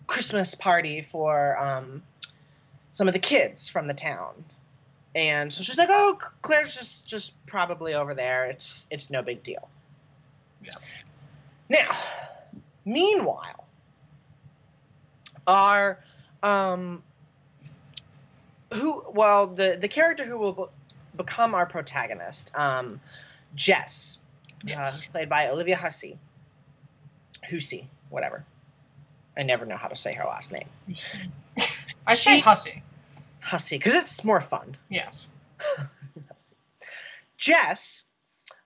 Christmas 0.08 0.56
party 0.56 1.04
for 1.04 1.60
um, 1.60 2.02
some 2.92 3.08
of 3.08 3.14
the 3.14 3.20
kids 3.20 3.70
from 3.70 3.86
the 3.86 3.94
town, 3.94 4.46
and 5.14 5.54
so 5.54 5.62
she's 5.62 5.78
like, 5.78 5.90
"Oh, 5.92 6.18
Claire's 6.42 6.74
just 6.74 7.06
just 7.06 7.34
probably 7.46 7.94
over 7.94 8.16
there. 8.16 8.46
It's 8.46 8.88
it's 8.90 9.12
no 9.12 9.22
big 9.22 9.44
deal." 9.44 9.70
Yeah. 10.64 10.70
Now, 11.70 11.90
meanwhile, 12.86 13.66
our 15.48 16.00
um, 16.44 17.04
who 18.74 19.04
well 19.12 19.48
the 19.48 19.78
the 19.80 19.88
character 19.88 20.24
who 20.26 20.38
will 20.38 20.54
be- 20.54 20.64
become 21.18 21.56
our 21.56 21.66
protagonist 21.66 22.56
um 22.56 23.00
jess 23.56 24.18
Yes. 24.64 24.78
uh, 25.08 25.12
played 25.12 25.28
by 25.30 25.50
olivia 25.50 25.76
hussey 25.76 26.18
hussey 27.50 27.88
whatever 28.10 28.44
i 29.36 29.42
never 29.44 29.66
know 29.66 29.76
how 29.78 29.88
to 29.88 29.96
say 29.96 30.14
her 30.14 30.24
last 30.26 30.52
name 30.52 30.68
I 32.08 32.14
say 32.16 32.40
Hussey. 32.40 32.84
hussey 33.42 33.78
because 33.80 33.96
it's 33.96 34.24
more 34.24 34.40
fun 34.42 34.78
Yes. 34.90 35.30
Jess 37.38 38.04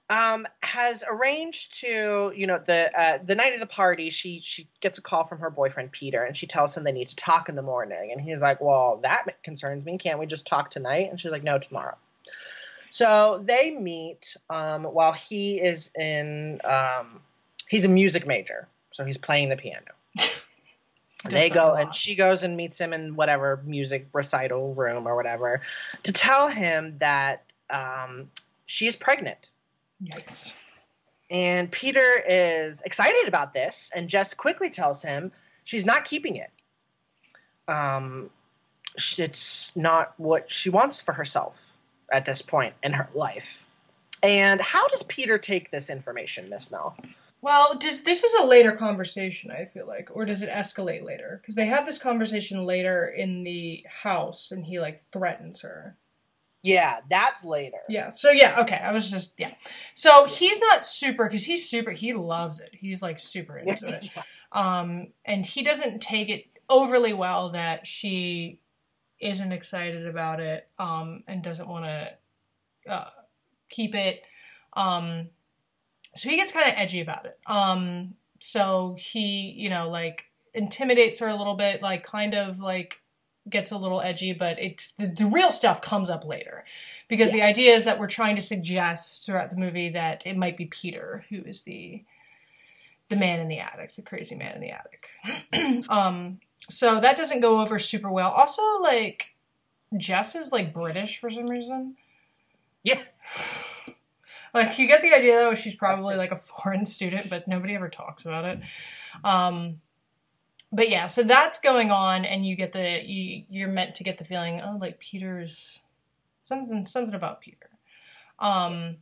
um, 0.09 0.45
has 0.73 1.03
arranged 1.07 1.81
to, 1.81 2.33
you 2.35 2.47
know, 2.47 2.59
the 2.65 2.91
uh, 2.99 3.19
the 3.23 3.35
night 3.35 3.53
of 3.53 3.59
the 3.59 3.67
party. 3.67 4.09
She 4.09 4.39
she 4.39 4.67
gets 4.79 4.97
a 4.97 5.01
call 5.01 5.23
from 5.23 5.39
her 5.39 5.51
boyfriend 5.51 5.91
Peter, 5.91 6.23
and 6.23 6.35
she 6.35 6.47
tells 6.47 6.75
him 6.75 6.83
they 6.83 6.91
need 6.91 7.09
to 7.09 7.15
talk 7.15 7.47
in 7.47 7.55
the 7.55 7.61
morning. 7.61 8.11
And 8.11 8.19
he's 8.19 8.41
like, 8.41 8.59
"Well, 8.59 8.99
that 9.03 9.43
concerns 9.43 9.85
me. 9.85 9.99
Can't 9.99 10.17
we 10.19 10.25
just 10.25 10.47
talk 10.47 10.71
tonight?" 10.71 11.11
And 11.11 11.19
she's 11.19 11.31
like, 11.31 11.43
"No, 11.43 11.59
tomorrow." 11.59 11.95
So 12.89 13.43
they 13.45 13.69
meet 13.69 14.35
um, 14.49 14.85
while 14.85 15.13
he 15.13 15.61
is 15.61 15.91
in. 15.97 16.59
Um, 16.63 17.21
he's 17.69 17.85
a 17.85 17.89
music 17.89 18.25
major, 18.25 18.67
so 18.89 19.05
he's 19.05 19.19
playing 19.19 19.49
the 19.49 19.57
piano. 19.57 19.91
They 21.29 21.49
go 21.49 21.73
and 21.73 21.95
she 21.95 22.15
goes 22.15 22.43
and 22.43 22.57
meets 22.57 22.81
him 22.81 22.91
in 22.91 23.15
whatever 23.15 23.61
music 23.65 24.09
recital 24.11 24.73
room 24.73 25.07
or 25.07 25.15
whatever 25.15 25.61
to 26.03 26.11
tell 26.11 26.49
him 26.49 26.97
that 26.97 27.45
um, 27.69 28.29
she 28.65 28.87
is 28.87 28.97
pregnant. 28.97 29.49
Yikes. 30.03 30.55
And 31.29 31.71
Peter 31.71 32.23
is 32.27 32.81
excited 32.81 33.27
about 33.27 33.53
this, 33.53 33.91
and 33.95 34.07
Jess 34.07 34.33
quickly 34.33 34.69
tells 34.69 35.01
him 35.01 35.31
she's 35.63 35.85
not 35.85 36.05
keeping 36.05 36.35
it. 36.35 36.51
Um, 37.67 38.29
it's 39.17 39.71
not 39.75 40.13
what 40.17 40.51
she 40.51 40.69
wants 40.69 41.01
for 41.01 41.13
herself 41.13 41.59
at 42.11 42.25
this 42.25 42.41
point 42.41 42.75
in 42.83 42.93
her 42.93 43.09
life. 43.15 43.65
And 44.21 44.61
how 44.61 44.87
does 44.87 45.03
Peter 45.03 45.37
take 45.37 45.71
this 45.71 45.89
information, 45.89 46.49
Miss 46.49 46.71
Mel? 46.71 46.95
Well, 47.41 47.75
does 47.75 48.03
this 48.03 48.23
is 48.23 48.33
a 48.41 48.45
later 48.45 48.71
conversation? 48.73 49.51
I 49.51 49.65
feel 49.65 49.85
like, 49.85 50.09
or 50.13 50.23
does 50.23 50.43
it 50.43 50.49
escalate 50.49 51.03
later? 51.03 51.39
Because 51.41 51.55
they 51.55 51.65
have 51.65 51.85
this 51.85 51.97
conversation 51.97 52.65
later 52.65 53.05
in 53.05 53.43
the 53.43 53.85
house, 54.03 54.51
and 54.51 54.65
he 54.65 54.79
like 54.79 55.01
threatens 55.11 55.61
her. 55.61 55.97
Yeah, 56.63 56.99
that's 57.09 57.43
later. 57.43 57.79
Yeah. 57.89 58.09
So 58.09 58.31
yeah, 58.31 58.61
okay. 58.61 58.77
I 58.77 58.93
was 58.93 59.11
just 59.11 59.33
yeah. 59.37 59.53
So 59.93 60.25
he's 60.25 60.61
not 60.61 60.85
super 60.85 61.25
because 61.25 61.45
he's 61.45 61.69
super. 61.69 61.91
He 61.91 62.13
loves 62.13 62.59
it. 62.61 62.73
He's 62.73 63.01
like 63.01 63.19
super 63.19 63.57
into 63.57 63.87
it. 63.87 64.09
Um, 64.53 65.07
and 65.25 65.45
he 65.45 65.61
doesn't 65.61 66.01
take 66.01 66.29
it 66.29 66.45
overly 66.69 67.11
well 67.11 67.49
that 67.51 67.85
she 67.85 68.59
isn't 69.19 69.51
excited 69.51 70.07
about 70.07 70.39
it. 70.39 70.67
Um, 70.79 71.23
and 71.27 71.43
doesn't 71.43 71.67
want 71.67 71.85
to 71.85 72.13
uh, 72.89 73.09
keep 73.69 73.93
it. 73.93 74.23
Um, 74.73 75.29
so 76.15 76.29
he 76.29 76.37
gets 76.37 76.53
kind 76.53 76.69
of 76.69 76.75
edgy 76.77 77.01
about 77.01 77.25
it. 77.25 77.37
Um, 77.45 78.15
so 78.39 78.95
he, 78.97 79.53
you 79.57 79.69
know, 79.69 79.89
like 79.89 80.25
intimidates 80.53 81.19
her 81.19 81.27
a 81.27 81.35
little 81.35 81.55
bit, 81.55 81.81
like 81.81 82.03
kind 82.03 82.35
of 82.35 82.59
like 82.59 83.01
gets 83.49 83.71
a 83.71 83.77
little 83.77 84.01
edgy, 84.01 84.33
but 84.33 84.59
it's 84.59 84.93
the, 84.93 85.07
the 85.07 85.25
real 85.25 85.51
stuff 85.51 85.81
comes 85.81 86.09
up 86.09 86.25
later 86.25 86.63
because 87.07 87.31
the 87.31 87.41
idea 87.41 87.73
is 87.73 87.83
that 87.85 87.99
we're 87.99 88.07
trying 88.07 88.35
to 88.35 88.41
suggest 88.41 89.25
throughout 89.25 89.49
the 89.49 89.57
movie 89.57 89.89
that 89.89 90.25
it 90.25 90.37
might 90.37 90.57
be 90.57 90.65
Peter 90.65 91.25
who 91.29 91.41
is 91.41 91.63
the 91.63 92.03
the 93.09 93.15
man 93.17 93.39
in 93.39 93.49
the 93.49 93.59
attic, 93.59 93.93
the 93.95 94.01
crazy 94.01 94.35
man 94.35 94.55
in 94.55 94.61
the 94.61 94.71
attic. 94.71 95.89
um, 95.89 96.39
so 96.69 96.99
that 96.99 97.17
doesn't 97.17 97.41
go 97.41 97.59
over 97.59 97.77
super 97.77 98.09
well. 98.09 98.31
Also, 98.31 98.61
like 98.81 99.35
Jess 99.97 100.35
is 100.35 100.51
like 100.51 100.73
British 100.73 101.19
for 101.19 101.29
some 101.29 101.47
reason. 101.47 101.95
Yeah. 102.83 103.01
Like 104.55 104.77
you 104.77 104.85
get 104.87 105.01
the 105.01 105.15
idea 105.15 105.39
though 105.39 105.55
she's 105.55 105.73
probably 105.73 106.15
like 106.15 106.31
a 106.31 106.35
foreign 106.35 106.85
student, 106.85 107.27
but 107.27 107.47
nobody 107.47 107.73
ever 107.73 107.89
talks 107.89 108.23
about 108.23 108.45
it. 108.45 108.59
Um, 109.23 109.81
but 110.73 110.89
yeah, 110.89 111.05
so 111.07 111.23
that's 111.23 111.59
going 111.59 111.91
on, 111.91 112.25
and 112.25 112.45
you 112.45 112.55
get 112.57 112.73
the 112.73 113.01
you 113.05 113.43
you're 113.49 113.69
meant 113.69 113.95
to 113.95 114.03
get 114.03 114.17
the 114.17 114.25
feeling 114.25 114.59
oh 114.61 114.77
like 114.81 114.99
Peter's 114.99 115.79
something 116.41 116.85
something 116.85 117.13
about 117.13 117.39
Peter. 117.41 117.69
Um, 118.39 118.97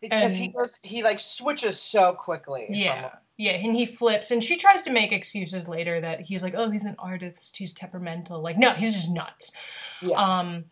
Because 0.00 0.36
he 0.36 0.48
goes, 0.48 0.78
he 0.82 1.02
like 1.02 1.18
switches 1.20 1.80
so 1.80 2.12
quickly. 2.12 2.66
from- 2.66 2.74
yeah. 2.74 3.10
Yeah, 3.38 3.52
and 3.52 3.74
he 3.74 3.86
flips, 3.86 4.30
and 4.30 4.44
she 4.44 4.56
tries 4.56 4.82
to 4.82 4.92
make 4.92 5.10
excuses 5.10 5.66
later 5.66 6.00
that 6.00 6.20
he's 6.20 6.42
like, 6.44 6.54
oh, 6.56 6.70
he's 6.70 6.84
an 6.84 6.94
artist, 6.98 7.56
he's 7.56 7.72
temperamental. 7.72 8.40
Like, 8.40 8.56
no, 8.58 8.70
he's 8.70 8.92
just 8.94 9.10
nuts. 9.10 9.50
Yeah. 10.00 10.16
Um, 10.16 10.66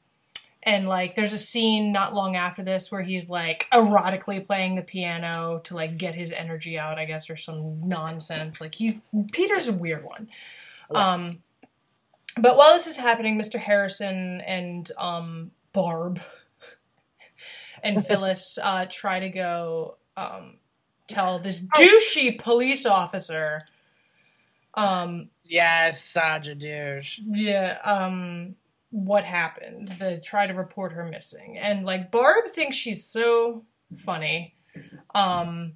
and 0.62 0.86
like, 0.88 1.14
there's 1.14 1.32
a 1.32 1.38
scene 1.38 1.90
not 1.92 2.14
long 2.14 2.36
after 2.36 2.62
this 2.62 2.92
where 2.92 3.02
he's 3.02 3.28
like 3.30 3.66
erotically 3.72 4.44
playing 4.46 4.76
the 4.76 4.82
piano 4.82 5.60
to 5.64 5.74
like 5.74 5.96
get 5.96 6.14
his 6.14 6.32
energy 6.32 6.78
out, 6.78 6.98
I 6.98 7.06
guess, 7.06 7.30
or 7.30 7.36
some 7.36 7.88
nonsense. 7.88 8.60
Like, 8.60 8.74
he's 8.74 9.02
Peter's 9.32 9.68
a 9.68 9.72
weird 9.72 10.04
one. 10.04 10.28
Um, 10.94 11.38
but 12.38 12.56
while 12.56 12.72
this 12.72 12.86
is 12.86 12.96
happening, 12.96 13.38
Mr. 13.40 13.58
Harrison 13.58 14.40
and 14.42 14.90
um, 14.98 15.50
Barb 15.72 16.20
and 17.82 18.04
Phyllis 18.04 18.58
uh, 18.62 18.86
try 18.88 19.20
to 19.20 19.28
go 19.28 19.96
um, 20.16 20.58
tell 21.06 21.38
this 21.38 21.66
douchey 21.66 22.38
police 22.38 22.86
officer. 22.86 23.62
Um, 24.74 25.10
Yes, 25.48 26.02
such 26.02 26.46
a 26.46 26.54
douche. 26.54 27.18
yeah, 27.26 27.78
um, 27.82 28.54
what 28.90 29.24
happened? 29.24 29.88
They 29.98 30.18
try 30.18 30.46
to 30.46 30.54
report 30.54 30.92
her 30.92 31.04
missing, 31.04 31.56
and 31.58 31.84
like 31.84 32.10
Barb 32.10 32.48
thinks 32.48 32.76
she's 32.76 33.04
so 33.04 33.64
funny. 33.96 34.54
Um, 35.14 35.74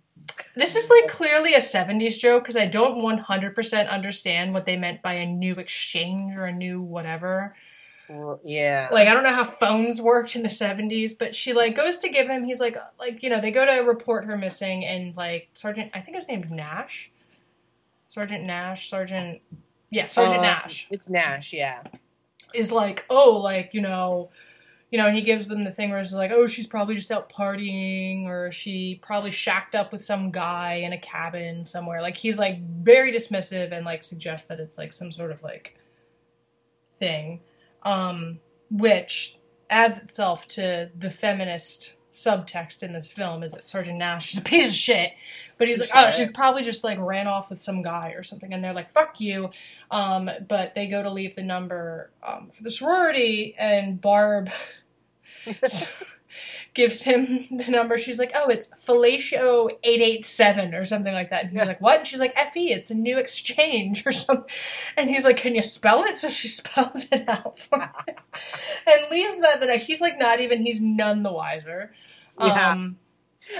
this 0.57 0.77
is 0.77 0.89
like 0.91 1.09
clearly 1.11 1.55
a 1.55 1.59
'70s 1.59 2.19
joke 2.19 2.45
because 2.45 2.57
I 2.57 2.67
don't 2.67 3.01
100% 3.01 3.89
understand 3.89 4.55
what 4.55 4.67
they 4.67 4.77
meant 4.77 5.03
by 5.03 5.15
a 5.15 5.27
new 5.27 5.55
exchange 5.55 6.37
or 6.37 6.45
a 6.47 6.53
new 6.53 6.81
whatever. 6.81 7.55
Yeah. 8.45 8.89
Like 8.93 9.09
I 9.09 9.15
don't 9.15 9.23
know 9.25 9.33
how 9.33 9.45
phones 9.45 10.01
worked 10.01 10.37
in 10.37 10.43
the 10.43 10.49
70s, 10.49 11.19
but 11.19 11.35
she 11.35 11.53
like 11.53 11.75
goes 11.75 11.99
to 11.99 12.09
give 12.09 12.29
him. 12.29 12.45
He's 12.45 12.61
like 12.61 12.77
like 12.99 13.23
you 13.23 13.31
know 13.31 13.41
they 13.41 13.51
go 13.51 13.65
to 13.65 13.81
report 13.83 14.27
her 14.27 14.37
missing, 14.37 14.85
and 14.85 15.17
like 15.17 15.49
Sergeant 15.55 15.91
I 15.95 16.01
think 16.01 16.17
his 16.17 16.29
name's 16.29 16.51
Nash. 16.51 17.11
Sergeant 18.09 18.45
Nash, 18.45 18.89
Sergeant 18.89 19.41
yeah, 19.91 20.07
Sergeant 20.07 20.39
Uh, 20.39 20.43
Nash 20.43 20.87
It's 20.91 21.09
Nash, 21.09 21.53
yeah. 21.53 21.83
Is 22.55 22.73
like, 22.73 23.05
oh, 23.11 23.41
like, 23.43 23.75
you 23.75 23.81
know, 23.81 24.31
you 24.91 24.99
know, 24.99 25.07
and 25.07 25.17
he 25.17 25.23
gives 25.23 25.49
them 25.49 25.65
the 25.65 25.73
thing 25.73 25.91
where 25.91 25.99
it's 25.99 26.13
like, 26.13 26.31
oh, 26.31 26.47
she's 26.47 26.67
probably 26.67 26.95
just 26.95 27.11
out 27.11 27.31
partying, 27.31 28.27
or 28.27 28.53
she 28.53 29.01
probably 29.03 29.31
shacked 29.31 29.75
up 29.75 29.93
with 29.93 30.05
some 30.05 30.31
guy 30.31 30.75
in 30.75 30.93
a 30.93 30.99
cabin 30.99 31.65
somewhere. 31.65 32.01
Like 32.01 32.17
he's 32.17 32.39
like 32.39 32.61
very 32.63 33.13
dismissive 33.13 33.73
and 33.73 33.85
like 33.85 34.03
suggests 34.03 34.47
that 34.49 34.61
it's 34.61 34.79
like 34.79 34.93
some 34.93 35.11
sort 35.11 35.33
of 35.33 35.43
like 35.43 35.77
thing. 36.91 37.41
Um, 37.83 38.39
which 38.71 39.39
adds 39.69 39.99
itself 39.99 40.47
to 40.49 40.91
the 40.97 41.11
feminist 41.11 41.97
subtext 42.11 42.83
in 42.83 42.93
this 42.93 43.13
film 43.13 43.43
is 43.43 43.53
that 43.53 43.67
Sergeant 43.67 43.99
Nash 43.99 44.33
is 44.33 44.39
a 44.39 44.43
piece 44.43 44.69
of 44.69 44.75
shit. 44.75 45.13
But 45.57 45.69
he's 45.69 45.81
like, 45.81 45.91
oh, 45.95 46.11
she 46.11 46.29
probably 46.29 46.63
just 46.63 46.85
like 46.85 46.99
ran 46.99 47.27
off 47.27 47.51
with 47.51 47.61
some 47.61 47.83
guy 47.83 48.11
or 48.11 48.23
something, 48.23 48.53
and 48.53 48.63
they're 48.63 48.73
like, 48.73 48.91
fuck 48.91 49.21
you. 49.21 49.51
Um, 49.91 50.31
but 50.49 50.75
they 50.75 50.87
go 50.87 51.03
to 51.03 51.11
leave 51.11 51.35
the 51.35 51.43
number 51.43 52.11
um, 52.27 52.49
for 52.49 52.63
the 52.63 52.71
sorority, 52.71 53.55
and 53.59 54.01
Barb 54.01 54.51
gives 56.75 57.03
him 57.03 57.47
the 57.51 57.71
number. 57.71 57.99
She's 57.99 58.19
like, 58.19 58.33
"Oh, 58.35 58.49
it's 58.49 58.69
Fellatio 58.85 59.71
eight 59.83 60.01
eight 60.01 60.27
seven 60.27 60.75
or 60.75 60.85
something 60.85 61.13
like 61.13 61.31
that." 61.31 61.45
And 61.45 61.59
he's 61.59 61.69
like, 61.69 61.81
"What?" 61.81 61.99
And 61.99 62.07
she's 62.07 62.21
like, 62.21 62.37
"Fe, 62.37 62.67
it's 62.67 62.91
a 62.91 62.95
new 62.95 63.19
exchange 63.19 64.07
or 64.07 64.13
something." 64.13 64.47
And 64.97 65.11
he's 65.11 65.25
like, 65.25 65.37
"Can 65.37 65.55
you 65.55 65.63
spell 65.63 66.05
it?" 66.05 66.19
So 66.19 66.29
she 66.29 66.49
spells 66.49 67.07
it 67.11 67.29
out 67.29 67.59
for 67.59 67.81
him 67.81 68.17
and 68.87 69.11
leaves 69.11 69.41
that. 69.41 69.61
The 69.61 69.77
he's 69.77 70.01
like, 70.01 70.19
not 70.19 70.41
even. 70.41 70.61
He's 70.61 70.81
none 70.81 71.23
the 71.23 71.33
wiser. 71.33 71.93
Yeah. 72.39 72.73
Um, 72.73 72.99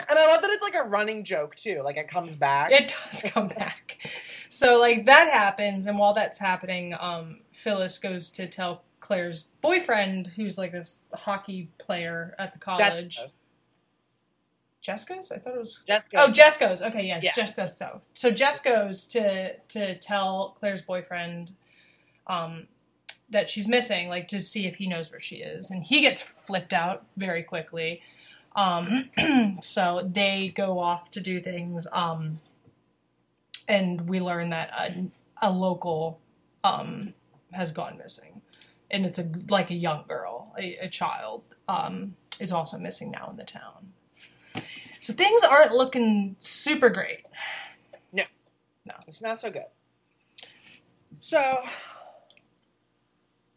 And 0.09 0.19
I 0.19 0.27
love 0.27 0.41
that 0.43 0.51
it's 0.51 0.63
like 0.63 0.75
a 0.75 0.83
running 0.89 1.25
joke 1.25 1.55
too. 1.57 1.81
Like 1.85 1.97
it 1.97 2.09
comes 2.09 2.35
back. 2.37 2.71
it 2.73 2.89
does 2.89 3.23
come 3.29 3.49
back. 3.49 3.99
So 4.49 4.79
like 4.81 5.05
that 5.07 5.29
happens, 5.33 5.87
and 5.87 5.99
while 5.99 6.15
that's 6.15 6.39
happening, 6.39 6.95
um, 6.99 7.41
Phyllis 7.53 7.99
goes 7.99 8.31
to 8.33 8.47
tell 8.47 8.83
Claire's 9.01 9.45
boyfriend, 9.61 10.29
who's 10.29 10.57
like 10.57 10.73
this 10.73 11.03
hockey 11.13 11.69
player 11.79 12.35
at 12.39 12.53
the 12.53 12.59
college. 12.59 13.17
Jess- 13.17 13.39
Jessica's? 14.81 15.31
I 15.33 15.39
thought 15.39 15.55
it 15.55 15.59
was. 15.61 15.83
Jess 15.87 16.05
Oh, 16.15 16.31
goes- 16.59 16.83
Okay, 16.83 17.07
yes, 17.07 17.25
Yeah. 17.25 17.33
Jess 17.35 17.55
does 17.55 17.77
so. 17.77 18.03
So 18.13 18.31
Jess 18.31 18.61
goes 18.61 19.07
to 19.09 19.55
to 19.59 19.97
tell 19.99 20.57
Claire's 20.61 20.83
boyfriend 20.83 21.53
um, 22.27 22.69
that 23.31 23.49
she's 23.49 23.67
missing, 23.67 24.09
like 24.09 24.29
to 24.29 24.41
see 24.41 24.67
if 24.67 24.77
he 24.77 24.87
knows 24.87 25.11
where 25.11 25.21
she 25.21 25.37
is, 25.37 25.71
and 25.71 25.85
he 25.85 26.01
gets 26.03 26.23
flipped 26.23 26.73
out 26.75 27.07
very 27.17 27.43
quickly. 27.43 28.03
Um, 28.55 29.11
so 29.63 30.09
they 30.11 30.53
go 30.55 30.79
off 30.79 31.11
to 31.13 31.21
do 31.21 31.41
things, 31.41 31.87
um, 31.93 32.41
and 33.67 34.09
we 34.09 34.21
learn 34.21 34.51
that 34.51 34.71
a, 34.79 35.49
a 35.49 35.51
local 35.51 36.21
um, 36.63 37.15
has 37.53 37.73
gone 37.73 37.99
missing, 37.99 38.43
and 38.91 39.05
it's 39.05 39.19
a 39.19 39.29
like 39.49 39.71
a 39.71 39.75
young 39.75 40.05
girl, 40.07 40.55
a, 40.59 40.77
a 40.77 40.89
child, 40.89 41.43
um, 41.69 42.17
is 42.39 42.53
also 42.53 42.79
missing 42.79 43.11
now 43.11 43.29
in 43.31 43.37
the 43.37 43.45
town. 43.45 43.93
So 45.01 45.13
things 45.13 45.43
aren't 45.43 45.73
looking 45.73 46.37
super 46.39 46.89
great. 46.89 47.27
No, 48.13 48.23
no, 48.87 48.95
it's 49.07 49.21
not 49.21 49.41
so 49.41 49.51
good. 49.51 49.67
So 51.21 51.59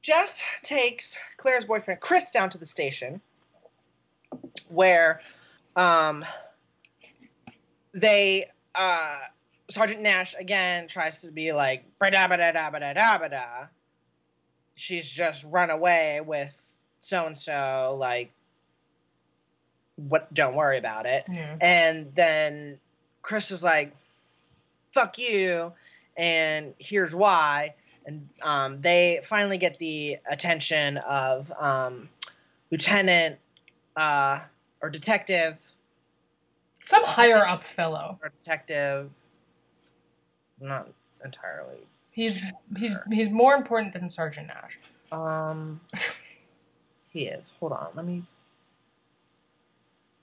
Jess 0.02 0.44
takes 0.64 1.18
Claire's 1.38 1.66
boyfriend 1.66 2.00
Chris 2.02 2.32
down 2.32 2.50
to 2.50 2.58
the 2.58 2.66
station 2.66 3.22
where 4.69 5.21
um 5.75 6.25
they 7.93 8.49
uh 8.75 9.17
Sergeant 9.69 10.01
Nash 10.01 10.36
again 10.38 10.88
tries 10.88 11.21
to 11.21 11.32
be 11.32 11.51
like 11.51 11.86
da 12.01 12.27
ba 12.27 12.38
da 12.38 12.51
da 12.51 12.71
ba 12.71 12.80
da 12.80 12.93
da 12.93 13.17
ba 13.17 13.30
da. 13.30 13.67
She's 14.75 15.10
just 15.10 15.43
run 15.43 15.69
away 15.69 16.21
with 16.21 16.56
so 17.01 17.25
and 17.25 17.38
so 17.38 17.97
like 17.99 18.32
what 19.97 20.34
don't 20.34 20.56
worry 20.56 20.77
about 20.77 21.06
it. 21.06 21.25
Yeah. 21.32 21.58
And 21.60 22.13
then 22.15 22.80
Chris 23.21 23.51
is 23.51 23.63
like, 23.63 23.93
fuck 24.93 25.17
you, 25.17 25.73
and 26.15 26.73
here's 26.77 27.13
why. 27.13 27.73
And 28.06 28.30
um, 28.41 28.82
they 28.82 29.19
finally 29.23 29.58
get 29.58 29.80
the 29.80 30.17
attention 30.30 30.97
of 30.97 31.51
um, 31.60 32.08
Lieutenant 32.71 33.38
uh, 33.97 34.39
or 34.82 34.90
Detective 34.90 35.58
Some 36.80 37.04
higher 37.04 37.46
up 37.46 37.63
fellow. 37.63 38.18
or 38.22 38.30
Detective. 38.40 39.10
Not 40.60 40.90
entirely. 41.24 41.78
He's 42.12 42.44
he's 42.78 42.98
he's 43.12 43.30
more 43.30 43.54
important 43.56 43.94
than 43.94 44.10
Sergeant 44.10 44.48
Nash. 44.48 44.80
Um, 45.12 45.80
he 47.10 47.28
is. 47.28 47.52
Hold 47.60 47.74
on. 47.74 47.90
Let 47.96 48.06
me. 48.06 48.24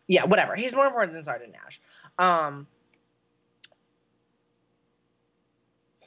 yeah, 0.08 0.24
whatever. 0.24 0.54
He's 0.56 0.74
more 0.74 0.86
important 0.86 1.12
than 1.12 1.22
Sergeant 1.24 1.52
Nash. 1.52 1.80
Um, 2.18 2.66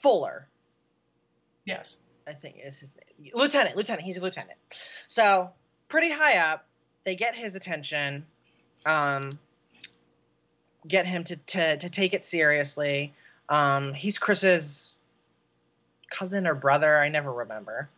Fuller, 0.02 0.48
Yes. 1.66 1.98
I 2.28 2.34
think 2.34 2.58
is 2.64 2.80
his 2.80 2.96
name. 2.96 3.32
Lieutenant, 3.34 3.76
lieutenant. 3.78 4.04
He's 4.06 4.18
a 4.18 4.22
lieutenant. 4.22 4.58
So 5.08 5.50
pretty 5.88 6.12
high 6.12 6.38
up. 6.38 6.66
They 7.06 7.16
get 7.16 7.34
his 7.36 7.56
attention. 7.56 8.26
Um, 8.88 9.38
get 10.88 11.06
him 11.06 11.24
to 11.26 11.36
to 11.36 11.78
to 11.78 11.90
take 11.90 12.14
it 12.14 12.24
seriously. 12.26 13.14
Um, 13.50 13.94
he's 13.94 14.18
Chris's 14.18 14.94
cousin 16.10 16.48
or 16.48 16.56
brother. 16.56 16.98
I 16.98 17.10
never 17.10 17.32
remember. 17.32 17.90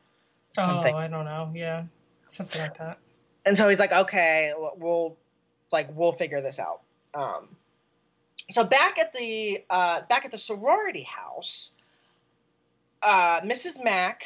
Something. 0.53 0.93
Oh, 0.93 0.97
I 0.97 1.07
don't 1.07 1.25
know. 1.25 1.51
Yeah, 1.53 1.83
something 2.27 2.61
like 2.61 2.77
that. 2.77 2.97
and 3.45 3.57
so 3.57 3.69
he's 3.69 3.79
like, 3.79 3.91
okay, 3.91 4.53
we'll 4.77 5.15
like 5.71 5.89
we'll 5.95 6.11
figure 6.11 6.41
this 6.41 6.59
out. 6.59 6.81
Um, 7.13 7.47
so 8.49 8.63
back 8.63 8.97
at 8.99 9.13
the 9.13 9.63
uh, 9.69 10.01
back 10.09 10.25
at 10.25 10.31
the 10.31 10.37
sorority 10.37 11.03
house, 11.03 11.71
uh, 13.03 13.41
Mrs. 13.41 13.83
Mack 13.83 14.25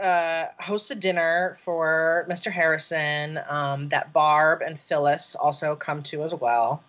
uh, 0.00 0.46
hosts 0.60 0.90
a 0.90 0.94
dinner 0.94 1.56
for 1.60 2.26
Mr. 2.28 2.50
Harrison 2.52 3.40
um, 3.48 3.88
that 3.90 4.12
Barb 4.12 4.62
and 4.62 4.78
Phyllis 4.78 5.34
also 5.34 5.74
come 5.76 6.02
to 6.04 6.22
as 6.22 6.34
well, 6.34 6.82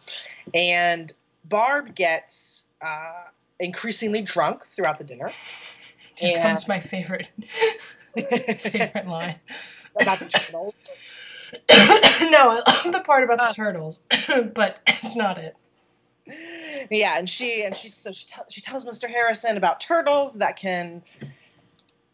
and 0.53 1.11
Barb 1.45 1.95
gets 1.95 2.63
uh, 2.81 3.23
increasingly 3.59 4.21
drunk 4.21 4.65
throughout 4.67 4.97
the 4.97 5.03
dinner. 5.03 5.29
Here 6.15 6.33
And- 6.35 6.43
comes 6.43 6.67
my 6.67 6.79
favorite 6.81 7.31
favorite 8.13 9.07
line. 9.07 9.35
about 10.01 10.19
the 10.19 10.25
turtles. 10.25 10.73
no, 12.29 12.51
I 12.51 12.61
love 12.85 12.91
the 12.93 13.01
part 13.05 13.23
about 13.23 13.39
Uh. 13.39 13.47
the 13.47 13.53
turtles, 13.53 13.99
but 14.53 14.77
it's 14.87 15.15
not 15.15 15.37
it. 15.37 15.55
yeah, 16.91 17.17
and 17.17 17.27
she 17.29 17.63
and 17.63 17.75
she 17.75 17.89
so 17.89 18.11
she, 18.11 18.27
tell, 18.27 18.45
she 18.49 18.61
tells 18.61 18.85
Mr. 18.85 19.09
Harrison 19.09 19.57
about 19.57 19.79
turtles 19.79 20.35
that 20.35 20.57
can 20.57 21.01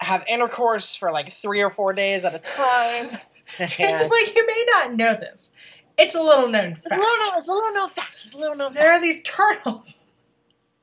have 0.05 0.25
intercourse 0.27 0.95
for 0.95 1.11
like 1.11 1.31
three 1.31 1.61
or 1.61 1.69
four 1.69 1.93
days 1.93 2.23
at 2.25 2.33
a 2.35 2.39
time. 2.39 3.19
James, 3.67 4.09
like, 4.09 4.35
you 4.35 4.47
may 4.47 4.65
not 4.71 4.93
know 4.95 5.13
this. 5.13 5.51
It's 5.97 6.15
a 6.15 6.21
little 6.21 6.47
known 6.49 6.71
it's 6.73 6.85
a 6.85 6.89
fact. 6.89 6.99
little 6.99 7.17
no, 7.17 7.37
it's 7.37 7.47
a 7.47 7.51
little 7.53 7.73
known 7.73 7.89
fact. 7.91 8.11
It's 8.15 8.33
a 8.33 8.37
little 8.37 8.55
known 8.57 8.73
There 8.73 8.91
are 8.93 8.99
these 9.01 9.21
turtles. 9.23 10.07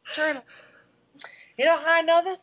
fact. 0.04 0.16
Turtle. 0.16 0.42
You 1.58 1.64
know 1.66 1.76
how 1.76 1.84
I 1.94 2.02
know 2.02 2.22
this? 2.24 2.38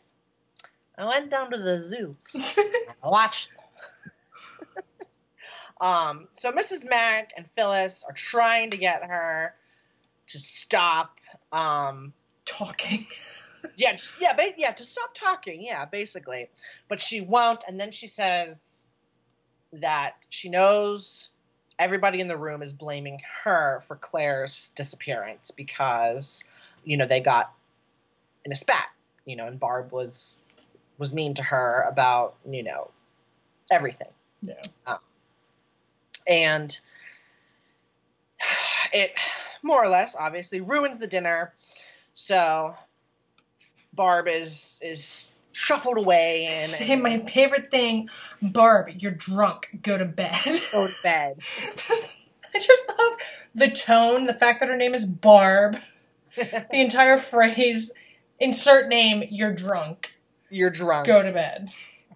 I 0.97 1.05
went 1.07 1.29
down 1.31 1.51
to 1.51 1.57
the 1.57 1.81
zoo. 1.81 2.15
I 2.35 3.07
watched. 3.07 3.49
um. 5.81 6.27
So 6.33 6.51
Mrs. 6.51 6.87
Mack 6.89 7.31
and 7.37 7.47
Phyllis 7.47 8.03
are 8.07 8.13
trying 8.13 8.71
to 8.71 8.77
get 8.77 9.03
her 9.03 9.53
to 10.27 10.39
stop. 10.39 11.17
Um. 11.51 12.13
Talking. 12.45 13.07
Yeah, 13.75 13.93
just, 13.93 14.11
yeah, 14.19 14.33
ba- 14.33 14.53
yeah, 14.57 14.71
to 14.71 14.83
stop 14.83 15.13
talking, 15.13 15.63
yeah, 15.63 15.85
basically. 15.85 16.49
But 16.87 17.01
she 17.01 17.21
won't, 17.21 17.63
and 17.67 17.79
then 17.79 17.91
she 17.91 18.07
says 18.07 18.85
that 19.73 20.13
she 20.29 20.49
knows 20.49 21.29
everybody 21.77 22.19
in 22.19 22.27
the 22.27 22.37
room 22.37 22.61
is 22.61 22.73
blaming 22.73 23.21
her 23.43 23.81
for 23.87 23.95
Claire's 23.95 24.69
disappearance 24.75 25.51
because, 25.51 26.43
you 26.83 26.97
know, 26.97 27.05
they 27.05 27.21
got 27.21 27.53
in 28.43 28.51
a 28.51 28.55
spat, 28.55 28.89
you 29.25 29.35
know, 29.35 29.47
and 29.47 29.59
Barb 29.59 29.91
was 29.91 30.33
was 30.97 31.13
mean 31.13 31.33
to 31.35 31.43
her 31.43 31.85
about, 31.89 32.35
you 32.49 32.63
know, 32.63 32.91
everything. 33.71 34.09
Yeah. 34.41 34.55
Um, 34.85 34.97
and 36.27 36.79
it 38.93 39.11
more 39.61 39.83
or 39.83 39.87
less 39.87 40.15
obviously 40.15 40.61
ruins 40.61 40.97
the 40.97 41.07
dinner. 41.07 41.53
So 42.13 42.75
Barb 43.93 44.27
is 44.27 44.79
is 44.81 45.31
shuffled 45.51 45.97
away 45.97 46.45
and, 46.45 46.71
Say 46.71 46.95
my 46.95 47.19
favorite 47.19 47.71
thing, 47.71 48.09
Barb, 48.41 48.89
you're 48.97 49.11
drunk. 49.11 49.79
Go 49.81 49.97
to 49.97 50.05
bed. 50.05 50.35
go 50.71 50.87
to 50.87 50.93
bed. 51.03 51.39
I 52.53 52.59
just 52.59 52.89
love 52.89 53.19
the 53.53 53.69
tone, 53.69 54.25
the 54.25 54.33
fact 54.33 54.59
that 54.59 54.69
her 54.69 54.75
name 54.77 54.95
is 54.95 55.05
Barb, 55.05 55.77
the 56.35 56.67
entire 56.71 57.17
phrase, 57.17 57.93
insert 58.39 58.87
name, 58.87 59.23
you're 59.29 59.53
drunk. 59.53 60.15
You're 60.49 60.71
drunk. 60.71 61.05
Go 61.05 61.21
to 61.21 61.31
bed. 61.31 61.71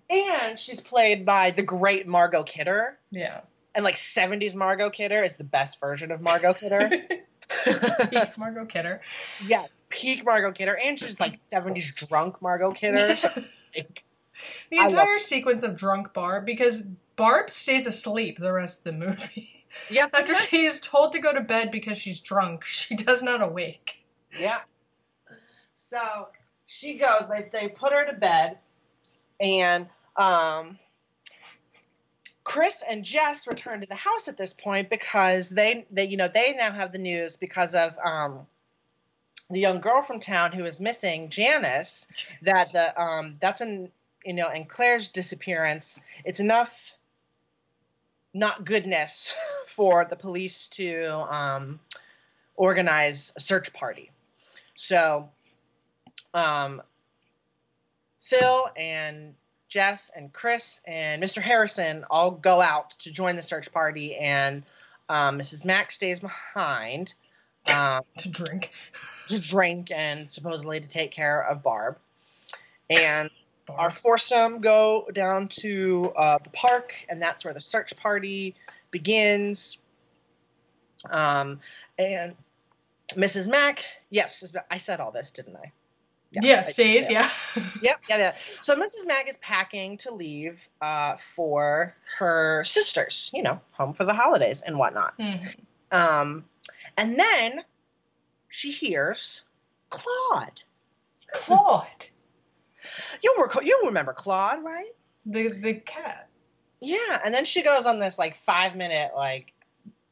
And 0.09 0.57
she's 0.57 0.81
played 0.81 1.25
by 1.25 1.51
the 1.51 1.61
great 1.61 2.07
Margot 2.07 2.43
Kidder. 2.43 2.97
Yeah. 3.11 3.41
And 3.75 3.83
like 3.83 3.95
70s 3.95 4.55
Margot 4.55 4.89
Kidder 4.89 5.23
is 5.23 5.37
the 5.37 5.43
best 5.43 5.79
version 5.79 6.11
of 6.11 6.21
Margot 6.21 6.53
Kidder. 6.53 6.89
Margot 8.37 8.65
Kidder. 8.65 9.01
yeah, 9.45 9.65
peak 9.93 10.25
Margot 10.25 10.51
Kidder. 10.51 10.77
And 10.77 10.99
she's 10.99 11.19
like 11.19 11.33
70s 11.33 11.93
drunk 12.07 12.41
Margot 12.41 12.71
Kidder. 12.71 13.15
So, 13.25 13.43
like, 13.75 14.03
The 14.71 14.77
entire 14.77 15.17
sequence 15.17 15.63
of 15.63 15.75
drunk 15.75 16.13
Barb, 16.13 16.45
because 16.45 16.83
Barb 17.15 17.49
stays 17.49 17.85
asleep 17.87 18.37
the 18.39 18.51
rest 18.51 18.79
of 18.79 18.83
the 18.85 18.91
movie. 18.93 19.65
yeah, 19.89 20.07
After 20.13 20.33
she 20.35 20.65
is 20.65 20.79
told 20.79 21.13
to 21.13 21.19
go 21.19 21.33
to 21.33 21.41
bed 21.41 21.71
because 21.71 21.97
she's 21.97 22.19
drunk, 22.19 22.63
she 22.65 22.95
does 22.95 23.21
not 23.23 23.41
awake. 23.41 24.03
Yeah. 24.37 24.61
So 25.75 26.27
she 26.65 26.97
goes. 26.97 27.27
They 27.29 27.49
they 27.51 27.67
put 27.67 27.93
her 27.93 28.05
to 28.05 28.13
bed, 28.13 28.57
and 29.39 29.87
um, 30.17 30.79
Chris 32.43 32.83
and 32.87 33.03
Jess 33.05 33.45
return 33.47 33.81
to 33.81 33.87
the 33.87 33.95
house 33.95 34.27
at 34.27 34.37
this 34.37 34.53
point 34.53 34.89
because 34.89 35.49
they 35.49 35.85
they 35.91 36.05
you 36.05 36.17
know 36.17 36.27
they 36.27 36.53
now 36.53 36.71
have 36.71 36.91
the 36.91 36.97
news 36.97 37.35
because 37.35 37.75
of 37.75 37.95
um 38.03 38.47
the 39.49 39.59
young 39.59 39.81
girl 39.81 40.01
from 40.01 40.19
town 40.19 40.51
who 40.51 40.65
is 40.65 40.79
missing, 40.79 41.29
Janice. 41.29 42.07
That 42.41 42.71
the 42.71 43.01
um 43.01 43.35
that's 43.39 43.61
an 43.61 43.91
you 44.25 44.33
know 44.33 44.47
and 44.47 44.67
Claire's 44.67 45.09
disappearance. 45.09 45.99
It's 46.25 46.39
enough 46.39 46.93
not 48.33 48.65
goodness 48.65 49.35
for 49.67 50.05
the 50.05 50.15
police 50.15 50.67
to 50.67 51.05
um 51.11 51.79
organize 52.55 53.33
a 53.35 53.39
search 53.39 53.73
party. 53.73 54.11
So, 54.75 55.29
um, 56.33 56.81
Phil 58.21 58.69
and 58.75 59.35
Jess 59.69 60.11
and 60.15 60.31
Chris 60.31 60.81
and 60.85 61.21
Mr. 61.21 61.41
Harrison 61.41 62.05
all 62.09 62.31
go 62.31 62.61
out 62.61 62.91
to 62.99 63.11
join 63.11 63.35
the 63.35 63.43
search 63.43 63.71
party, 63.71 64.15
and 64.15 64.63
um, 65.09 65.39
Mrs. 65.39 65.65
Mack 65.65 65.91
stays 65.91 66.19
behind 66.19 67.13
um, 67.71 68.01
To 68.19 68.29
drink. 68.29 68.71
to 69.29 69.39
drink 69.39 69.91
and 69.91 70.29
supposedly 70.29 70.79
to 70.79 70.87
take 70.89 71.11
care 71.11 71.41
of 71.41 71.63
Barb. 71.63 71.97
And 72.89 73.29
Barb. 73.65 73.79
our 73.79 73.91
foursome 73.91 74.59
go 74.61 75.07
down 75.13 75.47
to 75.61 76.11
uh, 76.15 76.37
the 76.43 76.49
park, 76.49 76.93
and 77.09 77.21
that's 77.21 77.45
where 77.45 77.53
the 77.53 77.61
search 77.61 77.95
party 77.95 78.55
begins. 78.91 79.77
Um, 81.09 81.59
and 81.97 82.35
Mrs. 83.13 83.49
Mack, 83.49 83.83
yes, 84.09 84.53
I 84.69 84.77
said 84.77 84.99
all 84.99 85.11
this, 85.11 85.31
didn't 85.31 85.55
I? 85.55 85.71
yeah, 86.31 86.59
I- 86.59 86.61
stays, 86.63 87.09
yeah. 87.09 87.29
Yep, 87.81 87.97
yeah, 88.09 88.17
yeah. 88.17 88.35
So 88.61 88.75
Mrs. 88.75 89.05
Mack 89.05 89.29
is 89.29 89.37
packing 89.37 89.97
to 89.99 90.13
leave 90.13 90.67
uh, 90.81 91.15
for 91.17 91.95
her 92.17 92.63
sisters, 92.63 93.29
you 93.33 93.43
know, 93.43 93.59
home 93.71 93.93
for 93.93 94.05
the 94.05 94.13
holidays 94.13 94.61
and 94.65 94.77
whatnot. 94.79 95.17
Mhm. 95.19 95.65
Um, 95.91 96.45
and 96.97 97.19
then 97.19 97.63
she 98.49 98.71
hears 98.71 99.43
Claude. 99.89 100.61
Claude. 101.31 102.07
You'll 103.23 103.41
recall, 103.41 103.63
you'll 103.63 103.85
remember 103.85 104.13
Claude, 104.13 104.63
right? 104.63 104.91
The 105.25 105.49
the 105.49 105.75
cat. 105.75 106.29
Yeah, 106.81 107.21
and 107.23 107.33
then 107.33 107.45
she 107.45 107.63
goes 107.63 107.85
on 107.85 107.99
this 107.99 108.19
like 108.19 108.35
five 108.35 108.75
minute 108.75 109.11
like 109.15 109.53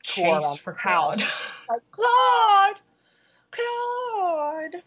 Chase 0.03 0.57
for. 0.57 0.73
Claude. 0.73 1.19
like 1.69 1.81
Claude, 1.91 2.81
Claude. 3.51 4.83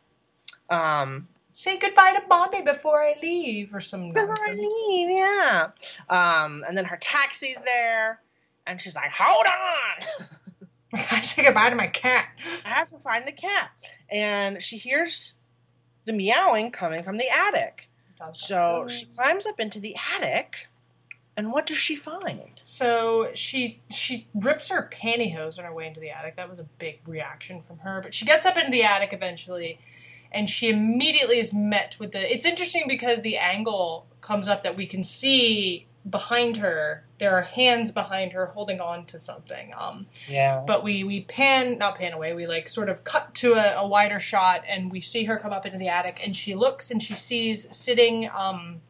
Um, 0.70 1.28
Say 1.56 1.78
goodbye 1.78 2.14
to 2.14 2.26
mommy 2.26 2.62
before 2.62 3.00
I 3.00 3.14
leave, 3.22 3.72
or 3.72 3.80
some 3.80 4.10
before 4.10 4.34
I 4.44 4.54
leave, 4.54 5.10
yeah. 5.10 5.68
Um, 6.08 6.64
and 6.66 6.76
then 6.76 6.84
her 6.84 6.96
taxi's 6.96 7.58
there, 7.64 8.20
and 8.66 8.80
she's 8.80 8.96
like, 8.96 9.12
"Hold 9.12 9.46
on, 9.46 10.26
I 11.10 11.20
say 11.20 11.44
goodbye 11.44 11.70
to 11.70 11.76
my 11.76 11.88
cat. 11.88 12.26
I 12.64 12.68
have 12.68 12.90
to 12.90 12.98
find 12.98 13.26
the 13.26 13.32
cat." 13.32 13.70
And 14.10 14.62
she 14.62 14.76
hears 14.76 15.34
the 16.04 16.12
meowing 16.12 16.70
coming 16.70 17.02
from 17.02 17.16
the 17.16 17.28
attic. 17.28 17.88
So 18.34 18.86
she 18.88 19.06
climbs 19.06 19.46
up 19.46 19.58
into 19.60 19.80
the 19.80 19.96
attic, 20.14 20.68
and 21.36 21.50
what 21.52 21.66
does 21.66 21.78
she 21.78 21.96
find? 21.96 22.60
So 22.62 23.30
she 23.34 23.76
she 23.90 24.28
rips 24.34 24.68
her 24.68 24.88
pantyhose 24.92 25.58
on 25.58 25.64
her 25.64 25.74
way 25.74 25.86
into 25.86 26.00
the 26.00 26.10
attic. 26.10 26.36
That 26.36 26.48
was 26.48 26.58
a 26.58 26.64
big 26.78 27.00
reaction 27.06 27.60
from 27.60 27.78
her. 27.78 28.00
But 28.00 28.14
she 28.14 28.24
gets 28.24 28.46
up 28.46 28.56
into 28.56 28.70
the 28.70 28.84
attic 28.84 29.12
eventually, 29.12 29.80
and 30.30 30.48
she 30.48 30.70
immediately 30.70 31.38
is 31.38 31.52
met 31.52 31.96
with 31.98 32.12
the. 32.12 32.32
It's 32.32 32.44
interesting 32.44 32.84
because 32.86 33.22
the 33.22 33.36
angle 33.36 34.06
comes 34.20 34.48
up 34.48 34.62
that 34.62 34.76
we 34.76 34.86
can 34.86 35.02
see 35.02 35.86
behind 36.08 36.58
her. 36.58 37.04
There 37.18 37.32
are 37.32 37.42
hands 37.42 37.90
behind 37.92 38.32
her 38.32 38.46
holding 38.46 38.80
on 38.80 39.06
to 39.06 39.18
something. 39.18 39.72
Um, 39.76 40.06
Yeah. 40.28 40.62
but 40.66 40.82
we 40.84 41.04
we 41.04 41.22
pan 41.22 41.78
not 41.78 41.96
pan 41.96 42.12
away. 42.12 42.34
We 42.34 42.46
like 42.46 42.68
sort 42.68 42.88
of 42.88 43.04
cut 43.04 43.34
to 43.36 43.54
a, 43.54 43.82
a 43.82 43.86
wider 43.86 44.20
shot, 44.20 44.62
and 44.68 44.92
we 44.92 45.00
see 45.00 45.24
her 45.24 45.38
come 45.38 45.52
up 45.52 45.64
into 45.64 45.78
the 45.78 45.88
attic, 45.88 46.20
and 46.24 46.36
she 46.36 46.54
looks 46.54 46.90
and 46.90 47.02
she 47.02 47.14
sees 47.14 47.74
sitting 47.76 48.28
um, 48.34 48.80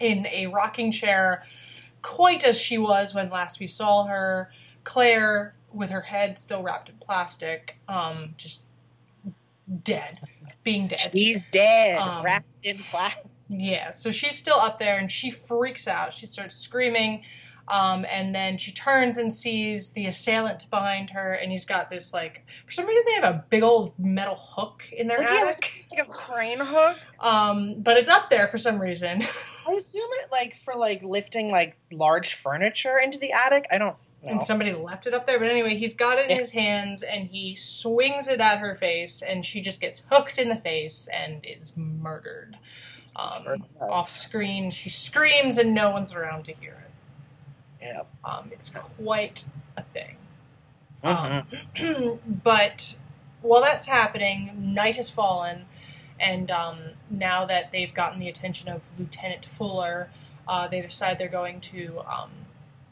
in 0.00 0.26
a 0.26 0.46
rocking 0.48 0.90
chair, 0.92 1.44
quite 2.02 2.44
as 2.44 2.60
she 2.60 2.78
was 2.78 3.14
when 3.14 3.30
last 3.30 3.60
we 3.60 3.66
saw 3.66 4.04
her. 4.06 4.50
Claire 4.84 5.54
with 5.72 5.90
her 5.90 6.02
head 6.02 6.38
still 6.38 6.62
wrapped 6.62 6.88
in 6.88 6.94
plastic, 6.98 7.78
um, 7.88 8.34
just 8.36 8.62
dead, 9.82 10.20
being 10.62 10.86
dead. 10.86 11.00
She's 11.00 11.48
dead, 11.48 11.98
Um, 11.98 12.24
wrapped 12.24 12.46
in 12.62 12.78
plastic. 12.78 13.30
Yeah, 13.48 13.90
so 13.90 14.10
she's 14.10 14.36
still 14.36 14.58
up 14.58 14.78
there 14.78 14.98
and 14.98 15.10
she 15.10 15.30
freaks 15.30 15.86
out. 15.86 16.12
She 16.12 16.26
starts 16.26 16.56
screaming. 16.56 17.22
Um, 17.68 18.06
and 18.08 18.32
then 18.32 18.58
she 18.58 18.70
turns 18.70 19.16
and 19.16 19.34
sees 19.34 19.90
the 19.90 20.06
assailant 20.06 20.70
behind 20.70 21.10
her, 21.10 21.32
and 21.32 21.50
he's 21.50 21.64
got 21.64 21.90
this 21.90 22.14
like 22.14 22.46
for 22.64 22.70
some 22.70 22.86
reason 22.86 23.02
they 23.08 23.14
have 23.14 23.34
a 23.34 23.44
big 23.50 23.64
old 23.64 23.98
metal 23.98 24.36
hook 24.36 24.84
in 24.96 25.08
their 25.08 25.18
Like, 25.18 25.28
yeah, 25.28 25.44
attic. 25.48 25.84
Like 25.90 26.06
a 26.06 26.10
crane 26.10 26.60
hook. 26.60 26.96
Um, 27.18 27.80
but 27.80 27.96
it's 27.96 28.08
up 28.08 28.30
there 28.30 28.46
for 28.46 28.56
some 28.56 28.80
reason. 28.80 29.20
I 29.68 29.72
assume 29.72 30.08
it 30.22 30.30
like 30.30 30.54
for 30.58 30.76
like 30.76 31.02
lifting 31.02 31.50
like 31.50 31.76
large 31.90 32.34
furniture 32.34 32.98
into 32.98 33.18
the 33.18 33.32
attic. 33.32 33.66
I 33.72 33.78
don't 33.78 33.96
know. 34.22 34.30
and 34.30 34.40
somebody 34.44 34.72
left 34.72 35.08
it 35.08 35.14
up 35.14 35.26
there. 35.26 35.40
But 35.40 35.48
anyway, 35.50 35.74
he's 35.76 35.94
got 35.94 36.18
it 36.18 36.26
in 36.26 36.30
Yeah. 36.30 36.36
his 36.38 36.52
hands 36.52 37.02
and 37.02 37.26
he 37.26 37.56
swings 37.56 38.28
it 38.28 38.40
at 38.40 38.58
her 38.60 38.76
face, 38.76 39.22
and 39.22 39.44
she 39.44 39.60
just 39.60 39.80
gets 39.80 40.04
hooked 40.08 40.38
in 40.38 40.50
the 40.50 40.54
face 40.56 41.08
and 41.12 41.44
is 41.44 41.76
murdered. 41.76 42.58
Um, 43.18 43.64
off 43.80 44.10
screen, 44.10 44.70
she 44.70 44.88
screams, 44.88 45.58
and 45.58 45.74
no 45.74 45.90
one's 45.90 46.14
around 46.14 46.44
to 46.46 46.52
hear 46.52 46.84
it. 47.80 47.84
Yeah. 47.84 48.02
Um, 48.24 48.50
it's 48.52 48.70
quite 48.70 49.44
a 49.76 49.82
thing. 49.82 50.16
Mhm. 51.02 51.44
Um, 51.82 52.18
but 52.44 52.98
while 53.42 53.62
that's 53.62 53.86
happening, 53.86 54.74
night 54.74 54.96
has 54.96 55.08
fallen, 55.08 55.66
and 56.18 56.50
um, 56.50 56.78
now 57.10 57.44
that 57.46 57.72
they've 57.72 57.92
gotten 57.92 58.18
the 58.18 58.28
attention 58.28 58.68
of 58.68 58.90
Lieutenant 58.98 59.44
Fuller, 59.44 60.10
uh, 60.48 60.66
they 60.68 60.80
decide 60.80 61.18
they're 61.18 61.28
going 61.28 61.60
to 61.60 62.00
um, 62.00 62.30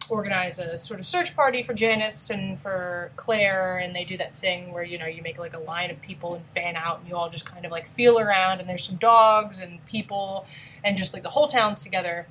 organize 0.09 0.59
a 0.59 0.77
sort 0.77 1.01
of 1.01 1.07
search 1.07 1.35
party 1.35 1.63
for 1.63 1.75
Janice 1.75 2.31
and 2.31 2.61
for 2.61 3.11
Claire, 3.17 3.79
and 3.79 3.95
they 3.95 4.05
do 4.05 4.17
that 4.19 4.35
thing 4.35 4.73
where 4.73 4.83
you 4.83 4.99
know 4.99 5.07
you 5.07 5.23
make 5.23 5.39
like 5.39 5.55
a 5.55 5.59
line 5.59 5.91
of 5.91 6.01
people 6.01 6.35
and 6.35 6.45
fan 6.47 6.77
out, 6.77 7.01
and 7.01 7.09
you 7.09 7.17
all 7.17 7.31
just 7.31 7.47
kind 7.47 7.65
of 7.65 7.73
like 7.73 7.89
feel 7.89 8.19
around, 8.19 8.61
and 8.61 8.69
there's 8.69 8.85
some 8.85 8.97
dogs 8.97 9.61
and 9.61 9.85
people, 9.87 10.47
and 10.83 10.97
just 10.97 11.13
like 11.13 11.23
the 11.23 11.31
whole 11.31 11.47
town's 11.47 11.83
together 11.83 12.27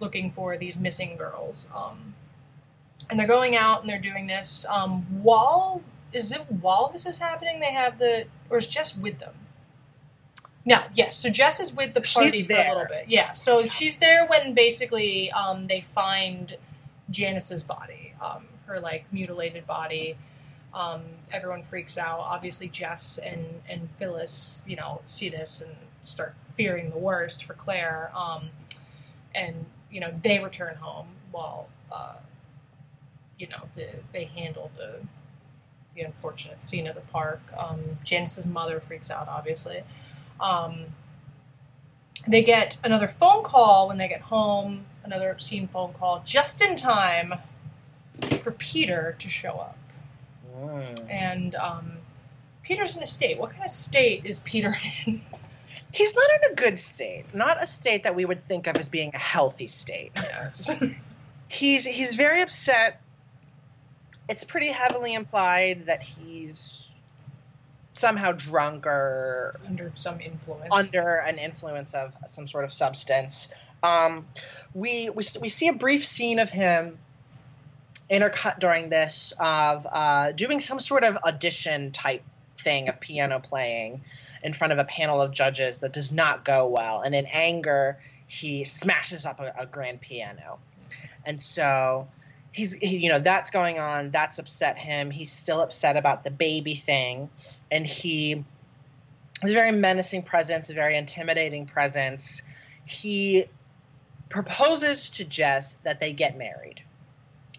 looking 0.00 0.30
for 0.30 0.56
these 0.56 0.78
missing 0.78 1.16
girls. 1.16 1.68
Um, 1.74 2.14
and 3.08 3.18
they're 3.18 3.26
going 3.26 3.56
out 3.56 3.80
and 3.80 3.90
they're 3.90 3.98
doing 3.98 4.26
this 4.26 4.64
um, 4.70 5.02
while 5.22 5.82
is 6.12 6.32
it 6.32 6.40
while 6.50 6.88
this 6.88 7.06
is 7.06 7.18
happening 7.18 7.60
they 7.60 7.72
have 7.72 7.98
the 7.98 8.26
or 8.50 8.58
is 8.58 8.66
Jess 8.66 8.96
with 8.96 9.18
them? 9.18 9.34
No, 10.64 10.82
yes. 10.94 11.16
So 11.16 11.28
Jess 11.28 11.58
is 11.58 11.74
with 11.74 11.94
the 11.94 12.00
party 12.00 12.44
for 12.44 12.54
a 12.54 12.68
little 12.68 12.86
bit. 12.88 13.06
Yeah. 13.08 13.32
So 13.32 13.66
she's 13.66 13.98
there 13.98 14.26
when 14.26 14.54
basically 14.54 15.32
um, 15.32 15.66
they 15.66 15.80
find 15.80 16.56
Janice's 17.12 17.62
body, 17.62 18.14
um, 18.20 18.46
her 18.66 18.80
like 18.80 19.06
mutilated 19.12 19.66
body. 19.66 20.16
Um, 20.74 21.02
everyone 21.30 21.62
freaks 21.62 21.98
out. 21.98 22.20
Obviously, 22.20 22.68
Jess 22.68 23.18
and 23.18 23.62
and 23.68 23.90
Phyllis, 23.98 24.64
you 24.66 24.76
know, 24.76 25.02
see 25.04 25.28
this 25.28 25.60
and 25.60 25.76
start 26.00 26.34
fearing 26.54 26.90
the 26.90 26.98
worst 26.98 27.44
for 27.44 27.54
Claire. 27.54 28.10
Um, 28.16 28.50
and 29.34 29.66
you 29.90 30.00
know 30.00 30.12
they 30.22 30.38
return 30.38 30.76
home 30.76 31.08
while 31.30 31.68
uh, 31.90 32.14
you 33.38 33.48
know 33.48 33.68
the, 33.76 33.88
they 34.12 34.24
handle 34.24 34.70
the 34.76 35.00
the 35.94 36.02
unfortunate 36.02 36.62
scene 36.62 36.86
at 36.86 36.94
the 36.94 37.00
park. 37.12 37.40
Um, 37.56 37.98
Janice's 38.02 38.46
mother 38.46 38.80
freaks 38.80 39.10
out, 39.10 39.28
obviously. 39.28 39.82
Um, 40.40 40.86
they 42.26 42.42
get 42.42 42.78
another 42.82 43.08
phone 43.08 43.42
call 43.42 43.88
when 43.88 43.98
they 43.98 44.08
get 44.08 44.22
home, 44.22 44.86
another 45.04 45.30
obscene 45.30 45.68
phone 45.68 45.92
call, 45.92 46.22
just 46.24 46.62
in 46.62 46.76
time 46.76 47.34
for 48.42 48.50
Peter 48.52 49.16
to 49.18 49.28
show 49.28 49.52
up. 49.54 49.78
Mm. 50.56 51.10
And 51.10 51.54
um, 51.56 51.92
Peter's 52.62 52.96
in 52.96 53.02
a 53.02 53.06
state. 53.06 53.38
What 53.38 53.50
kind 53.50 53.64
of 53.64 53.70
state 53.70 54.24
is 54.24 54.38
Peter 54.40 54.74
in? 55.06 55.22
He's 55.92 56.14
not 56.14 56.30
in 56.36 56.52
a 56.52 56.54
good 56.54 56.78
state. 56.78 57.34
Not 57.34 57.62
a 57.62 57.66
state 57.66 58.04
that 58.04 58.14
we 58.14 58.24
would 58.24 58.40
think 58.40 58.66
of 58.66 58.76
as 58.76 58.88
being 58.88 59.10
a 59.14 59.18
healthy 59.18 59.66
state. 59.66 60.12
Yes. 60.16 60.70
He's 61.48 61.84
he's 61.84 62.14
very 62.14 62.40
upset. 62.40 63.02
It's 64.26 64.42
pretty 64.42 64.68
heavily 64.68 65.12
implied 65.12 65.84
that 65.84 66.02
he's 66.02 66.94
somehow 67.92 68.32
drunk 68.32 68.86
or 68.86 69.52
Under 69.66 69.90
some 69.92 70.18
influence. 70.22 70.72
under 70.72 71.16
an 71.16 71.36
influence 71.36 71.92
of 71.92 72.14
some 72.26 72.48
sort 72.48 72.64
of 72.64 72.72
substance. 72.72 73.48
Um, 73.82 74.26
we, 74.74 75.10
we 75.10 75.24
we 75.40 75.48
see 75.48 75.68
a 75.68 75.72
brief 75.72 76.04
scene 76.04 76.38
of 76.38 76.50
him 76.50 76.98
intercut 78.10 78.58
during 78.58 78.88
this 78.88 79.32
of 79.38 79.86
uh, 79.90 80.32
doing 80.32 80.60
some 80.60 80.78
sort 80.78 81.04
of 81.04 81.16
audition 81.18 81.92
type 81.92 82.22
thing 82.58 82.88
of 82.88 83.00
piano 83.00 83.40
playing 83.40 84.02
in 84.42 84.52
front 84.52 84.72
of 84.72 84.78
a 84.78 84.84
panel 84.84 85.20
of 85.20 85.32
judges 85.32 85.80
that 85.80 85.92
does 85.92 86.12
not 86.12 86.44
go 86.44 86.68
well, 86.68 87.00
and 87.02 87.14
in 87.14 87.26
anger 87.26 87.98
he 88.26 88.64
smashes 88.64 89.26
up 89.26 89.40
a, 89.40 89.52
a 89.58 89.66
grand 89.66 90.00
piano, 90.00 90.58
and 91.24 91.40
so. 91.40 92.08
He's, 92.54 92.74
he, 92.74 92.98
you 92.98 93.08
know, 93.08 93.18
that's 93.18 93.48
going 93.48 93.78
on. 93.78 94.10
That's 94.10 94.38
upset 94.38 94.76
him. 94.76 95.10
He's 95.10 95.32
still 95.32 95.62
upset 95.62 95.96
about 95.96 96.22
the 96.22 96.30
baby 96.30 96.74
thing, 96.74 97.30
and 97.70 97.86
he 97.86 98.44
He's 99.42 99.50
a 99.50 99.54
very 99.54 99.72
menacing 99.72 100.22
presence, 100.22 100.70
a 100.70 100.74
very 100.74 100.96
intimidating 100.96 101.66
presence. 101.66 102.42
He 102.84 103.46
proposes 104.32 105.10
to 105.10 105.24
Jess 105.24 105.76
that 105.84 106.00
they 106.00 106.12
get 106.12 106.36
married 106.36 106.82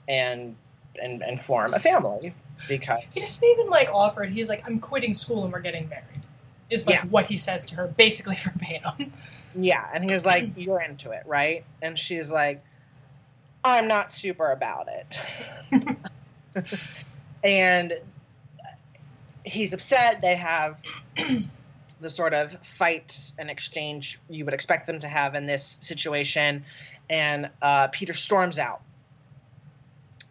and 0.10 0.56
and, 1.02 1.24
and 1.24 1.40
form 1.42 1.74
a 1.74 1.80
family 1.80 2.34
because 2.68 3.00
He 3.14 3.20
doesn't 3.20 3.48
even 3.50 3.68
like 3.68 3.90
offer 3.92 4.24
it. 4.24 4.30
He's 4.30 4.48
like, 4.50 4.64
I'm 4.68 4.80
quitting 4.80 5.14
school 5.14 5.44
and 5.44 5.52
we're 5.52 5.60
getting 5.62 5.90
married. 5.90 6.06
Is 6.70 6.86
like 6.86 6.96
Yeah. 6.98 7.06
what 7.06 7.28
he 7.28 7.38
says 7.38 7.66
to 7.68 7.76
her, 7.76 7.88
basically 7.88 8.36
verbatim. 8.44 9.12
yeah, 9.56 9.88
and 9.94 10.04
he's 10.10 10.26
like, 10.26 10.50
"You're 10.56 10.82
into 10.82 11.12
it, 11.12 11.24
right?" 11.26 11.64
And 11.82 11.98
she's 11.98 12.32
like, 12.32 12.64
"I'm 13.64 13.88
not 13.88 14.12
super 14.12 14.52
about 14.52 14.88
it." 14.88 15.98
and 17.44 17.94
he's 19.46 19.74
upset. 19.74 20.22
They 20.22 20.36
have 20.36 20.78
the 22.04 22.10
sort 22.10 22.34
of 22.34 22.54
fight 22.66 23.18
and 23.40 23.50
exchange 23.50 24.20
you 24.30 24.46
would 24.46 24.54
expect 24.54 24.86
them 24.86 25.00
to 25.00 25.08
have 25.08 25.34
in 25.34 25.48
this 25.48 25.80
situation. 25.82 26.66
And 27.10 27.50
uh, 27.62 27.88
Peter 27.88 28.14
storms 28.14 28.60
out 28.60 28.82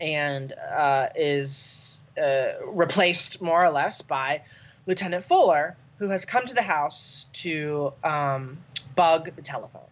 and 0.01 0.53
uh, 0.53 1.09
is 1.17 1.99
uh, 2.23 2.65
replaced 2.67 3.41
more 3.41 3.65
or 3.65 3.71
less 3.71 4.03
by 4.03 4.43
Lieutenant 4.87 5.25
Fuller, 5.25 5.77
who 5.99 6.09
has 6.09 6.25
come 6.25 6.47
to 6.47 6.55
the 6.55 6.63
house 6.63 7.27
to 7.33 7.93
um, 8.05 8.59
bug 8.95 9.35
the 9.35 9.43
telephone. 9.43 9.83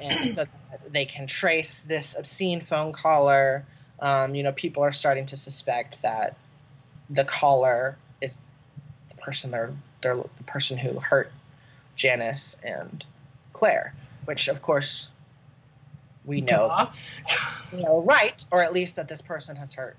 And 0.00 0.34
so 0.36 0.44
they 0.90 1.04
can 1.04 1.26
trace 1.26 1.82
this 1.82 2.16
obscene 2.18 2.60
phone 2.60 2.92
caller. 2.92 3.64
Um, 4.00 4.34
you 4.34 4.42
know, 4.42 4.52
people 4.52 4.82
are 4.82 4.92
starting 4.92 5.26
to 5.26 5.36
suspect 5.36 6.02
that 6.02 6.36
the 7.08 7.24
caller 7.24 7.96
is 8.20 8.40
the 9.10 9.16
person 9.16 9.50
they're 9.50 9.72
they're 10.02 10.16
the 10.16 10.44
person 10.46 10.78
who 10.78 10.98
hurt 11.00 11.32
Janice 11.96 12.56
and 12.62 13.04
Claire, 13.52 13.94
which 14.24 14.48
of 14.48 14.62
course 14.62 15.08
we 16.24 16.40
know, 16.40 16.88
you 17.72 17.82
know 17.82 18.02
right, 18.02 18.44
or 18.50 18.62
at 18.62 18.72
least 18.72 18.96
that 18.96 19.08
this 19.08 19.22
person 19.22 19.56
has 19.56 19.72
hurt 19.74 19.96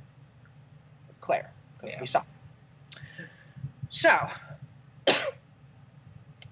Claire 1.19 1.51
because 1.77 1.93
Yeah. 1.93 2.01
we 2.01 2.07
saw. 2.07 2.23
So 3.89 4.09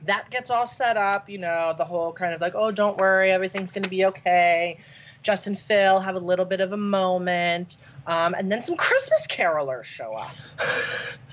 that 0.04 0.30
gets 0.30 0.50
all 0.50 0.68
set 0.68 0.98
up, 0.98 1.30
you 1.30 1.38
know, 1.38 1.74
the 1.78 1.86
whole 1.86 2.12
kind 2.14 2.34
of 2.34 2.42
like, 2.42 2.54
oh, 2.56 2.72
don't 2.72 2.98
worry, 2.98 3.32
everything's 3.32 3.72
going 3.72 3.84
to 3.84 3.90
be 3.90 4.06
okay. 4.06 4.78
Justin 5.22 5.56
Phil 5.56 6.00
have 6.00 6.16
a 6.16 6.20
little 6.20 6.46
bit 6.46 6.62
of 6.62 6.72
a 6.72 6.78
moment, 6.78 7.78
um, 8.08 8.34
and 8.34 8.50
then 8.52 8.62
some 8.62 8.78
Christmas 8.78 9.28
carolers 9.28 9.84
show 9.84 10.14
up. 10.14 10.32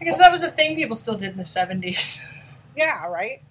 I 0.00 0.04
guess 0.04 0.18
that 0.18 0.32
was 0.32 0.42
a 0.42 0.50
thing 0.50 0.76
people 0.76 0.96
still 0.96 1.16
did 1.16 1.30
in 1.32 1.36
the 1.36 1.42
70s. 1.44 2.24
Yeah, 2.76 3.04
right. 3.08 3.42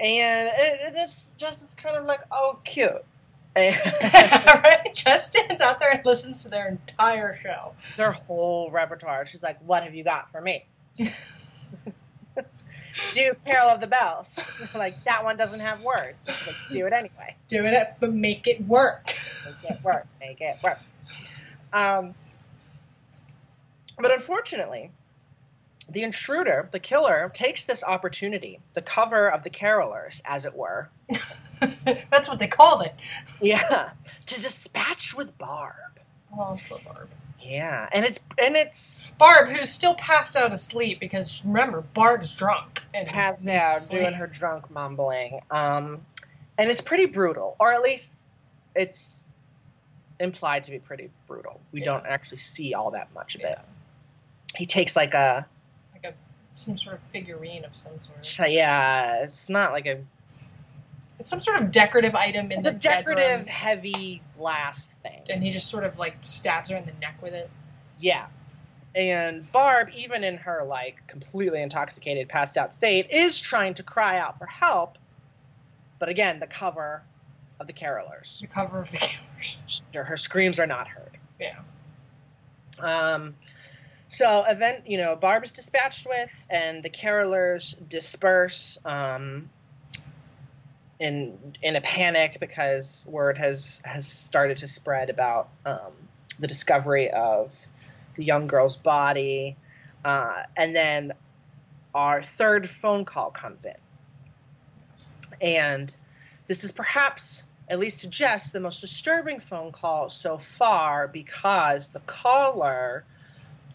And 0.00 0.48
it, 0.54 0.80
it 0.86 0.96
is 0.96 1.30
just 1.36 1.62
it's 1.62 1.74
kind 1.74 1.96
of 1.96 2.06
like, 2.06 2.20
oh, 2.32 2.58
cute. 2.64 3.04
Right? 3.54 4.90
Just 4.94 5.28
stands 5.28 5.60
out 5.60 5.78
there 5.78 5.90
and 5.90 6.02
listens 6.04 6.42
to 6.42 6.48
their 6.48 6.66
entire 6.66 7.38
show. 7.42 7.74
their 7.98 8.12
whole 8.12 8.70
repertoire. 8.70 9.26
She's 9.26 9.42
like, 9.42 9.58
"What 9.66 9.84
have 9.84 9.94
you 9.94 10.02
got 10.02 10.32
for 10.32 10.40
me?" 10.40 10.64
do 10.96 11.06
Carol 13.44 13.68
of 13.68 13.82
the 13.82 13.86
Bells. 13.86 14.38
like 14.74 15.04
that 15.04 15.22
one 15.24 15.36
doesn't 15.36 15.60
have 15.60 15.82
words. 15.82 16.26
Like, 16.26 16.56
do 16.70 16.86
it 16.86 16.94
anyway. 16.94 17.36
Do 17.48 17.64
it, 17.66 17.88
but 18.00 18.14
make 18.14 18.46
it 18.46 18.66
work. 18.66 19.14
Make 19.62 19.72
it 19.72 19.84
work. 19.84 20.06
Make 20.20 20.40
it 20.40 20.56
work. 20.64 20.78
Um, 21.72 22.14
but 23.98 24.10
unfortunately, 24.12 24.90
the 25.90 26.02
intruder, 26.02 26.68
the 26.72 26.78
killer, 26.80 27.30
takes 27.34 27.64
this 27.64 27.82
opportunity, 27.84 28.60
the 28.74 28.82
cover 28.82 29.28
of 29.28 29.42
the 29.42 29.50
carolers, 29.50 30.20
as 30.24 30.44
it 30.46 30.54
were, 30.54 30.88
That's 32.10 32.28
what 32.28 32.38
they 32.40 32.48
called 32.48 32.82
it. 32.82 32.94
yeah, 33.40 33.90
to 34.26 34.40
dispatch 34.40 35.14
with 35.14 35.36
Barb. 35.38 35.74
Oh, 36.36 36.58
poor 36.68 36.78
Barb. 36.84 37.08
Yeah, 37.40 37.88
and 37.92 38.04
it's 38.04 38.18
and 38.38 38.56
it's 38.56 39.10
Barb, 39.18 39.48
who's 39.48 39.68
still 39.70 39.94
passed 39.94 40.34
out 40.36 40.52
asleep 40.52 40.98
because 41.00 41.44
remember, 41.44 41.80
Barb's 41.82 42.34
drunk 42.34 42.82
and 42.94 43.06
passed 43.06 43.46
out 43.48 43.78
doing 43.90 44.12
her 44.14 44.26
drunk 44.26 44.70
mumbling. 44.70 45.40
Um, 45.50 46.04
and 46.58 46.70
it's 46.70 46.80
pretty 46.80 47.06
brutal, 47.06 47.56
or 47.60 47.72
at 47.72 47.82
least 47.82 48.12
it's 48.74 49.20
implied 50.20 50.64
to 50.64 50.70
be 50.70 50.78
pretty 50.78 51.10
brutal. 51.26 51.60
We 51.72 51.80
Yeah. 51.80 51.86
don't 51.86 52.06
actually 52.06 52.38
see 52.38 52.74
all 52.74 52.92
that 52.92 53.12
much 53.14 53.34
of 53.34 53.40
it. 53.42 53.58
He 54.56 54.66
takes 54.66 54.94
like 54.96 55.14
a 55.14 55.46
some 56.54 56.76
sort 56.78 56.94
of 56.96 57.00
figurine 57.10 57.64
of 57.64 57.76
some 57.76 57.92
sort. 57.98 58.50
yeah, 58.50 59.22
it's 59.24 59.48
not 59.48 59.72
like 59.72 59.86
a 59.86 59.98
It's 61.18 61.30
some 61.30 61.40
sort 61.40 61.60
of 61.60 61.70
decorative 61.70 62.14
item 62.14 62.52
in 62.52 62.58
it's 62.58 62.68
a 62.68 62.72
the 62.72 62.78
decorative 62.78 63.24
bedroom, 63.24 63.46
heavy 63.46 64.22
glass 64.38 64.92
thing. 65.02 65.22
and 65.30 65.42
he 65.42 65.50
just 65.50 65.68
sort 65.68 65.84
of 65.84 65.98
like 65.98 66.16
stabs 66.22 66.70
her 66.70 66.76
in 66.76 66.84
the 66.86 66.92
neck 67.00 67.20
with 67.22 67.32
it. 67.34 67.50
Yeah. 67.98 68.26
And 68.94 69.50
Barb, 69.52 69.88
even 69.94 70.22
in 70.24 70.36
her 70.38 70.64
like 70.64 71.06
completely 71.06 71.62
intoxicated, 71.62 72.28
passed 72.28 72.58
out 72.58 72.72
state, 72.74 73.10
is 73.10 73.40
trying 73.40 73.74
to 73.74 73.82
cry 73.82 74.18
out 74.18 74.38
for 74.38 74.46
help. 74.46 74.98
But 75.98 76.08
again, 76.10 76.40
the 76.40 76.46
cover 76.46 77.02
of 77.58 77.66
the 77.66 77.72
carolers. 77.72 78.40
The 78.40 78.48
cover 78.48 78.80
of 78.80 78.90
the 78.90 78.98
killers. 78.98 79.82
Her 79.94 80.16
screams 80.16 80.58
are 80.58 80.66
not 80.66 80.88
heard. 80.88 81.16
Yeah. 81.40 81.60
Um, 82.80 83.36
so 84.12 84.44
event, 84.44 84.86
you 84.86 84.98
know, 84.98 85.16
Barb 85.16 85.42
is 85.42 85.52
dispatched 85.52 86.06
with, 86.06 86.46
and 86.50 86.82
the 86.82 86.90
carolers 86.90 87.74
disperse 87.88 88.76
um, 88.84 89.48
in 91.00 91.38
in 91.62 91.76
a 91.76 91.80
panic 91.80 92.36
because 92.38 93.02
word 93.06 93.38
has 93.38 93.80
has 93.86 94.06
started 94.06 94.58
to 94.58 94.68
spread 94.68 95.08
about 95.08 95.48
um, 95.64 95.92
the 96.38 96.46
discovery 96.46 97.10
of 97.10 97.58
the 98.16 98.22
young 98.22 98.48
girl's 98.48 98.76
body, 98.76 99.56
uh, 100.04 100.42
and 100.58 100.76
then 100.76 101.14
our 101.94 102.22
third 102.22 102.68
phone 102.68 103.06
call 103.06 103.30
comes 103.30 103.64
in, 103.64 103.72
and 105.40 105.96
this 106.48 106.64
is 106.64 106.72
perhaps 106.72 107.44
at 107.66 107.78
least 107.78 108.10
Jess, 108.10 108.50
the 108.50 108.60
most 108.60 108.82
disturbing 108.82 109.40
phone 109.40 109.72
call 109.72 110.10
so 110.10 110.36
far 110.36 111.08
because 111.08 111.88
the 111.88 112.00
caller 112.00 113.06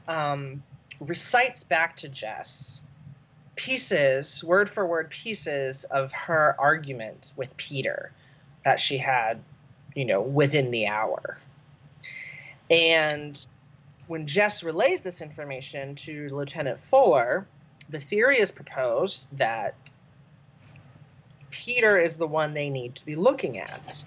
um, 0.08 0.64
recites 0.99 1.64
back 1.64 1.97
to 1.97 2.10
Jess 2.10 2.82
pieces, 3.55 4.43
word 4.43 4.70
for 4.70 4.86
word 4.86 5.10
pieces 5.10 5.84
of 5.84 6.14
her 6.14 6.55
argument 6.60 7.32
with 7.36 7.58
Peter 7.58 8.12
that 8.64 8.80
she 8.80 8.97
had, 8.97 9.41
you 9.95 10.05
know, 10.05 10.22
within 10.22 10.72
the 10.72 10.88
hour. 10.88 11.38
And 12.70 13.43
when 14.08 14.28
Jess 14.28 14.64
relays 14.64 15.01
this 15.01 15.22
information 15.22 15.95
to 15.95 16.30
Lieutenant 16.30 16.80
Fuller, 16.80 17.47
the 17.89 17.99
theory 17.99 18.39
is 18.39 18.51
proposed 18.51 19.28
that 19.38 19.76
Peter 21.49 21.97
is 21.99 22.18
the 22.18 22.28
one 22.28 22.53
they 22.53 22.70
need 22.70 22.95
to 22.95 23.05
be 23.05 23.16
looking 23.16 23.58
at. 23.60 24.05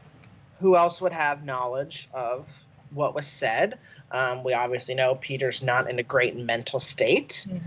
Who 0.61 0.77
else 0.77 1.01
would 1.01 1.13
have 1.13 1.45
knowledge 1.45 2.09
of 2.13 2.55
what 2.91 3.15
was 3.15 3.27
said? 3.27 3.79
Um, 4.13 4.43
we 4.43 4.55
obviously 4.55 4.95
know 4.95 5.15
Peter's 5.15 5.63
not 5.63 5.89
in 5.89 5.99
a 5.99 6.03
great 6.03 6.37
mental 6.37 6.81
state. 6.81 7.47
Mhm. 7.49 7.61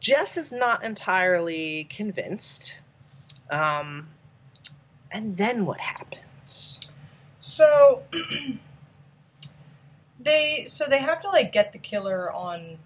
Jess 0.00 0.38
is 0.38 0.50
not 0.50 0.82
entirely 0.82 1.84
convinced. 1.84 2.74
Um, 3.50 4.08
and 5.10 5.36
then 5.36 5.66
what 5.66 5.80
happens? 5.80 6.80
So 7.38 8.02
they 10.18 10.64
so 10.66 10.86
they 10.86 10.98
have 11.00 11.20
to 11.20 11.28
like 11.28 11.52
get 11.52 11.72
the 11.72 11.78
killer 11.78 12.32
on 12.32 12.78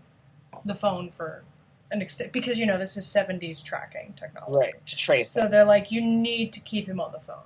the 0.64 0.74
phone 0.74 1.10
for 1.10 1.42
an 1.90 2.00
extent 2.02 2.32
because 2.32 2.58
you 2.58 2.66
know 2.66 2.78
this 2.78 2.96
is 2.96 3.04
70s 3.06 3.62
tracking 3.62 4.14
technology. 4.16 4.58
Right, 4.58 4.86
to 4.86 4.96
trace 4.96 5.30
So 5.30 5.44
it. 5.44 5.50
they're 5.50 5.64
like 5.64 5.90
you 5.90 6.00
need 6.00 6.52
to 6.54 6.60
keep 6.60 6.88
him 6.88 7.00
on 7.00 7.12
the 7.12 7.20
phone. 7.20 7.36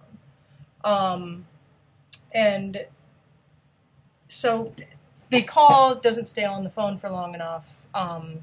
Um 0.84 1.46
and 2.34 2.86
so 4.28 4.72
they 5.30 5.42
call 5.42 5.94
doesn't 5.96 6.26
stay 6.26 6.44
on 6.44 6.64
the 6.64 6.70
phone 6.70 6.96
for 6.96 7.10
long 7.10 7.34
enough 7.34 7.86
um 7.94 8.40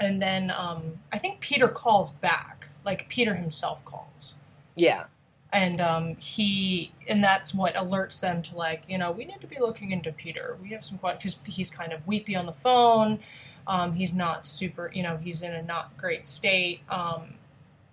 and 0.00 0.20
then 0.20 0.50
um 0.50 0.98
I 1.12 1.18
think 1.18 1.40
Peter 1.40 1.68
calls 1.68 2.10
back. 2.10 2.68
Like 2.84 3.08
Peter 3.08 3.34
himself 3.34 3.84
calls 3.84 4.38
Yeah. 4.76 5.04
and 5.52 5.80
um, 5.80 6.16
he 6.16 6.92
and 7.08 7.22
that's 7.24 7.54
what 7.54 7.74
alerts 7.74 8.20
them 8.20 8.42
to 8.42 8.56
like 8.56 8.82
you 8.88 8.98
know 8.98 9.10
we 9.10 9.24
need 9.24 9.40
to 9.40 9.46
be 9.46 9.58
looking 9.58 9.90
into 9.92 10.12
Peter. 10.12 10.56
We 10.60 10.70
have 10.70 10.84
some 10.84 10.98
questions. 10.98 11.40
He's 11.46 11.70
kind 11.70 11.92
of 11.92 12.06
weepy 12.06 12.34
on 12.36 12.46
the 12.46 12.52
phone. 12.52 13.20
Um, 13.66 13.94
he's 13.94 14.12
not 14.12 14.44
super. 14.44 14.90
You 14.92 15.02
know, 15.02 15.16
he's 15.16 15.40
in 15.42 15.52
a 15.52 15.62
not 15.62 15.96
great 15.96 16.26
state. 16.28 16.80
Um, 16.90 17.34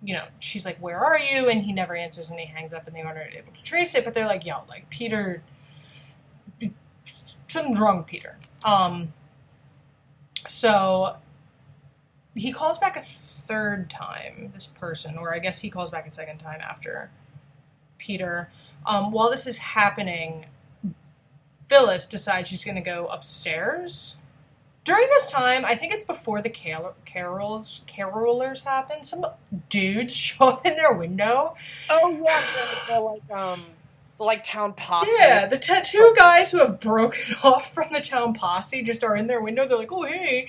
you 0.02 0.12
know, 0.12 0.24
she's 0.40 0.66
like, 0.66 0.76
"Where 0.78 0.98
are 0.98 1.18
you?" 1.18 1.48
And 1.48 1.62
he 1.62 1.72
never 1.72 1.94
answers, 1.96 2.28
and 2.30 2.38
he 2.38 2.44
hangs 2.46 2.74
up, 2.74 2.86
and 2.86 2.94
they 2.94 3.00
aren't 3.00 3.34
able 3.34 3.52
to 3.52 3.62
trace 3.62 3.94
it. 3.94 4.04
But 4.04 4.12
they're 4.12 4.26
like, 4.26 4.44
"Yo, 4.44 4.64
like 4.68 4.90
Peter, 4.90 5.42
some 7.52 7.72
drunk 7.74 8.06
Peter." 8.06 8.36
Um, 8.64 9.12
so 10.48 11.16
he 12.34 12.52
calls 12.52 12.78
back 12.78 12.96
a 12.96 13.00
third 13.02 13.90
time. 13.90 14.50
This 14.54 14.66
person, 14.66 15.16
or 15.18 15.34
I 15.34 15.38
guess 15.38 15.60
he 15.60 15.70
calls 15.70 15.90
back 15.90 16.06
a 16.06 16.10
second 16.10 16.38
time 16.38 16.60
after 16.60 17.10
Peter. 17.98 18.50
Um, 18.86 19.12
while 19.12 19.30
this 19.30 19.46
is 19.46 19.58
happening, 19.58 20.46
Phyllis 21.68 22.06
decides 22.06 22.48
she's 22.48 22.64
going 22.64 22.74
to 22.74 22.80
go 22.80 23.06
upstairs. 23.06 24.18
During 24.84 25.06
this 25.10 25.30
time, 25.30 25.64
I 25.64 25.76
think 25.76 25.92
it's 25.92 26.02
before 26.02 26.42
the 26.42 26.48
carol- 26.48 26.96
carols 27.04 27.82
carolers 27.86 28.64
happen. 28.64 29.04
Some 29.04 29.24
dudes 29.68 30.14
show 30.16 30.48
up 30.48 30.66
in 30.66 30.74
their 30.76 30.92
window. 30.92 31.54
Oh 31.88 32.10
yeah, 32.10 32.42
the, 32.88 32.94
the 32.94 33.00
like 33.00 33.30
um 33.30 33.64
like 34.24 34.44
town 34.44 34.72
posse. 34.74 35.10
Yeah, 35.18 35.46
the 35.46 35.58
tattoo 35.58 36.12
guys 36.16 36.50
who 36.50 36.58
have 36.58 36.80
broken 36.80 37.34
off 37.44 37.72
from 37.72 37.92
the 37.92 38.00
town 38.00 38.34
posse 38.34 38.82
just 38.82 39.04
are 39.04 39.16
in 39.16 39.26
their 39.26 39.40
window. 39.40 39.66
They're 39.66 39.78
like, 39.78 39.92
"Oh 39.92 40.04
hey," 40.04 40.48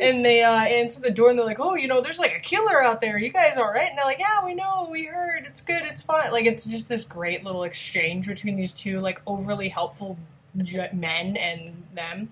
and 0.00 0.24
they 0.24 0.42
uh, 0.42 0.60
answer 0.60 1.00
the 1.00 1.10
door 1.10 1.30
and 1.30 1.38
they're 1.38 1.46
like, 1.46 1.60
"Oh, 1.60 1.74
you 1.74 1.88
know, 1.88 2.00
there's 2.00 2.18
like 2.18 2.34
a 2.36 2.40
killer 2.40 2.82
out 2.82 3.00
there. 3.00 3.18
You 3.18 3.30
guys 3.30 3.56
all 3.56 3.70
right?" 3.70 3.88
And 3.88 3.98
they're 3.98 4.04
like, 4.04 4.18
"Yeah, 4.18 4.44
we 4.44 4.54
know. 4.54 4.88
We 4.90 5.06
heard. 5.06 5.46
It's 5.46 5.60
good. 5.60 5.82
It's 5.84 6.02
fine." 6.02 6.32
Like 6.32 6.46
it's 6.46 6.64
just 6.66 6.88
this 6.88 7.04
great 7.04 7.44
little 7.44 7.64
exchange 7.64 8.26
between 8.26 8.56
these 8.56 8.72
two 8.72 9.00
like 9.00 9.20
overly 9.26 9.68
helpful 9.68 10.18
men 10.54 11.36
and 11.36 11.82
them. 11.94 12.28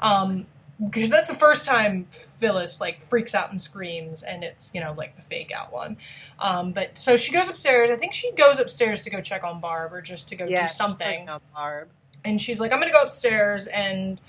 Um, 0.00 0.46
because 0.82 1.10
that's 1.10 1.28
the 1.28 1.34
first 1.34 1.66
time 1.66 2.06
Phyllis 2.10 2.80
like 2.80 3.06
freaks 3.06 3.34
out 3.34 3.50
and 3.50 3.60
screams, 3.60 4.22
and 4.22 4.42
it's 4.42 4.74
you 4.74 4.80
know 4.80 4.94
like 4.96 5.16
the 5.16 5.22
fake 5.22 5.52
out 5.52 5.72
one. 5.72 5.96
Um, 6.38 6.72
but 6.72 6.96
so 6.96 7.16
she 7.16 7.32
goes 7.32 7.48
upstairs. 7.48 7.90
I 7.90 7.96
think 7.96 8.14
she 8.14 8.32
goes 8.32 8.58
upstairs 8.58 9.04
to 9.04 9.10
go 9.10 9.20
check 9.20 9.44
on 9.44 9.60
Barb 9.60 9.92
or 9.92 10.00
just 10.00 10.28
to 10.28 10.36
go 10.36 10.46
yeah, 10.46 10.66
do 10.66 10.72
something 10.72 11.26
"No, 11.26 11.40
Barb. 11.54 11.88
and 12.24 12.40
she's 12.40 12.60
like, 12.60 12.72
I'm 12.72 12.80
gonna 12.80 12.92
go 12.92 13.02
upstairs, 13.02 13.66
and 13.66 14.20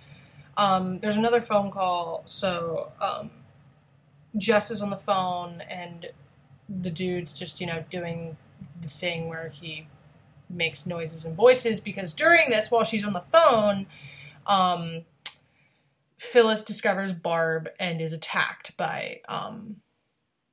um, 0.58 1.00
there's 1.00 1.18
another 1.18 1.42
phone 1.42 1.72
call. 1.72 2.24
So 2.26 2.92
um, 3.00 3.32
Jess 4.38 4.72
is 4.72 4.82
on 4.82 4.90
the 4.90 4.98
phone, 4.98 5.62
and 5.70 6.08
the 6.68 6.90
dude's 6.90 7.34
just 7.34 7.62
you 7.62 7.68
know 7.68 7.86
doing 7.90 8.36
the 8.82 8.90
thing 8.90 9.30
where 9.30 9.50
he 9.50 9.88
makes 10.50 10.86
noises 10.86 11.24
and 11.24 11.36
voices 11.36 11.80
because 11.80 12.14
during 12.14 12.50
this, 12.50 12.70
while 12.70 12.84
she's 12.84 13.06
on 13.06 13.14
the 13.14 13.24
phone, 13.32 13.86
um, 14.46 15.06
Phyllis 16.22 16.64
discovers 16.64 17.14
Barb 17.14 17.68
and 17.80 18.00
is 18.00 18.14
attacked 18.14 18.78
by 18.78 19.22
um, 19.28 19.78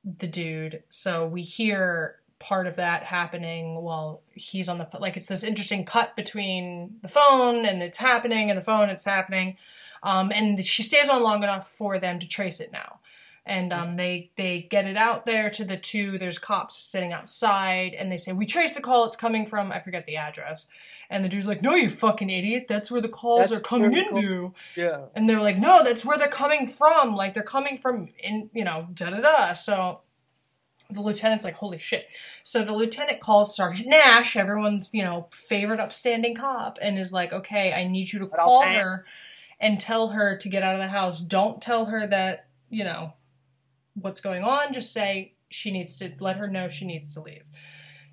the 0.03 0.25
dude. 0.25 0.81
So 0.89 1.27
we 1.27 1.43
hear 1.43 2.15
part 2.39 2.65
of 2.65 2.75
that 2.77 3.03
happening 3.03 3.75
while 3.75 4.23
he's 4.31 4.67
on 4.67 4.79
the 4.79 4.87
like 4.99 5.15
it's 5.15 5.27
this 5.27 5.43
interesting 5.43 5.85
cut 5.85 6.15
between 6.15 6.95
the 7.03 7.07
phone 7.07 7.65
and 7.65 7.83
it's 7.83 7.99
happening 7.99 8.49
and 8.49 8.57
the 8.57 8.63
phone 8.63 8.89
it's 8.89 9.03
happening 9.03 9.57
um, 10.03 10.31
and 10.33 10.63
she 10.63 10.81
stays 10.81 11.09
on 11.09 11.21
long 11.21 11.43
enough 11.43 11.67
for 11.67 11.99
them 11.99 12.17
to 12.17 12.29
trace 12.29 12.61
it 12.61 12.71
now 12.71 12.98
And 13.49 13.73
um, 13.73 13.95
they 13.95 14.29
they 14.37 14.67
get 14.69 14.85
it 14.85 14.95
out 14.95 15.25
there 15.25 15.49
to 15.49 15.65
the 15.65 15.75
two. 15.75 16.19
There's 16.19 16.37
cops 16.37 16.77
sitting 16.77 17.11
outside, 17.11 17.95
and 17.95 18.11
they 18.11 18.17
say, 18.17 18.31
"We 18.31 18.45
traced 18.45 18.75
the 18.75 18.81
call. 18.81 19.05
It's 19.05 19.15
coming 19.15 19.47
from 19.47 19.71
I 19.71 19.79
forget 19.79 20.05
the 20.05 20.17
address." 20.17 20.67
And 21.09 21.25
the 21.25 21.29
dude's 21.29 21.47
like, 21.47 21.63
"No, 21.63 21.73
you 21.73 21.89
fucking 21.89 22.29
idiot! 22.29 22.67
That's 22.69 22.91
where 22.91 23.01
the 23.01 23.09
calls 23.09 23.49
That's 23.49 23.53
are 23.53 23.59
coming 23.59 23.93
into." 23.93 24.53
Yeah. 24.75 25.05
And 25.15 25.27
they're 25.27 25.41
like, 25.41 25.57
"No, 25.57 25.83
that's 25.83 26.05
where 26.05 26.15
they're 26.15 26.27
coming 26.27 26.67
from. 26.67 27.15
Like 27.15 27.33
they're 27.33 27.41
coming 27.41 27.79
from 27.79 28.09
in 28.23 28.51
you 28.53 28.63
know 28.63 28.87
da 28.93 29.09
da 29.09 29.19
da." 29.19 29.53
So 29.53 30.01
the 30.91 31.01
lieutenant's 31.01 31.43
like, 31.43 31.55
"Holy 31.55 31.79
shit!" 31.79 32.07
So 32.43 32.63
the 32.63 32.73
lieutenant 32.73 33.19
calls 33.19 33.55
Sergeant 33.55 33.89
Nash, 33.89 34.35
everyone's 34.35 34.91
you 34.93 35.03
know 35.03 35.27
favorite 35.31 35.79
upstanding 35.79 36.35
cop, 36.35 36.77
and 36.83 36.99
is 36.99 37.11
like, 37.11 37.33
"Okay, 37.33 37.73
I 37.73 37.85
need 37.85 38.13
you 38.13 38.19
to 38.19 38.27
call 38.27 38.61
her 38.61 39.05
and 39.59 39.79
tell 39.79 40.09
her 40.09 40.37
to 40.37 40.49
get 40.49 40.61
out 40.61 40.75
of 40.75 40.81
the 40.81 40.87
house. 40.87 41.19
Don't 41.19 41.59
tell 41.59 41.85
her 41.85 42.05
that 42.05 42.45
you 42.69 42.83
know 42.83 43.13
what's 43.93 44.21
going 44.21 44.43
on. 44.43 44.73
Just 44.73 44.91
say 44.93 45.33
she 45.49 45.71
needs 45.71 45.95
to 45.97 46.11
let 46.19 46.37
her 46.37 46.47
know 46.47 46.67
she 46.67 46.85
needs 46.85 47.13
to 47.15 47.21
leave." 47.21 47.43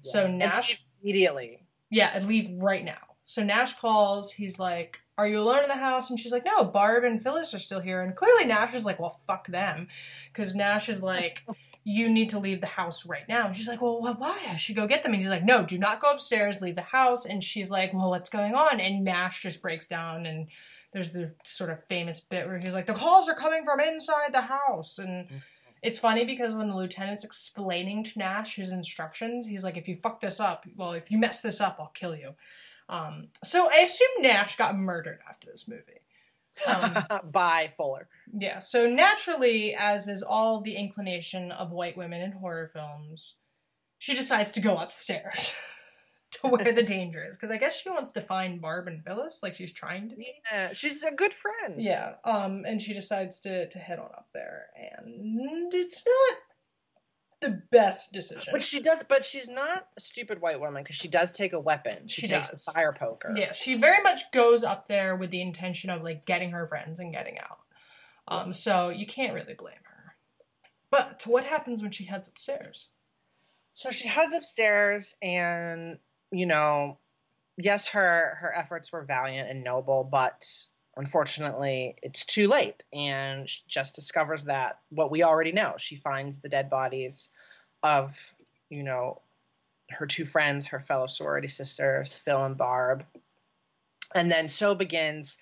So 0.03 0.25
And 0.27 0.39
Nash 0.39 0.83
immediately. 1.03 1.67
yeah, 1.91 2.11
and 2.15 2.27
leave 2.27 2.51
right 2.63 2.85
now. 2.85 3.17
So 3.25 3.43
Nash 3.43 3.75
calls. 3.75 4.33
He's 4.33 4.59
like, 4.59 5.01
"Are 5.19 5.27
you 5.27 5.41
alone 5.41 5.63
in 5.65 5.69
the 5.69 5.75
house?" 5.77 6.11
And 6.11 6.19
she's 6.19 6.33
like, 6.33 6.45
"No, 6.45 6.63
Barb 6.65 7.03
and 7.05 7.21
Phyllis 7.21 7.53
are 7.55 7.59
still 7.59 7.81
here." 7.81 8.01
And 8.03 8.15
clearly 8.15 8.45
Nash 8.47 8.73
is 8.73 8.85
like, 8.85 9.01
"Well, 9.01 9.21
fuck 9.27 9.49
them," 9.49 9.89
because 10.33 10.55
Nash 10.55 10.89
is 10.89 11.03
like, 11.03 11.45
"You 11.85 12.09
need 12.09 12.31
to 12.31 12.39
leave 12.39 12.61
the 12.61 12.69
house 12.69 13.05
right 13.05 13.29
now." 13.29 13.47
And 13.47 13.57
she's 13.57 13.67
like, 13.69 13.83
"Well, 13.83 14.01
why? 14.01 14.47
I 14.49 14.57
should 14.57 14.77
go 14.77 14.87
get 14.87 15.03
them." 15.03 15.13
And 15.13 15.21
he's 15.21 15.31
like, 15.31 15.45
"No, 15.45 15.65
do 15.65 15.77
not 15.77 16.01
go 16.01 16.11
upstairs. 16.11 16.61
Leave 16.63 16.77
the 16.77 16.83
house." 16.83 17.25
And 17.27 17.43
she's 17.43 17.71
like, 17.71 17.93
"Well, 17.93 18.11
what's 18.11 18.31
going 18.31 18.55
on?" 18.55 18.79
And 18.81 19.03
Nash 19.05 19.43
just 19.43 19.61
breaks 19.63 19.87
down 19.87 20.27
and. 20.27 20.49
There's 20.93 21.11
the 21.11 21.35
sort 21.45 21.69
of 21.69 21.85
famous 21.89 22.21
bit 22.21 22.47
where 22.47 22.59
he's 22.59 22.73
like, 22.73 22.87
"The 22.87 22.95
calls 22.95 23.29
are 23.29 23.35
coming 23.35 23.65
from 23.67 23.81
inside 23.81 24.33
the 24.33 24.43
house," 24.43 24.99
and 24.99 25.27
mm-hmm. 25.27 25.37
It's 25.83 25.99
funny 25.99 26.25
because 26.25 26.55
when 26.55 26.69
the 26.69 26.77
lieutenant's 26.77 27.25
explaining 27.25 28.03
to 28.05 28.19
Nash 28.19 28.57
his 28.57 28.73
instructions, 28.73 29.47
he's 29.47 29.65
like, 29.65 29.77
if 29.77 29.89
you 29.89 29.97
fuck 29.97 30.21
this 30.21 30.41
up, 30.41 30.67
well, 30.77 30.93
if 30.93 31.11
you 31.11 31.19
mess 31.19 31.41
this 31.41 31.61
up, 31.61 31.77
I'll 31.79 31.89
kill 31.89 32.17
you. 32.17 32.35
Um, 32.89 33.29
so 33.45 33.69
I 33.71 33.79
assume 33.79 34.09
Nash 34.23 34.57
got 34.57 34.77
murdered 34.77 35.19
after 35.29 35.49
this 35.51 35.69
movie. 35.69 36.01
Um, 36.67 37.21
by 37.31 37.71
Fuller. 37.77 38.09
yeah, 38.33 38.61
so 38.61 38.89
naturally, 38.89 39.75
as 39.75 40.09
is 40.09 40.23
all 40.23 40.63
the 40.63 40.77
inclination 40.77 41.53
of 41.53 41.71
white 41.71 41.99
women 41.99 42.23
in 42.23 42.33
horror 42.33 42.67
films, 42.67 43.37
she 43.99 44.15
decides 44.15 44.53
to 44.53 44.61
go 44.61 44.79
upstairs 44.79 45.55
to 46.43 46.49
where 46.49 46.73
the 46.73 46.83
danger 46.83 47.25
is. 47.25 47.37
Because 47.37 47.51
I 47.51 47.57
guess 47.59 47.81
she 47.81 47.89
wants 47.91 48.13
to 48.13 48.21
find 48.21 48.61
Barb 48.61 48.89
and 48.89 49.03
Phyllis, 49.05 49.41
like 49.43 49.55
she's 49.55 49.73
trying 49.73 50.09
to 50.11 50.17
be. 50.17 50.33
Yeah, 50.53 50.73
she's 50.73 51.03
a 51.03 51.15
good 51.15 51.33
friend. 51.33 51.83
Yeah, 51.83 52.15
um, 52.25 52.65
and 52.67 52.81
she 52.83 52.93
decides 52.95 53.41
to 53.41 53.69
to 53.69 53.79
head 53.79 53.99
on 53.99 54.07
up 54.07 54.29
there, 54.35 54.67
and 54.77 55.73
it's 55.73 56.05
not 56.07 56.39
the 57.43 57.63
best 57.71 58.13
decision. 58.13 58.51
But 58.53 58.63
she 58.63 58.81
does. 58.81 59.05
But 59.09 59.25
she's 59.25 59.49
not 59.49 59.87
a 59.97 60.01
stupid 60.01 60.41
white 60.41 60.61
woman 60.61 60.83
because 60.83 60.97
she 60.97 61.09
does 61.09 61.33
take 61.33 61.53
a 61.53 61.61
weapon. 61.61 62.09
She, 62.09 62.23
She 62.23 62.27
takes 62.29 62.51
does. 62.51 62.65
the 62.65 62.73
fire 62.73 62.93
poker. 62.93 63.33
Yeah, 63.37 63.53
she 63.53 63.75
very 63.75 64.03
much 64.03 64.31
goes 64.33 64.65
up 64.65 64.89
there 64.89 65.17
with 65.17 65.31
the 65.31 65.43
intention 65.43 65.91
of 65.91 66.03
like 66.03 66.25
getting 66.27 66.51
her 66.53 66.67
friends 66.67 66.99
and 66.99 67.13
getting 67.13 67.39
out. 67.39 67.59
Um, 68.29 68.53
so 68.53 68.89
you 68.89 69.07
can't 69.07 69.35
really 69.35 69.55
blame 69.55 69.75
her. 69.85 70.15
But 70.91 71.23
what 71.27 71.45
happens 71.45 71.83
when 71.83 71.91
she 71.93 72.05
heads 72.05 72.27
upstairs? 72.29 72.89
So 73.75 73.91
she 73.91 74.09
heads 74.09 74.35
upstairs, 74.35 75.15
and 75.21 75.99
you 76.31 76.47
know, 76.47 76.99
yes, 77.57 77.91
her 77.91 78.37
her 78.41 78.55
efforts 78.55 78.93
were 78.93 79.03
valiant 79.03 79.51
and 79.51 79.65
noble, 79.65 80.05
but 80.05 80.47
unfortunately, 80.97 81.97
it's 82.03 82.25
too 82.25 82.49
late, 82.49 82.85
and 82.93 83.49
she 83.49 83.63
just 83.69 83.97
discovers 83.97 84.45
that 84.45 84.79
what 84.91 85.11
we 85.11 85.23
already 85.23 85.53
know. 85.53 85.75
She 85.79 85.97
finds 85.97 86.41
the 86.41 86.49
dead 86.49 86.71
bodies 86.71 87.31
of 87.83 88.35
you 88.69 88.83
know 88.83 89.21
her 89.91 90.07
two 90.07 90.25
friends, 90.25 90.67
her 90.67 90.81
fellow 90.81 91.07
sorority 91.07 91.49
sisters, 91.49 92.17
Phil 92.17 92.45
and 92.45 92.57
Barb, 92.57 93.05
and 94.15 94.31
then 94.31 94.49
so 94.49 94.75
begins. 94.75 95.39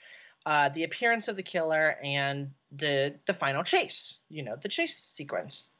Uh, 0.46 0.68
the 0.68 0.84
appearance 0.84 1.28
of 1.28 1.36
the 1.36 1.42
killer 1.42 1.96
and 2.04 2.50
the 2.70 3.14
the 3.26 3.32
final 3.32 3.62
chase, 3.62 4.18
you 4.28 4.42
know, 4.42 4.56
the 4.62 4.68
chase 4.68 4.96
sequence. 4.96 5.70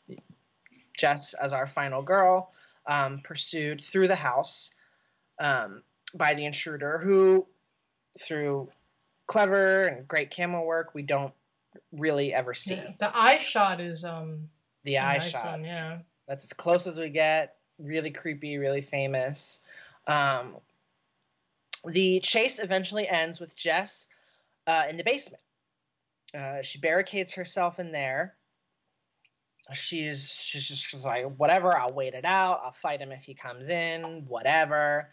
Jess 0.96 1.34
as 1.34 1.52
our 1.52 1.66
final 1.66 2.02
girl, 2.02 2.50
um, 2.86 3.20
pursued 3.22 3.82
through 3.82 4.08
the 4.08 4.16
house 4.16 4.70
um, 5.38 5.82
by 6.14 6.34
the 6.34 6.44
intruder, 6.44 6.98
who, 6.98 7.46
through 8.20 8.68
clever 9.26 9.82
and 9.82 10.06
great 10.06 10.30
camera 10.30 10.62
work, 10.62 10.94
we 10.94 11.02
don't 11.02 11.32
really 11.92 12.32
ever 12.32 12.54
see. 12.54 12.74
Yeah, 12.74 12.92
the 12.98 13.16
eye 13.16 13.38
shot 13.38 13.80
is 13.80 14.04
um 14.04 14.48
The 14.84 14.98
eye 14.98 15.18
nice 15.18 15.30
shot. 15.30 15.46
one, 15.46 15.64
yeah. 15.64 15.98
That's 16.28 16.44
as 16.44 16.52
close 16.52 16.86
as 16.86 16.98
we 16.98 17.08
get. 17.10 17.56
Really 17.78 18.10
creepy, 18.10 18.58
really 18.58 18.82
famous. 18.82 19.60
Um, 20.06 20.56
the 21.84 22.20
chase 22.20 22.60
eventually 22.60 23.08
ends 23.08 23.40
with 23.40 23.56
Jess 23.56 24.06
uh, 24.66 24.84
in 24.88 24.96
the 24.96 25.04
basement. 25.04 25.42
Uh, 26.32 26.62
she 26.62 26.78
barricades 26.78 27.34
herself 27.34 27.78
in 27.78 27.92
there. 27.92 28.34
She's 29.72 30.28
she's 30.30 30.68
just 30.68 30.92
like 31.02 31.24
whatever. 31.36 31.76
I'll 31.76 31.94
wait 31.94 32.14
it 32.14 32.24
out. 32.24 32.60
I'll 32.62 32.72
fight 32.72 33.00
him 33.00 33.12
if 33.12 33.22
he 33.24 33.34
comes 33.34 33.68
in. 33.68 34.26
Whatever. 34.28 35.10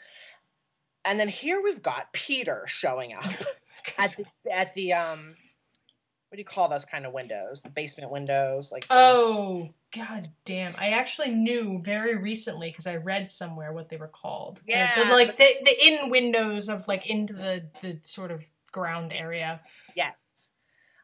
And 1.05 1.19
then 1.19 1.29
here 1.29 1.61
we've 1.63 1.81
got 1.81 2.11
Peter 2.13 2.63
showing 2.67 3.13
up 3.13 3.23
at 3.97 4.17
the 4.17 4.51
at 4.53 4.73
the 4.73 4.93
um. 4.93 5.35
What 6.29 6.37
do 6.37 6.41
you 6.41 6.45
call 6.45 6.69
those 6.69 6.85
kind 6.85 7.05
of 7.05 7.11
windows? 7.11 7.61
The 7.61 7.69
basement 7.69 8.09
windows, 8.09 8.71
like 8.71 8.83
the- 8.87 8.93
Oh 8.95 9.73
god 9.93 10.29
damn! 10.45 10.73
I 10.79 10.91
actually 10.91 11.31
knew 11.31 11.81
very 11.83 12.15
recently 12.15 12.69
because 12.69 12.87
I 12.87 12.95
read 12.95 13.29
somewhere 13.29 13.73
what 13.73 13.89
they 13.89 13.97
were 13.97 14.07
called. 14.07 14.61
The- 14.65 14.71
Yeah, 14.71 15.03
the, 15.03 15.11
like 15.11 15.37
the 15.37 15.47
the 15.65 15.87
in 15.87 16.09
windows 16.09 16.69
of 16.69 16.87
like 16.87 17.05
into 17.05 17.33
the 17.33 17.65
the 17.81 17.99
sort 18.03 18.31
of 18.31 18.45
ground 18.71 19.11
area. 19.13 19.59
Yes. 19.93 20.25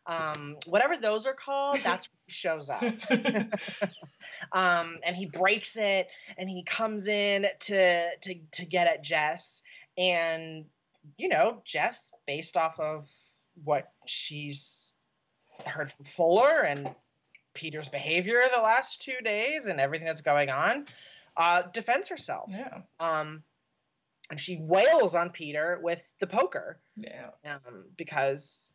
Um, 0.07 0.55
whatever 0.65 0.95
those 0.95 1.25
are 1.25 1.33
called, 1.33 1.79
that's 1.83 2.07
where 2.07 2.19
he 2.27 2.31
shows 2.31 2.69
up. 2.69 2.81
um, 4.53 4.97
and 5.05 5.15
he 5.15 5.25
breaks 5.25 5.77
it 5.77 6.07
and 6.37 6.49
he 6.49 6.63
comes 6.63 7.07
in 7.07 7.45
to 7.61 8.15
to 8.21 8.35
to 8.53 8.65
get 8.65 8.87
at 8.87 9.03
Jess. 9.03 9.61
And 9.97 10.65
you 11.17 11.27
know, 11.27 11.61
Jess, 11.65 12.11
based 12.25 12.55
off 12.55 12.79
of 12.79 13.09
what 13.63 13.91
she's 14.05 14.87
heard 15.65 15.91
from 15.91 16.05
Fuller 16.05 16.61
and 16.61 16.93
Peter's 17.53 17.89
behavior 17.89 18.43
the 18.53 18.61
last 18.61 19.01
two 19.01 19.17
days 19.23 19.65
and 19.65 19.79
everything 19.79 20.05
that's 20.05 20.21
going 20.21 20.49
on, 20.49 20.85
uh, 21.35 21.63
defends 21.73 22.09
herself. 22.09 22.51
Yeah, 22.51 22.81
Um, 22.99 23.43
and 24.29 24.39
she 24.39 24.57
wails 24.61 25.15
on 25.15 25.31
Peter 25.31 25.79
with 25.81 26.05
the 26.19 26.27
poker 26.27 26.79
yeah, 26.97 27.29
um, 27.45 27.85
because 27.95 28.65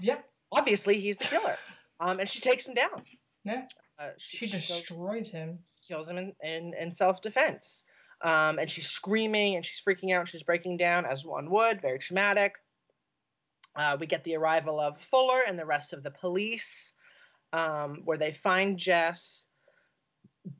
yeah. 0.00 0.18
Obviously 0.54 1.00
he's 1.00 1.16
the 1.18 1.24
killer. 1.24 1.56
Um, 2.00 2.20
and 2.20 2.28
she 2.28 2.40
takes 2.40 2.66
him 2.66 2.74
down. 2.74 3.02
Yeah. 3.44 3.62
Uh, 3.98 4.08
She 4.18 4.46
she, 4.46 4.52
kills, 4.52 4.66
destroys 4.66 5.30
him. 5.30 5.60
kills 5.86 6.08
him 6.08 6.18
in, 6.18 6.32
in, 6.42 6.74
in 6.78 6.94
self 6.94 7.20
defense. 7.22 7.82
Um, 8.22 8.58
and 8.58 8.70
she's 8.70 8.86
screaming 8.88 9.54
and 9.56 9.64
she's 9.64 9.82
freaking 9.86 10.14
out. 10.14 10.28
She's 10.28 10.42
breaking 10.42 10.78
down 10.78 11.04
as 11.06 11.24
one 11.24 11.50
would. 11.50 11.80
Very 11.80 11.98
traumatic. 11.98 12.54
Uh, 13.76 13.96
we 13.98 14.06
get 14.06 14.24
the 14.24 14.36
arrival 14.36 14.80
of 14.80 14.98
Fuller 14.98 15.42
and 15.46 15.58
the 15.58 15.66
rest 15.66 15.92
of 15.92 16.02
the 16.02 16.10
police, 16.10 16.92
um, 17.52 18.02
where 18.04 18.16
they 18.18 18.30
find 18.30 18.78
Jess 18.78 19.46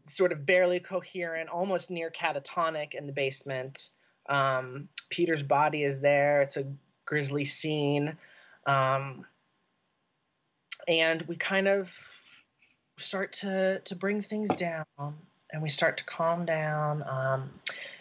sort 0.04 0.32
of 0.32 0.44
barely 0.44 0.80
coherent, 0.80 1.48
almost 1.48 1.90
near 1.90 2.10
catatonic 2.10 2.94
in 2.94 3.06
the 3.06 3.12
basement. 3.12 3.90
Um, 4.28 4.88
Peter's 5.10 5.42
body 5.42 5.82
is 5.84 6.00
there. 6.00 6.42
It's 6.42 6.56
a 6.56 6.66
grisly 7.06 7.44
scene. 7.44 8.16
Um, 8.66 9.24
and 10.88 11.22
we 11.22 11.36
kind 11.36 11.68
of 11.68 11.92
start 12.98 13.32
to 13.32 13.80
to 13.84 13.96
bring 13.96 14.22
things 14.22 14.50
down 14.56 14.84
and 15.52 15.62
we 15.62 15.68
start 15.68 15.98
to 15.98 16.04
calm 16.04 16.44
down 16.44 17.02
um, 17.06 17.50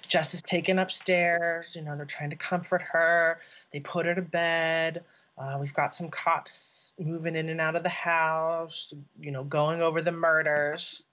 jess 0.08 0.34
is 0.34 0.42
taken 0.44 0.78
upstairs 0.80 1.76
you 1.76 1.82
know 1.82 1.96
they're 1.96 2.06
trying 2.06 2.30
to 2.30 2.36
comfort 2.36 2.82
her 2.82 3.40
they 3.72 3.80
put 3.80 4.06
her 4.06 4.14
to 4.16 4.22
bed 4.22 5.04
uh, 5.38 5.58
we've 5.60 5.74
got 5.74 5.96
some 5.96 6.10
cops 6.10 6.94
moving 7.00 7.36
in 7.36 7.50
and 7.50 7.60
out 7.60 7.76
of 7.76 7.82
the 7.84 7.90
house 7.90 8.94
you 9.20 9.32
know 9.32 9.44
going 9.44 9.82
over 9.82 10.02
the 10.02 10.12
murders 10.12 11.04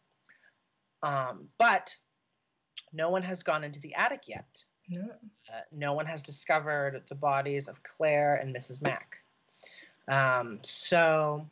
um, 1.03 1.49
but 1.59 1.97
no 2.93 3.09
one 3.09 3.23
has 3.23 3.43
gone 3.43 3.65
into 3.65 3.81
the 3.81 3.95
attic 3.95 4.25
yet 4.27 4.63
Yeah. 4.89 5.05
uh, 5.49 5.61
no 5.73 5.95
one 5.95 6.05
has 6.07 6.21
discovered 6.21 7.03
the 7.09 7.15
bodies 7.15 7.69
of 7.69 7.83
Claire 7.83 8.35
and 8.35 8.55
Mrs. 8.55 8.83
Mack. 8.83 9.19
Um, 10.09 10.59
so 10.63 11.49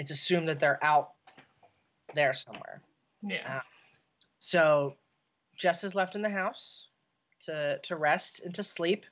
it's 0.00 0.10
assumed 0.10 0.48
that 0.48 0.58
they're 0.58 0.82
out 0.82 1.10
there 2.14 2.32
somewhere. 2.32 2.80
Yeah. 3.22 3.60
So 4.38 4.96
Jess 5.58 5.84
is 5.84 5.94
left 5.94 6.14
in 6.14 6.22
the 6.22 6.30
house 6.30 6.88
to 7.44 7.78
to 7.82 7.96
rest 7.96 8.42
and 8.42 8.54
to 8.54 8.62
sleep. 8.62 9.04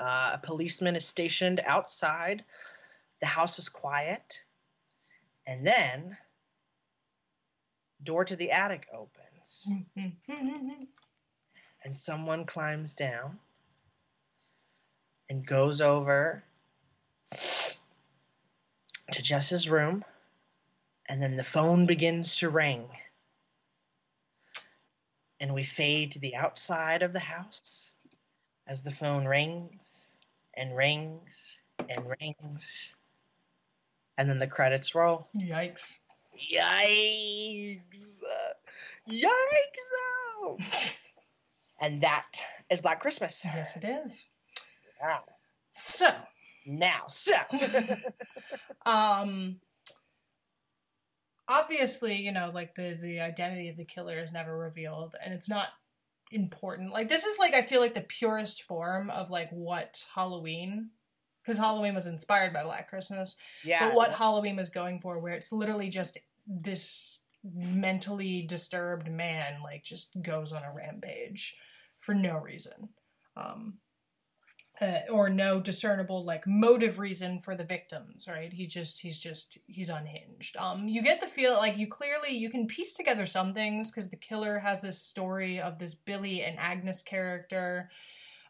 Uh, 0.00 0.32
a 0.34 0.40
policeman 0.42 0.96
is 0.96 1.06
stationed 1.06 1.60
outside. 1.64 2.42
The 3.20 3.26
house 3.26 3.58
is 3.58 3.68
quiet, 3.68 4.42
And 5.46 5.66
then 5.66 6.16
the 7.98 8.04
door 8.04 8.24
to 8.24 8.36
the 8.36 8.52
attic 8.52 8.86
opens 8.94 9.68
and 11.84 11.96
someone 11.96 12.46
climbs 12.46 12.94
down 12.94 13.38
and 15.28 15.46
goes 15.46 15.82
over 15.82 16.42
to 19.12 19.22
Jess's 19.22 19.68
room 19.68 20.04
and 21.08 21.22
then 21.22 21.36
the 21.36 21.44
phone 21.44 21.86
begins 21.86 22.36
to 22.38 22.50
ring. 22.50 22.88
And 25.38 25.54
we 25.54 25.62
fade 25.62 26.12
to 26.12 26.18
the 26.18 26.34
outside 26.34 27.02
of 27.02 27.12
the 27.12 27.20
house 27.20 27.90
as 28.66 28.82
the 28.82 28.90
phone 28.90 29.26
rings 29.26 30.16
and 30.54 30.76
rings 30.76 31.60
and 31.88 32.02
rings. 32.20 32.94
And 34.18 34.28
then 34.28 34.38
the 34.38 34.46
credits 34.46 34.94
roll. 34.94 35.28
Yikes. 35.36 35.98
Yikes! 36.52 38.20
Yikes! 39.08 39.30
and 41.80 42.00
that 42.00 42.26
is 42.70 42.80
Black 42.80 43.00
Christmas. 43.00 43.42
Yes, 43.44 43.76
it 43.76 43.84
is. 43.84 44.26
Wow. 45.00 45.20
So, 45.70 46.10
Now, 46.66 47.04
so 47.08 47.32
um, 48.84 49.60
obviously, 51.48 52.16
you 52.16 52.32
know, 52.32 52.50
like 52.52 52.74
the 52.74 52.98
the 53.00 53.20
identity 53.20 53.68
of 53.68 53.76
the 53.76 53.84
killer 53.84 54.18
is 54.18 54.32
never 54.32 54.56
revealed, 54.56 55.14
and 55.24 55.32
it's 55.32 55.48
not 55.48 55.68
important. 56.32 56.92
Like 56.92 57.08
this 57.08 57.24
is 57.24 57.38
like 57.38 57.54
I 57.54 57.62
feel 57.62 57.80
like 57.80 57.94
the 57.94 58.00
purest 58.00 58.64
form 58.64 59.10
of 59.10 59.30
like 59.30 59.50
what 59.50 60.04
Halloween, 60.14 60.90
because 61.44 61.58
Halloween 61.58 61.94
was 61.94 62.06
inspired 62.06 62.52
by 62.52 62.64
Black 62.64 62.90
Christmas, 62.90 63.36
yeah, 63.64 63.86
but 63.86 63.94
what 63.94 64.12
Halloween 64.12 64.56
was 64.56 64.70
going 64.70 65.00
for, 65.00 65.18
where 65.20 65.34
it's 65.34 65.52
literally 65.52 65.88
just 65.88 66.18
this 66.46 67.20
mentally 67.54 68.42
disturbed 68.42 69.08
man 69.08 69.62
like 69.62 69.84
just 69.84 70.10
goes 70.20 70.52
on 70.52 70.62
a 70.64 70.72
rampage 70.72 71.54
for 71.98 72.14
no 72.14 72.38
reason. 72.38 72.88
Um, 73.36 73.78
uh, 74.80 75.00
or 75.10 75.28
no 75.30 75.60
discernible 75.60 76.24
like 76.24 76.46
motive 76.46 76.98
reason 76.98 77.40
for 77.40 77.54
the 77.54 77.64
victims 77.64 78.28
right 78.28 78.52
he 78.52 78.66
just 78.66 79.00
he's 79.00 79.18
just 79.18 79.58
he's 79.66 79.88
unhinged 79.88 80.56
um 80.58 80.86
you 80.88 81.02
get 81.02 81.20
the 81.20 81.26
feel 81.26 81.54
like 81.54 81.76
you 81.76 81.86
clearly 81.86 82.30
you 82.30 82.50
can 82.50 82.66
piece 82.66 82.94
together 82.94 83.26
some 83.26 83.52
things 83.52 83.90
because 83.90 84.10
the 84.10 84.16
killer 84.16 84.58
has 84.58 84.82
this 84.82 85.00
story 85.00 85.60
of 85.60 85.78
this 85.78 85.94
billy 85.94 86.42
and 86.42 86.58
agnes 86.58 87.02
character 87.02 87.88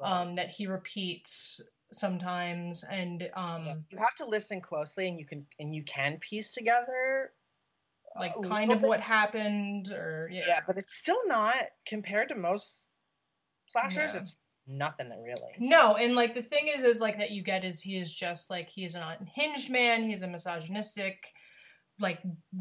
um 0.01 0.35
that 0.35 0.51
he 0.51 0.67
repeats 0.67 1.61
sometimes 1.93 2.85
and 2.91 3.29
um 3.37 3.85
you 3.91 3.99
have 3.99 4.15
to 4.17 4.27
listen 4.27 4.61
closely, 4.61 5.09
and 5.09 5.19
you 5.19 5.27
can 5.27 5.47
and 5.59 5.75
you 5.75 5.85
can 5.85 6.19
piece 6.19 6.53
together 6.55 7.33
like 8.19 8.33
kind 8.43 8.73
of 8.73 8.81
bit. 8.81 8.89
what 8.89 9.01
happened 9.01 9.89
or 9.91 10.29
yeah, 10.33 10.43
Yeah, 10.47 10.61
but 10.67 10.77
it's 10.79 10.95
still 10.95 11.21
not 11.27 11.55
compared 11.87 12.31
to 12.31 12.35
most 12.35 12.89
slashers. 13.67 14.11
Yeah. 14.13 14.21
It's 14.21 14.39
nothing 14.67 15.09
really. 15.09 15.55
No, 15.59 15.97
and 15.97 16.15
like 16.15 16.35
the 16.35 16.43
thing 16.43 16.69
is, 16.69 16.83
is 16.83 17.01
like 17.01 17.19
that 17.19 17.31
you 17.31 17.43
get 17.43 17.65
is 17.65 17.81
he 17.81 17.97
is 17.97 18.13
just 18.13 18.51
like 18.51 18.69
he's 18.69 18.95
an 18.95 19.03
unhinged 19.03 19.71
man. 19.71 20.05
He's 20.05 20.23
a 20.23 20.29
misogynistic, 20.29 21.33
like 22.01 22.21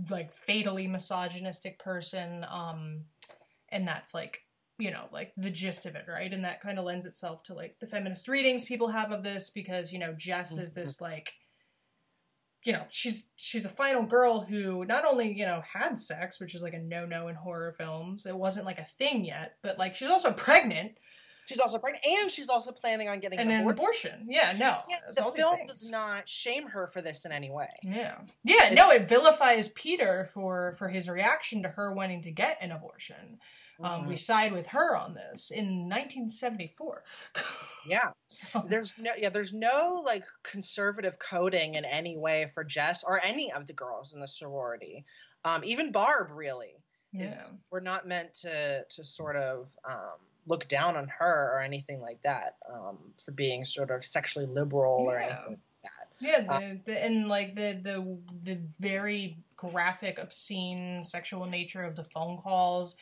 like 0.10 0.34
fatally 0.34 0.88
misogynistic 0.88 1.80
person. 1.80 2.45
Um, 2.49 3.06
and 3.70 3.88
that's 3.88 4.14
like 4.14 4.41
you 4.78 4.91
know 4.91 5.06
like 5.12 5.34
the 5.38 5.49
gist 5.49 5.86
of 5.86 5.95
it, 5.95 6.06
right? 6.08 6.32
And 6.32 6.43
that 6.45 6.62
kind 6.62 6.80
of 6.80 6.86
lends 6.86 7.06
itself 7.06 7.43
to 7.43 7.53
like 7.53 7.78
the 7.80 7.88
feminist 7.88 8.28
readings 8.28 8.66
people 8.66 8.89
have 8.89 9.12
of 9.12 9.24
this 9.24 9.49
because 9.49 9.91
you 9.91 9.99
know 9.99 10.14
Jess 10.18 10.58
is 10.58 10.74
this 10.74 11.01
like. 11.01 11.34
You 12.64 12.74
know, 12.74 12.86
she's 12.89 13.32
she's 13.36 13.64
a 13.64 13.70
final 13.70 14.01
girl 14.01 14.41
who 14.41 14.86
not 14.86 15.06
only 15.06 15.32
you 15.32 15.45
know 15.45 15.62
had 15.72 15.99
sex, 15.99 16.39
which 16.39 16.56
is 16.56 16.64
like 16.64 16.74
a 16.74 16.80
no 16.80 17.06
no 17.06 17.28
in 17.28 17.36
horror 17.36 17.72
films. 17.72 18.26
It 18.26 18.36
wasn't 18.36 18.66
like 18.66 18.80
a 18.80 18.88
thing 18.97 19.24
yet, 19.24 19.58
but 19.62 19.78
like 19.78 19.93
she's 19.93 20.10
also 20.10 20.34
pregnant 20.34 20.93
She's 21.45 21.59
also 21.59 21.77
pregnant, 21.77 22.05
and 22.05 22.31
she's 22.31 22.49
also 22.49 22.71
planning 22.71 23.07
on 23.07 23.19
getting 23.19 23.39
and 23.39 23.51
an 23.51 23.61
abortion. 23.61 24.11
abortion. 24.11 24.27
Yeah, 24.27 24.53
no, 24.53 24.79
Yeah, 24.89 24.97
the 25.07 25.31
film 25.35 25.67
does 25.67 25.89
not 25.89 26.27
shame 26.27 26.67
her 26.67 26.87
for 26.87 27.01
this 27.01 27.25
in 27.25 27.31
any 27.31 27.51
way. 27.51 27.69
Yeah. 27.83 28.17
Yeah, 28.43 28.73
no, 28.73 28.89
it 28.89 29.07
vilifies 29.07 29.69
Peter 29.69 30.29
for 30.33 30.73
for 30.77 30.89
his 30.89 31.07
reaction 31.07 31.61
to 31.63 31.69
her 31.69 31.93
wanting 31.93 32.23
to 32.23 32.31
get 32.31 32.57
an 32.61 32.71
abortion. 32.71 33.39
Um, 33.83 34.07
we 34.07 34.15
side 34.15 34.53
with 34.53 34.67
her 34.67 34.95
on 34.95 35.15
this 35.15 35.51
in 35.51 35.89
1974. 35.89 37.03
Yeah, 37.87 38.13
so, 38.27 38.65
there's 38.67 38.97
no 38.97 39.11
yeah, 39.15 39.29
there's 39.29 39.53
no 39.53 40.01
like 40.03 40.23
conservative 40.41 41.19
coding 41.19 41.75
in 41.75 41.85
any 41.85 42.17
way 42.17 42.49
for 42.55 42.63
Jess 42.63 43.03
or 43.03 43.23
any 43.23 43.53
of 43.53 43.67
the 43.67 43.73
girls 43.73 44.11
in 44.11 44.19
the 44.19 44.27
sorority. 44.27 45.05
Um, 45.43 45.63
even 45.63 45.91
Barb 45.91 46.31
really 46.31 46.81
is 47.13 47.31
yeah. 47.31 47.45
we're 47.69 47.81
not 47.81 48.07
meant 48.07 48.33
to 48.41 48.83
to 48.89 49.03
sort 49.05 49.35
of 49.35 49.67
um, 49.87 50.17
look 50.47 50.67
down 50.67 50.95
on 50.95 51.07
her 51.19 51.53
or 51.53 51.61
anything 51.61 52.01
like 52.01 52.21
that 52.23 52.57
um, 52.71 52.97
for 53.23 53.31
being 53.31 53.65
sort 53.65 53.91
of 53.91 54.05
sexually 54.05 54.45
liberal 54.45 55.01
or 55.01 55.17
anything 55.17 55.49
like 55.49 55.59
that. 55.83 56.09
Yeah, 56.19 56.41
the, 56.41 56.79
the 56.85 57.05
and 57.05 57.27
like 57.27 57.55
the 57.55 57.79
the 57.81 58.17
the 58.43 58.59
very 58.79 59.37
graphic, 59.57 60.17
obscene 60.17 61.03
sexual 61.03 61.45
nature 61.45 61.83
of 61.83 61.95
the 61.95 62.03
phone 62.03 62.37
calls 62.37 62.95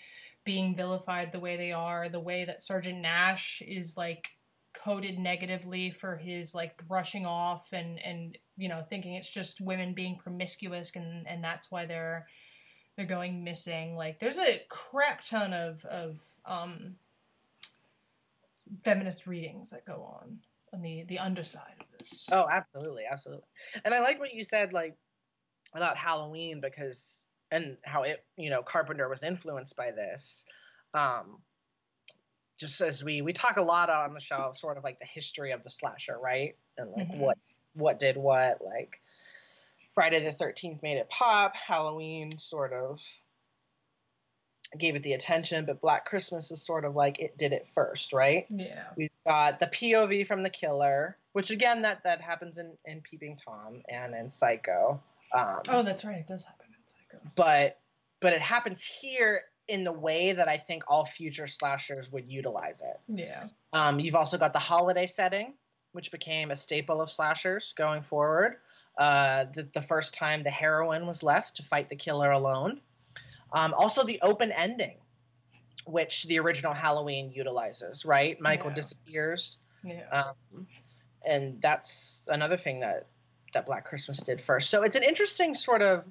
being 0.43 0.75
vilified 0.75 1.31
the 1.31 1.39
way 1.39 1.55
they 1.55 1.71
are, 1.71 2.09
the 2.09 2.19
way 2.19 2.43
that 2.43 2.63
Sergeant 2.63 2.99
Nash 2.99 3.61
is 3.65 3.95
like 3.95 4.31
coded 4.73 5.19
negatively 5.19 5.91
for 5.91 6.17
his 6.17 6.55
like 6.55 6.85
brushing 6.87 7.25
off 7.25 7.71
and 7.71 7.99
and 8.03 8.37
you 8.57 8.67
know 8.67 8.81
thinking 8.81 9.13
it's 9.13 9.29
just 9.29 9.61
women 9.61 9.93
being 9.93 10.17
promiscuous 10.17 10.91
and 10.95 11.27
and 11.27 11.43
that's 11.43 11.69
why 11.69 11.85
they're 11.85 12.25
they're 12.95 13.05
going 13.05 13.43
missing. 13.43 13.95
Like 13.95 14.19
there's 14.19 14.37
a 14.37 14.61
crap 14.69 15.23
ton 15.23 15.53
of 15.53 15.85
of 15.85 16.19
um 16.45 16.95
feminist 18.83 19.27
readings 19.27 19.69
that 19.71 19.85
go 19.85 20.03
on 20.03 20.39
on 20.73 20.81
the 20.81 21.03
the 21.03 21.19
underside 21.19 21.75
of 21.79 21.85
this. 21.97 22.27
Oh, 22.31 22.47
absolutely, 22.51 23.03
absolutely. 23.09 23.47
And 23.85 23.93
I 23.93 23.99
like 23.99 24.19
what 24.19 24.33
you 24.33 24.43
said, 24.43 24.73
like 24.73 24.95
about 25.73 25.97
Halloween, 25.97 26.61
because 26.61 27.27
and 27.51 27.77
how 27.83 28.03
it, 28.03 28.25
you 28.37 28.49
know, 28.49 28.63
Carpenter 28.63 29.07
was 29.09 29.23
influenced 29.23 29.75
by 29.75 29.91
this. 29.91 30.45
Um, 30.93 31.41
just 32.59 32.81
as 32.81 33.03
we 33.03 33.21
we 33.21 33.33
talk 33.33 33.57
a 33.57 33.61
lot 33.61 33.89
on 33.89 34.13
the 34.13 34.19
show, 34.19 34.37
of 34.37 34.57
sort 34.57 34.77
of 34.77 34.83
like 34.83 34.99
the 34.99 35.05
history 35.05 35.51
of 35.51 35.63
the 35.63 35.69
slasher, 35.69 36.17
right? 36.19 36.55
And 36.77 36.91
like 36.91 37.09
Mhm. 37.09 37.17
what 37.19 37.37
what 37.73 37.99
did 37.99 38.17
what, 38.17 38.61
like 38.63 39.01
Friday 39.93 40.23
the 40.23 40.31
Thirteenth 40.31 40.81
made 40.81 40.97
it 40.97 41.09
pop. 41.09 41.55
Halloween 41.55 42.37
sort 42.37 42.73
of 42.73 42.99
gave 44.77 44.95
it 44.95 45.03
the 45.03 45.13
attention, 45.13 45.65
but 45.65 45.81
Black 45.81 46.05
Christmas 46.05 46.51
is 46.51 46.61
sort 46.61 46.85
of 46.85 46.95
like 46.95 47.19
it 47.19 47.37
did 47.37 47.53
it 47.53 47.67
first, 47.67 48.13
right? 48.13 48.45
Yeah. 48.49 48.83
We've 48.95 49.09
got 49.25 49.59
the 49.59 49.67
POV 49.67 50.25
from 50.27 50.43
the 50.43 50.49
killer, 50.49 51.17
which 51.33 51.49
again 51.51 51.83
that 51.83 52.03
that 52.03 52.21
happens 52.21 52.57
in 52.57 52.71
in 52.85 53.01
Peeping 53.01 53.37
Tom 53.43 53.81
and 53.89 54.13
in 54.15 54.29
Psycho. 54.29 55.01
Um, 55.33 55.59
Oh, 55.69 55.83
that's 55.83 56.05
right. 56.05 56.17
It 56.17 56.27
does 56.27 56.43
happen 56.45 56.65
in 56.69 56.85
Psycho. 56.85 57.23
but 57.35 57.79
but 58.19 58.33
it 58.33 58.41
happens 58.41 58.83
here 58.83 59.41
in 59.67 59.83
the 59.83 59.91
way 59.93 60.33
that 60.33 60.47
I 60.47 60.57
think 60.57 60.83
all 60.87 61.05
future 61.05 61.47
slashers 61.47 62.11
would 62.11 62.29
utilize 62.29 62.81
it. 62.81 62.99
Yeah. 63.07 63.47
Um, 63.71 63.99
you've 63.99 64.15
also 64.15 64.37
got 64.37 64.51
the 64.53 64.59
holiday 64.59 65.07
setting, 65.07 65.53
which 65.93 66.11
became 66.11 66.51
a 66.51 66.55
staple 66.55 67.01
of 67.01 67.09
slashers 67.09 67.73
going 67.77 68.01
forward. 68.01 68.57
Uh, 68.97 69.45
the, 69.55 69.63
the 69.73 69.81
first 69.81 70.13
time 70.13 70.43
the 70.43 70.49
heroine 70.51 71.07
was 71.07 71.23
left 71.23 71.55
to 71.55 71.63
fight 71.63 71.89
the 71.89 71.95
killer 71.95 72.29
alone. 72.31 72.79
Um, 73.53 73.73
also, 73.73 74.03
the 74.03 74.19
open 74.21 74.51
ending, 74.51 74.97
which 75.85 76.23
the 76.23 76.39
original 76.39 76.73
Halloween 76.73 77.31
utilizes, 77.31 78.05
right? 78.05 78.39
Michael 78.41 78.69
Yeah. 78.71 78.75
disappears. 78.75 79.57
Yeah. 79.83 80.09
Um, 80.09 80.67
and 81.25 81.61
that's 81.61 82.23
another 82.27 82.57
thing 82.57 82.81
that 82.81 83.07
that 83.53 83.65
Black 83.67 83.85
Christmas 83.85 84.17
did 84.19 84.41
first. 84.41 84.69
So 84.71 84.81
it's 84.81 84.95
an 84.95 85.03
interesting 85.03 85.53
sort 85.53 85.83
of 85.83 86.03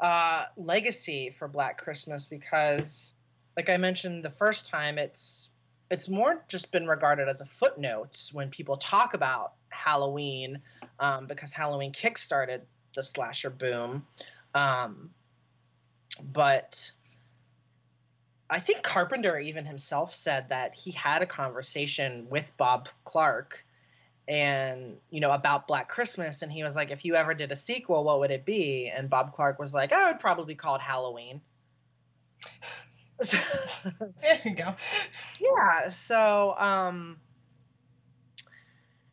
uh, 0.00 0.46
legacy 0.56 1.30
for 1.30 1.46
Black 1.46 1.78
Christmas 1.78 2.24
because, 2.24 3.14
like 3.56 3.68
I 3.68 3.76
mentioned 3.76 4.24
the 4.24 4.30
first 4.30 4.68
time, 4.68 4.98
it's 4.98 5.50
it's 5.90 6.08
more 6.08 6.42
just 6.48 6.72
been 6.72 6.86
regarded 6.86 7.28
as 7.28 7.40
a 7.42 7.46
footnote 7.46 8.30
when 8.32 8.48
people 8.48 8.76
talk 8.78 9.14
about 9.14 9.52
Halloween 9.68 10.62
um, 10.98 11.26
because 11.26 11.52
Halloween 11.52 11.92
kickstarted 11.92 12.62
the 12.94 13.02
slasher 13.02 13.50
boom. 13.50 14.06
Um, 14.54 15.10
but 16.22 16.90
I 18.48 18.58
think 18.58 18.82
Carpenter 18.82 19.38
even 19.38 19.64
himself 19.64 20.14
said 20.14 20.50
that 20.50 20.74
he 20.74 20.90
had 20.90 21.22
a 21.22 21.26
conversation 21.26 22.28
with 22.28 22.52
Bob 22.56 22.88
Clark 23.04 23.64
and 24.26 24.96
you 25.10 25.20
know 25.20 25.32
about 25.32 25.66
Black 25.66 25.88
Christmas 25.88 26.42
and 26.42 26.50
he 26.50 26.62
was 26.62 26.74
like 26.74 26.90
if 26.90 27.04
you 27.04 27.14
ever 27.14 27.34
did 27.34 27.52
a 27.52 27.56
sequel 27.56 28.04
what 28.04 28.20
would 28.20 28.30
it 28.30 28.44
be 28.44 28.90
and 28.94 29.10
Bob 29.10 29.32
Clark 29.32 29.58
was 29.58 29.74
like 29.74 29.92
I 29.92 30.10
would 30.10 30.20
probably 30.20 30.54
call 30.54 30.76
it 30.76 30.80
Halloween. 30.80 31.40
There 34.22 34.40
you 34.44 34.54
go. 34.54 34.74
yeah, 35.40 35.88
so 35.90 36.54
um 36.58 37.18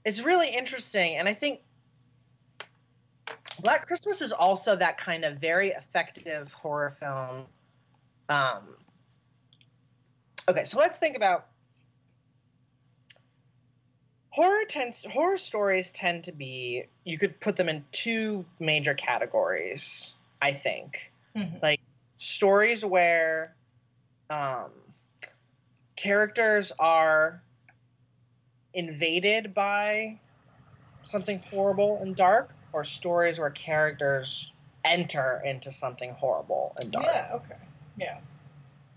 it's 0.05 0.21
really 0.21 0.49
interesting 0.49 1.17
and 1.17 1.27
I 1.27 1.33
think 1.33 1.61
Black 3.61 3.87
Christmas 3.87 4.21
is 4.21 4.31
also 4.31 4.75
that 4.75 4.97
kind 4.97 5.23
of 5.23 5.37
very 5.37 5.69
effective 5.69 6.51
horror 6.53 6.89
film. 6.91 7.45
Um, 8.29 8.75
okay, 10.47 10.63
so 10.63 10.77
let's 10.79 10.97
think 10.97 11.15
about 11.15 11.47
horror 14.31 14.63
tends 14.67 15.05
horror 15.05 15.37
stories 15.37 15.91
tend 15.91 16.23
to 16.23 16.31
be 16.31 16.85
you 17.03 17.17
could 17.17 17.39
put 17.39 17.57
them 17.57 17.67
in 17.67 17.83
two 17.91 18.45
major 18.59 18.93
categories 18.93 20.13
i 20.41 20.53
think 20.53 21.11
Mhm. 21.35 21.61
like 21.61 21.81
stories 22.17 22.83
where 22.83 23.53
um, 24.29 24.71
characters 25.97 26.71
are 26.79 27.43
invaded 28.73 29.53
by 29.53 30.17
something 31.03 31.39
horrible 31.51 32.01
and 32.01 32.15
dark 32.15 32.55
or 32.73 32.83
stories 32.83 33.39
where 33.39 33.49
characters 33.49 34.51
enter 34.83 35.41
into 35.45 35.71
something 35.71 36.09
horrible 36.11 36.73
and 36.79 36.91
dark 36.91 37.05
Yeah. 37.05 37.29
Okay. 37.33 37.55
Yeah. 37.97 38.17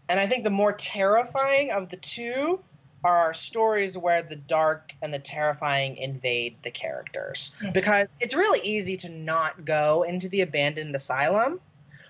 and 0.08 0.20
I 0.20 0.26
think 0.26 0.44
the 0.44 0.50
more 0.50 0.72
terrifying 0.72 1.70
of 1.72 1.88
the 1.90 1.96
two 1.96 2.62
are 3.02 3.16
our 3.16 3.34
stories 3.34 3.98
where 3.98 4.22
the 4.22 4.36
dark 4.36 4.94
and 5.02 5.12
the 5.12 5.18
terrifying 5.18 5.96
invade 5.98 6.56
the 6.62 6.70
characters. 6.70 7.52
Mhm. 7.60 7.72
Because 7.74 8.16
it's 8.20 8.34
really 8.34 8.60
easy 8.60 8.96
to 8.98 9.08
not 9.10 9.64
go 9.66 10.02
into 10.04 10.28
the 10.28 10.40
abandoned 10.40 10.94
asylum, 10.94 11.60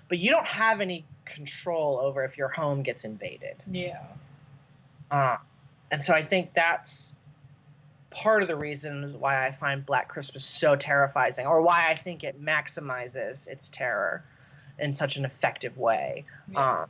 but 0.08 0.18
you 0.18 0.30
don't 0.30 0.46
have 0.46 0.80
any 0.80 1.04
control 1.24 1.98
over 1.98 2.24
if 2.24 2.36
your 2.38 2.48
home 2.48 2.82
gets 2.82 3.04
invaded. 3.04 3.56
Yeah. 3.70 4.02
Uh, 5.10 5.38
and 5.90 6.02
so 6.02 6.14
I 6.14 6.22
think 6.22 6.52
that's 6.54 7.12
part 8.14 8.42
of 8.42 8.48
the 8.48 8.56
reason 8.56 9.18
why 9.18 9.46
I 9.46 9.50
find 9.52 9.84
Black 9.84 10.08
Christmas 10.08 10.44
so 10.44 10.76
terrifying, 10.76 11.46
or 11.46 11.62
why 11.62 11.86
I 11.88 11.94
think 11.94 12.24
it 12.24 12.40
maximizes 12.42 13.48
its 13.48 13.70
terror 13.70 14.24
in 14.78 14.92
such 14.92 15.16
an 15.16 15.24
effective 15.24 15.76
way. 15.78 16.24
Yeah. 16.50 16.82
Um, 16.82 16.88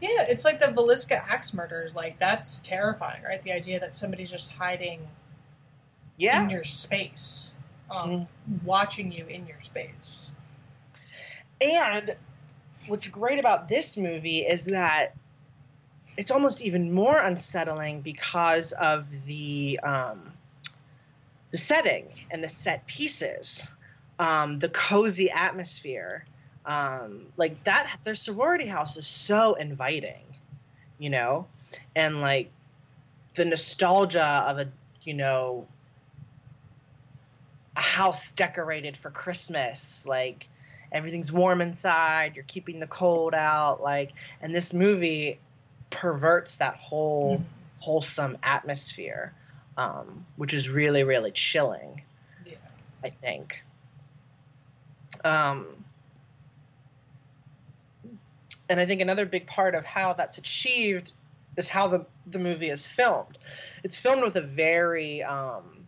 Yeah, 0.00 0.26
it's 0.28 0.44
like 0.44 0.60
the 0.60 0.66
Villisca 0.66 1.22
axe 1.28 1.52
murders. 1.52 1.96
Like 1.96 2.18
that's 2.18 2.58
terrifying, 2.58 3.22
right? 3.22 3.42
The 3.42 3.52
idea 3.52 3.80
that 3.80 3.96
somebody's 3.96 4.30
just 4.30 4.52
hiding 4.52 5.08
yeah. 6.16 6.42
in 6.42 6.50
your 6.50 6.64
space, 6.64 7.54
um, 7.90 8.28
watching 8.64 9.12
you 9.12 9.26
in 9.26 9.46
your 9.46 9.60
space. 9.62 10.34
And 11.60 12.16
what's 12.86 13.08
great 13.08 13.38
about 13.38 13.68
this 13.68 13.96
movie 13.96 14.40
is 14.40 14.66
that 14.66 15.14
it's 16.16 16.30
almost 16.30 16.62
even 16.62 16.92
more 16.92 17.16
unsettling 17.16 18.00
because 18.00 18.72
of 18.72 19.06
the 19.26 19.80
um, 19.82 20.32
the 21.50 21.58
setting 21.58 22.08
and 22.30 22.42
the 22.42 22.48
set 22.48 22.86
pieces, 22.86 23.72
um, 24.18 24.58
the 24.58 24.68
cozy 24.68 25.30
atmosphere. 25.30 26.24
Um, 26.64 27.26
like 27.36 27.62
that, 27.64 27.98
their 28.02 28.16
sorority 28.16 28.66
house 28.66 28.96
is 28.96 29.06
so 29.06 29.54
inviting, 29.54 30.24
you 30.98 31.10
know, 31.10 31.46
and 31.94 32.20
like 32.20 32.50
the 33.34 33.44
nostalgia 33.44 34.44
of 34.46 34.58
a 34.58 34.68
you 35.02 35.14
know 35.14 35.68
a 37.76 37.80
house 37.80 38.32
decorated 38.32 38.96
for 38.96 39.10
Christmas, 39.10 40.04
like 40.06 40.48
everything's 40.92 41.32
warm 41.32 41.60
inside 41.60 42.36
you're 42.36 42.44
keeping 42.44 42.78
the 42.78 42.86
cold 42.86 43.34
out 43.34 43.82
like 43.82 44.12
and 44.40 44.54
this 44.54 44.72
movie 44.72 45.36
perverts 45.90 46.56
that 46.56 46.76
whole 46.76 47.38
Mhm. 47.38 47.44
wholesome 47.80 48.38
atmosphere 48.42 49.32
um, 49.76 50.24
which 50.36 50.54
is 50.54 50.68
really 50.68 51.04
really 51.04 51.30
chilling 51.30 52.02
Yeah. 52.44 52.56
i 53.04 53.10
think 53.10 53.62
um, 55.24 55.66
and 58.68 58.80
i 58.80 58.86
think 58.86 59.00
another 59.00 59.26
big 59.26 59.46
part 59.46 59.74
of 59.74 59.84
how 59.84 60.12
that's 60.14 60.38
achieved 60.38 61.12
is 61.56 61.68
how 61.68 61.88
the, 61.88 62.06
the 62.26 62.38
movie 62.38 62.70
is 62.70 62.86
filmed 62.86 63.38
it's 63.82 63.98
filmed 63.98 64.22
with 64.22 64.36
a 64.36 64.40
very 64.42 65.22
um, 65.22 65.86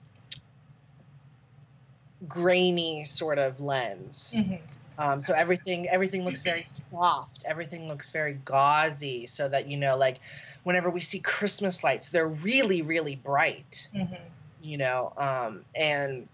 grainy 2.27 3.05
sort 3.05 3.39
of 3.39 3.61
lens 3.61 4.35
Mhm. 4.37 4.61
Um, 4.99 5.21
so 5.21 5.33
everything 5.33 5.89
everything 5.89 6.25
looks 6.25 6.43
very 6.43 6.65
soft. 6.65 7.45
Everything 7.47 7.87
looks 7.87 8.11
very 8.11 8.35
gauzy. 8.35 9.29
So 9.29 9.49
that 9.49 9.69
you 9.69 9.77
know, 9.77 9.97
like 9.97 10.19
whenever 10.65 10.91
we 10.91 11.01
see 11.01 11.21
Christmas 11.21 11.85
lights, 11.85 12.09
they're 12.09 12.27
really 12.27 12.83
really 12.83 13.15
bright. 13.15 13.89
Mhm. 13.95 14.19
You 14.61 14.77
know, 14.77 15.13
um, 15.17 15.65
and 15.73 16.29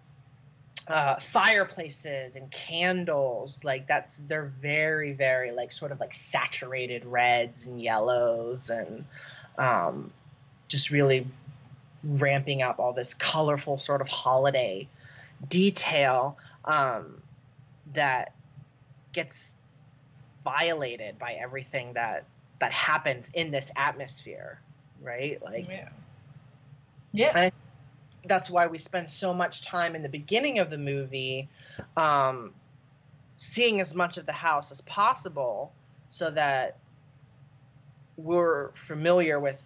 uh, 0.88 1.16
fireplaces 1.16 2.36
and 2.36 2.50
candles 2.50 3.64
like 3.64 3.86
that's 3.86 4.16
they're 4.16 4.44
very 4.44 5.12
very 5.12 5.50
like 5.50 5.72
sort 5.72 5.92
of 5.92 6.00
like 6.00 6.12
saturated 6.12 7.06
reds 7.06 7.66
and 7.66 7.80
yellows 7.80 8.68
and 8.68 9.04
um, 9.56 10.10
just 10.68 10.90
really 10.90 11.26
ramping 12.02 12.60
up 12.60 12.78
all 12.78 12.92
this 12.92 13.14
colorful 13.14 13.78
sort 13.78 14.02
of 14.02 14.08
holiday 14.08 14.86
detail 15.48 16.36
um, 16.66 17.20
that 17.94 18.32
gets 19.14 19.54
violated 20.42 21.18
by 21.18 21.32
everything 21.32 21.94
that 21.94 22.24
that 22.58 22.72
happens 22.72 23.30
in 23.34 23.50
this 23.50 23.72
atmosphere 23.76 24.60
right 25.02 25.42
like 25.42 25.68
Yeah. 25.68 25.88
Yeah. 27.12 27.50
That's 28.26 28.50
why 28.50 28.66
we 28.66 28.78
spend 28.78 29.10
so 29.10 29.32
much 29.34 29.62
time 29.62 29.94
in 29.94 30.02
the 30.02 30.08
beginning 30.08 30.58
of 30.58 30.70
the 30.70 30.78
movie 30.78 31.48
um, 31.96 32.52
seeing 33.36 33.80
as 33.80 33.94
much 33.94 34.16
of 34.16 34.26
the 34.26 34.32
house 34.32 34.72
as 34.72 34.80
possible 34.80 35.72
so 36.10 36.30
that 36.30 36.78
we're 38.16 38.70
familiar 38.72 39.38
with 39.38 39.62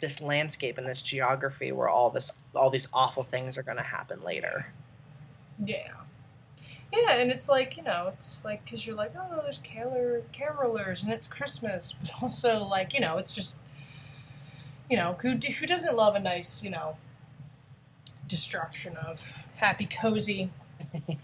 this 0.00 0.20
landscape 0.20 0.78
and 0.78 0.86
this 0.86 1.02
geography 1.02 1.72
where 1.72 1.88
all 1.88 2.10
this 2.10 2.30
all 2.54 2.70
these 2.70 2.88
awful 2.92 3.24
things 3.24 3.58
are 3.58 3.62
going 3.62 3.76
to 3.76 3.82
happen 3.82 4.20
later 4.22 4.66
Yeah. 5.64 5.90
Yeah, 6.92 7.12
and 7.14 7.30
it's 7.30 7.48
like, 7.48 7.76
you 7.76 7.82
know, 7.82 8.12
it's 8.14 8.44
like, 8.44 8.64
because 8.64 8.86
you're 8.86 8.96
like, 8.96 9.12
oh, 9.16 9.40
there's 9.42 9.58
caroler, 9.58 10.22
carolers 10.32 11.02
and 11.02 11.12
it's 11.12 11.26
Christmas, 11.26 11.92
but 12.00 12.10
also, 12.22 12.62
like, 12.64 12.94
you 12.94 13.00
know, 13.00 13.18
it's 13.18 13.34
just, 13.34 13.56
you 14.90 14.96
know, 14.96 15.16
who, 15.20 15.32
who 15.32 15.66
doesn't 15.66 15.94
love 15.94 16.14
a 16.14 16.20
nice, 16.20 16.64
you 16.64 16.70
know, 16.70 16.96
destruction 18.26 18.96
of 18.96 19.32
happy, 19.56 19.86
cozy, 19.86 20.50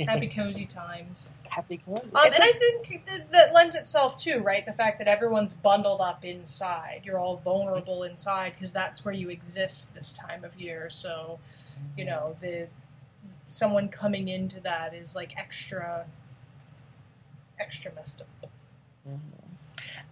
happy, 0.01 0.29
cozy 0.29 0.67
times? 0.67 1.33
happy 1.55 1.81
Um, 1.87 2.01
and 2.15 2.35
I 2.43 2.53
think 2.53 3.07
that, 3.07 3.31
that 3.31 3.55
lends 3.55 3.75
itself 3.75 4.17
too, 4.17 4.41
right? 4.41 4.67
The 4.67 4.73
fact 4.73 4.99
that 4.99 5.09
everyone's 5.09 5.55
bundled 5.55 6.01
up 6.01 6.25
inside. 6.25 7.03
You're 7.05 7.19
all 7.19 7.37
vulnerable 7.37 8.03
inside 8.03 8.55
because 8.55 8.73
that's 8.73 9.05
where 9.05 9.15
you 9.15 9.31
exist 9.31 9.95
this 9.95 10.13
time 10.13 10.45
of 10.45 10.61
year. 10.61 10.91
So, 10.91 11.39
you 11.97 12.05
know, 12.05 12.37
the 12.41 12.69
someone 13.47 13.89
coming 13.89 14.29
into 14.29 14.61
that 14.61 14.95
is 14.95 15.15
like 15.15 15.37
extra, 15.37 16.07
extra 17.59 17.93
messed 17.95 18.23
up. 18.23 18.51
Mm-hmm. 19.07 19.19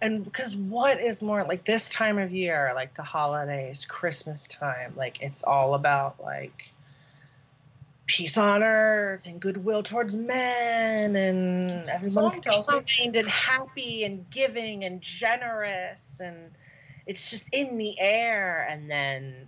and 0.01 0.23
because 0.23 0.55
what 0.55 1.01
is 1.01 1.23
more 1.23 1.43
like 1.43 1.65
this 1.65 1.89
time 1.89 2.19
of 2.19 2.31
year 2.31 2.73
like 2.75 2.93
the 2.93 3.01
holidays 3.01 3.87
christmas 3.87 4.47
time 4.47 4.93
like 4.95 5.19
it's 5.23 5.43
all 5.43 5.73
about 5.73 6.21
like 6.21 6.71
peace 8.05 8.37
on 8.37 8.61
earth 8.61 9.25
and 9.25 9.39
goodwill 9.39 9.81
towards 9.81 10.15
men 10.15 11.15
and 11.15 11.69
That's 11.69 11.89
everyone's 11.89 12.41
kind 12.41 13.15
and 13.15 13.27
happy 13.27 14.03
and 14.03 14.29
giving 14.29 14.83
and 14.83 15.01
generous 15.01 16.21
and 16.23 16.51
it's 17.05 17.31
just 17.31 17.49
in 17.51 17.77
the 17.77 17.99
air 17.99 18.67
and 18.69 18.89
then 18.89 19.47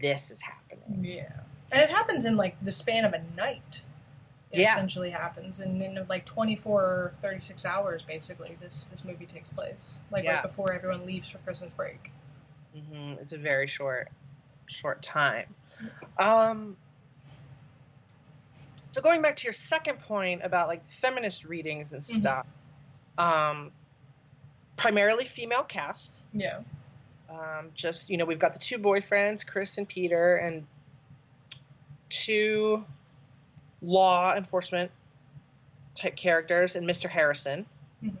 this 0.00 0.30
is 0.30 0.40
happening. 0.40 1.04
Yeah, 1.04 1.32
and 1.72 1.80
it 1.82 1.90
happens 1.90 2.24
in 2.24 2.36
like 2.36 2.56
the 2.62 2.72
span 2.72 3.04
of 3.04 3.12
a 3.12 3.22
night. 3.36 3.84
It 4.50 4.60
Yeah. 4.60 4.72
essentially 4.72 5.10
happens, 5.10 5.60
and 5.60 5.80
in 5.80 6.04
like 6.08 6.24
24 6.26 6.82
or 6.82 7.14
36 7.22 7.64
hours, 7.64 8.02
basically, 8.02 8.56
this 8.60 8.86
this 8.86 9.04
movie 9.04 9.26
takes 9.26 9.48
place, 9.50 10.00
like 10.10 10.24
Yeah. 10.24 10.34
right 10.34 10.42
before 10.42 10.72
everyone 10.72 11.06
leaves 11.06 11.28
for 11.28 11.38
Christmas 11.38 11.72
break. 11.72 12.10
Mm-hmm. 12.76 13.20
It's 13.20 13.32
a 13.32 13.38
very 13.38 13.66
short, 13.68 14.08
short 14.66 15.02
time. 15.02 15.54
Um, 16.18 16.76
so 18.92 19.00
going 19.00 19.22
back 19.22 19.36
to 19.36 19.44
your 19.44 19.52
second 19.52 20.00
point 20.00 20.42
about 20.44 20.66
like 20.68 20.84
feminist 20.86 21.44
readings 21.44 21.92
and 21.92 22.02
Mhm. 22.02 22.16
stuff, 22.18 22.46
um, 23.18 23.70
primarily 24.76 25.24
female 25.26 25.62
cast. 25.62 26.12
Yeah. 26.32 26.60
Um, 27.28 27.70
just 27.74 28.10
you 28.10 28.16
know, 28.16 28.24
we've 28.24 28.38
got 28.40 28.52
the 28.52 28.58
two 28.58 28.78
boyfriends, 28.78 29.46
Chris 29.46 29.78
and 29.78 29.88
Peter, 29.88 30.36
and 30.36 30.66
two 32.10 32.84
law 33.80 34.34
enforcement 34.36 34.90
type 35.94 36.16
characters, 36.16 36.76
and 36.76 36.86
Mr. 36.86 37.08
Harrison, 37.08 37.64
Mhm. 38.02 38.16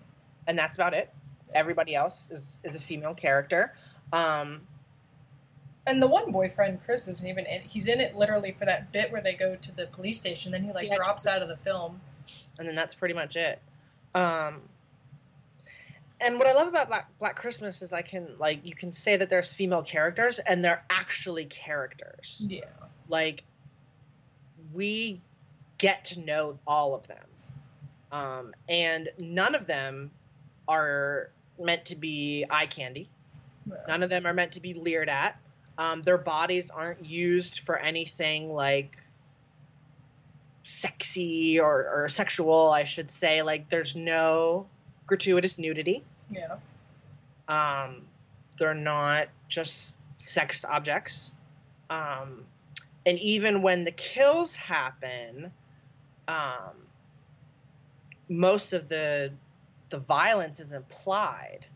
and 0.46 0.58
that's 0.58 0.76
about 0.76 0.94
it. 0.94 1.12
Everybody 1.54 1.94
else 1.94 2.30
is 2.30 2.58
is 2.64 2.74
a 2.74 2.80
female 2.80 3.14
character. 3.14 3.74
Um, 4.12 4.66
And 5.86 6.00
the 6.02 6.06
one 6.06 6.30
boyfriend, 6.30 6.82
Chris, 6.84 7.08
isn't 7.08 7.26
even 7.26 7.46
in. 7.46 7.62
He's 7.62 7.88
in 7.88 8.00
it 8.00 8.14
literally 8.14 8.52
for 8.52 8.64
that 8.66 8.92
bit 8.92 9.10
where 9.10 9.22
they 9.22 9.34
go 9.34 9.56
to 9.56 9.72
the 9.72 9.86
police 9.86 10.18
station. 10.18 10.52
Then 10.52 10.62
he 10.62 10.72
like 10.72 10.88
Yeah, 10.88 10.96
drops 10.96 11.26
out 11.26 11.42
of 11.42 11.48
the 11.48 11.56
film. 11.56 12.00
and 12.58 12.68
then 12.68 12.74
that's 12.74 12.94
pretty 12.94 13.14
much 13.14 13.34
it. 13.34 13.60
Um, 14.14 14.68
and 16.20 16.38
what 16.38 16.46
I 16.46 16.52
love 16.52 16.68
about 16.68 16.88
Black, 16.88 17.18
Black 17.18 17.34
Christmas 17.36 17.80
is 17.82 17.92
I 17.94 18.02
can 18.02 18.36
like 18.38 18.64
you 18.64 18.74
can 18.74 18.92
say 18.92 19.16
that 19.16 19.30
there's 19.30 19.52
female 19.52 19.82
characters 19.82 20.38
and 20.38 20.62
they're 20.64 20.84
actually 20.90 21.46
characters. 21.46 22.42
Yeah. 22.46 22.64
Like 23.08 23.42
we 24.72 25.20
get 25.78 26.06
to 26.06 26.20
know 26.20 26.58
all 26.66 26.94
of 26.94 27.06
them, 27.06 27.26
um, 28.12 28.54
and 28.68 29.08
none 29.18 29.54
of 29.54 29.66
them 29.66 30.10
are 30.68 31.30
meant 31.58 31.86
to 31.86 31.96
be 31.96 32.44
eye 32.50 32.66
candy. 32.66 33.08
None 33.86 34.02
of 34.02 34.10
them 34.10 34.26
are 34.26 34.34
meant 34.34 34.52
to 34.52 34.60
be 34.60 34.74
leered 34.74 35.08
at. 35.08 35.38
Um, 35.78 36.02
their 36.02 36.18
bodies 36.18 36.70
aren't 36.70 37.04
used 37.04 37.60
for 37.60 37.76
anything 37.76 38.52
like 38.52 38.98
sexy 40.62 41.60
or, 41.60 42.04
or 42.04 42.08
sexual, 42.08 42.70
I 42.70 42.84
should 42.84 43.10
say. 43.10 43.42
Like, 43.42 43.68
there's 43.68 43.96
no 43.96 44.66
gratuitous 45.06 45.58
nudity. 45.58 46.04
Yeah. 46.30 46.56
Um, 47.48 48.02
they're 48.58 48.74
not 48.74 49.28
just 49.48 49.96
sex 50.18 50.64
objects. 50.64 51.30
Um, 51.88 52.44
and 53.06 53.18
even 53.18 53.62
when 53.62 53.84
the 53.84 53.92
kills 53.92 54.54
happen, 54.56 55.52
um, 56.28 56.74
most 58.28 58.72
of 58.72 58.88
the 58.88 59.32
the 59.88 59.98
violence 59.98 60.60
is 60.60 60.72
implied. 60.72 61.66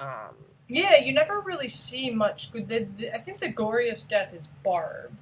Um, 0.00 0.34
Yeah, 0.68 0.98
you 0.98 1.12
never 1.12 1.40
really 1.40 1.68
see 1.68 2.10
much. 2.10 2.50
The, 2.50 2.62
the, 2.96 3.14
I 3.14 3.18
think 3.18 3.38
the 3.38 3.52
goriest 3.52 4.08
death 4.08 4.34
is 4.34 4.48
Barb, 4.64 5.12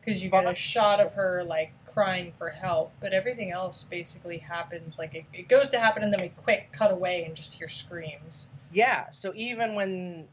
because 0.00 0.22
you 0.22 0.28
get 0.28 0.46
a 0.46 0.54
shot 0.54 1.00
of 1.00 1.14
her 1.14 1.44
like 1.44 1.72
crying 1.86 2.32
for 2.36 2.50
help, 2.50 2.92
but 3.00 3.12
everything 3.12 3.50
else 3.52 3.84
basically 3.84 4.38
happens 4.38 4.98
like 4.98 5.14
it, 5.14 5.24
it 5.32 5.48
goes 5.48 5.68
to 5.70 5.78
happen, 5.78 6.02
and 6.02 6.12
then 6.12 6.20
we 6.20 6.28
quick 6.28 6.68
cut 6.72 6.90
away 6.92 7.24
and 7.24 7.34
just 7.34 7.58
hear 7.58 7.68
screams. 7.68 8.48
Yeah, 8.72 9.10
so 9.10 9.32
even 9.34 9.74
when 9.74 10.28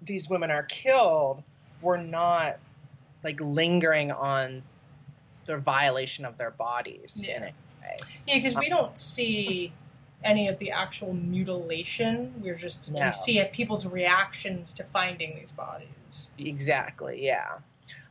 these 0.00 0.30
women 0.30 0.50
are 0.50 0.62
killed, 0.62 1.42
we're 1.82 1.98
not 1.98 2.58
like 3.26 3.40
lingering 3.40 4.12
on 4.12 4.62
their 5.46 5.58
violation 5.58 6.24
of 6.24 6.38
their 6.38 6.52
bodies. 6.52 7.26
in 7.28 7.42
Yeah. 7.42 7.50
Yeah, 8.26 8.34
because 8.36 8.54
we 8.54 8.68
don't 8.68 8.96
see 8.96 9.72
any 10.22 10.46
of 10.46 10.58
the 10.58 10.70
actual 10.70 11.12
mutilation. 11.12 12.34
We're 12.40 12.54
just 12.54 12.92
No. 12.92 13.06
we 13.06 13.12
see 13.12 13.38
it, 13.40 13.52
people's 13.52 13.84
reactions 13.84 14.72
to 14.74 14.84
finding 14.84 15.34
these 15.36 15.50
bodies. 15.50 16.30
Exactly, 16.38 17.24
yeah. 17.24 17.58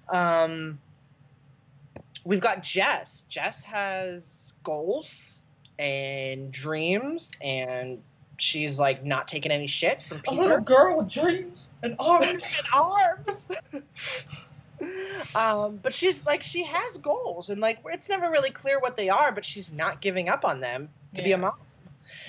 Um, 0.09 0.79
we've 2.25 2.41
got 2.41 2.61
Jess. 2.61 3.25
Jess 3.29 3.63
has 3.65 4.43
goals 4.63 5.39
and 5.79 6.51
dreams, 6.51 7.37
and 7.41 8.01
she's 8.37 8.77
like 8.79 9.05
not 9.05 9.29
taking 9.29 9.51
any 9.51 9.67
shit 9.67 9.99
from 10.01 10.17
people. 10.19 10.37
A 10.37 10.41
little 10.41 10.61
girl 10.61 10.97
with 10.97 11.09
dreams 11.09 11.67
and 11.83 11.95
arms. 11.99 12.61
and 12.73 12.73
arms. 12.73 13.47
um, 15.35 15.79
but 15.81 15.93
she's 15.93 16.25
like 16.25 16.43
she 16.43 16.63
has 16.63 16.97
goals, 16.97 17.49
and 17.49 17.61
like 17.61 17.79
it's 17.85 18.09
never 18.09 18.29
really 18.29 18.51
clear 18.51 18.79
what 18.79 18.95
they 18.97 19.09
are, 19.09 19.31
but 19.31 19.45
she's 19.45 19.71
not 19.71 20.01
giving 20.01 20.29
up 20.29 20.45
on 20.45 20.59
them 20.59 20.89
to 21.15 21.23
be 21.23 21.31
a 21.31 21.37
mom. 21.37 21.53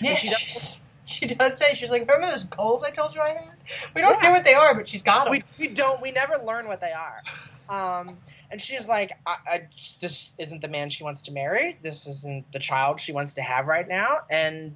Yeah, 0.01 0.15
she 0.15 0.29
does- 0.29 0.83
she 1.09 1.25
does 1.27 1.57
say 1.57 1.75
she's 1.75 1.91
like, 1.93 2.01
remember 2.01 2.27
those 2.29 2.43
goals 2.43 2.83
I 2.83 2.91
told 2.91 3.15
you 3.15 3.21
I 3.21 3.29
had? 3.29 3.55
We 3.95 4.01
don't 4.01 4.21
Yeah. 4.21 4.29
know 4.29 4.35
what 4.35 4.45
they 4.45 4.55
are, 4.55 4.75
but 4.75 4.89
she's 4.89 5.05
got 5.05 5.25
them. 5.27 5.31
We, 5.33 5.45
we 5.57 5.69
don't 5.69 6.03
we 6.03 6.11
never 6.11 6.39
learn 6.45 6.67
what 6.67 6.81
they 6.81 6.93
are. 6.93 7.21
Um, 7.69 8.17
and 8.51 8.61
she's 8.61 8.89
like, 8.89 9.13
I, 9.25 9.37
I, 9.47 9.69
this 10.01 10.31
isn't 10.39 10.63
the 10.63 10.69
man 10.69 10.91
she 10.91 11.05
wants 11.05 11.23
to 11.23 11.33
marry. 11.33 11.79
This 11.81 12.09
isn't 12.09 12.53
the 12.53 12.59
child 12.59 12.99
she 13.01 13.13
wants 13.13 13.35
to 13.35 13.43
have 13.43 13.67
right 13.69 13.87
now. 13.87 14.23
And 14.29 14.75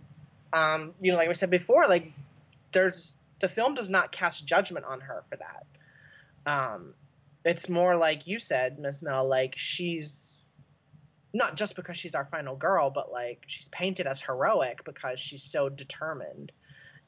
um, 0.53 0.95
you 1.01 1.11
know, 1.11 1.19
like 1.19 1.27
we 1.29 1.35
said 1.35 1.51
before, 1.51 1.89
like 1.89 2.13
there's 2.71 3.13
the 3.41 3.49
film 3.49 3.75
does 3.75 3.91
not 3.91 4.13
cast 4.13 4.47
judgment 4.47 4.85
on 4.87 5.01
her 5.01 5.23
for 5.29 5.37
that. 5.37 5.67
Um, 6.47 6.95
it's 7.45 7.69
more 7.69 7.97
like 7.97 8.27
you 8.27 8.39
said, 8.39 8.79
Miss 8.79 9.03
Mel, 9.03 9.27
like 9.29 9.55
she's 9.57 10.27
not 11.33 11.57
just 11.57 11.77
because 11.77 11.97
she's 11.97 12.15
our 12.15 12.25
final 12.25 12.57
girl, 12.57 12.91
but 12.91 13.11
like 13.13 13.45
she's 13.47 13.69
painted 13.69 14.07
as 14.07 14.21
heroic 14.21 14.85
because 14.85 15.21
she's 15.21 15.43
so 15.43 15.69
determined 15.69 16.53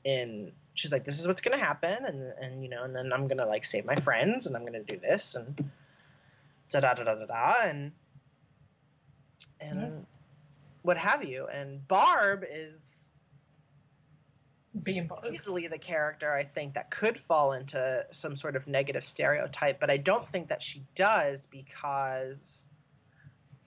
in 0.04 0.52
she's 0.74 0.92
like, 0.92 1.04
This 1.04 1.20
is 1.20 1.26
what's 1.26 1.40
gonna 1.40 1.58
happen 1.58 2.04
and 2.04 2.32
and 2.40 2.62
you 2.62 2.70
know, 2.70 2.84
and 2.84 2.94
then 2.94 3.12
I'm 3.12 3.28
gonna 3.28 3.46
like 3.46 3.64
save 3.64 3.84
my 3.84 3.96
friends 3.96 4.46
and 4.46 4.56
I'm 4.56 4.64
gonna 4.64 4.82
do 4.82 4.98
this 4.98 5.34
and 5.34 5.70
da 6.70 6.80
da 6.80 6.94
da 6.94 7.04
da 7.04 7.14
da 7.14 7.26
da 7.26 7.54
and 7.64 7.92
and 9.60 9.80
Yeah. 9.80 9.90
what 10.82 10.96
have 10.96 11.24
you. 11.24 11.46
And 11.46 11.86
Barb 11.86 12.44
is 12.50 12.91
Being 14.80 15.10
easily 15.30 15.66
the 15.66 15.78
character 15.78 16.32
I 16.32 16.44
think 16.44 16.74
that 16.74 16.90
could 16.90 17.18
fall 17.18 17.52
into 17.52 18.06
some 18.10 18.36
sort 18.36 18.56
of 18.56 18.66
negative 18.66 19.04
stereotype, 19.04 19.78
but 19.78 19.90
I 19.90 19.98
don't 19.98 20.26
think 20.26 20.48
that 20.48 20.62
she 20.62 20.82
does 20.94 21.46
because 21.46 22.64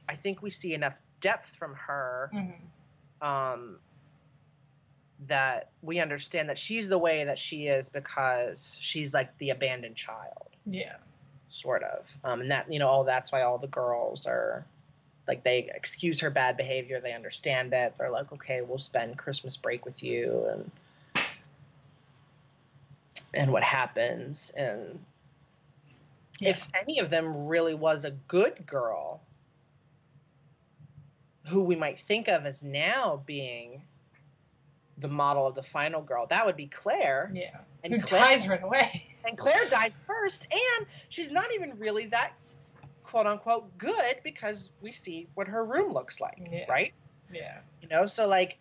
I 0.09 0.15
think 0.15 0.41
we 0.41 0.49
see 0.49 0.73
enough 0.73 0.95
depth 1.19 1.49
from 1.55 1.75
her 1.75 2.31
Mhm. 2.33 2.55
um, 3.21 3.79
that 5.27 5.69
we 5.81 5.99
understand 5.99 6.49
that 6.49 6.57
she's 6.57 6.89
the 6.89 6.97
way 6.97 7.23
that 7.23 7.39
she 7.39 7.67
is 7.67 7.89
because 7.89 8.77
she's 8.81 9.13
like 9.13 9.37
the 9.37 9.51
abandoned 9.51 9.95
child, 9.95 10.49
Yeah. 10.65 10.97
sort 11.49 11.83
of, 11.83 12.17
um, 12.23 12.41
and 12.41 12.51
that 12.51 12.71
you 12.71 12.79
know 12.79 12.89
all 12.89 13.03
that's 13.03 13.31
why 13.31 13.43
all 13.43 13.57
the 13.59 13.67
girls 13.67 14.25
are 14.27 14.65
like 15.27 15.43
they 15.43 15.69
excuse 15.73 16.19
her 16.19 16.29
bad 16.29 16.57
behavior, 16.57 16.99
they 16.99 17.13
understand 17.13 17.73
it, 17.73 17.95
they're 17.95 18.11
like, 18.11 18.31
okay, 18.33 18.61
we'll 18.61 18.77
spend 18.77 19.17
Christmas 19.17 19.55
break 19.55 19.85
with 19.85 20.03
you 20.03 20.47
and 20.51 20.71
and 23.35 23.51
what 23.51 23.63
happens 23.63 24.51
and 24.55 24.99
Yeah. 26.39 26.49
if 26.49 26.67
any 26.73 26.99
of 26.99 27.09
them 27.09 27.47
really 27.47 27.73
was 27.73 28.03
a 28.05 28.11
good 28.11 28.65
girl 28.65 29.21
who 31.47 31.63
we 31.63 31.75
might 31.75 31.99
think 31.99 32.27
of 32.27 32.45
as 32.45 32.63
now 32.63 33.21
being 33.25 33.83
the 34.97 35.07
model 35.07 35.45
of 35.47 35.55
the 35.55 35.63
final 35.63 36.01
girl 36.01 36.25
that 36.27 36.45
would 36.45 36.55
be 36.57 36.67
claire 36.67 37.29
Yeah. 37.33 37.57
and 37.83 37.93
Who 37.93 37.99
claire, 38.01 38.21
dies 38.21 38.47
right 38.47 38.63
away. 38.63 39.05
and 39.27 39.37
claire 39.37 39.67
dies 39.69 39.99
first 40.07 40.47
and 40.51 40.87
she's 41.09 41.31
not 41.31 41.53
even 41.53 41.77
really 41.77 42.07
that 42.07 42.33
quote 43.03 43.27
unquote 43.27 43.77
good 43.77 44.17
because 44.23 44.69
we 44.81 44.91
see 44.91 45.27
what 45.35 45.47
her 45.47 45.63
room 45.63 45.93
looks 45.93 46.19
like 46.19 46.47
Yeah. 46.51 46.65
right 46.69 46.93
Yeah. 47.31 47.59
you 47.81 47.87
know 47.89 48.07
so 48.07 48.27
like 48.27 48.57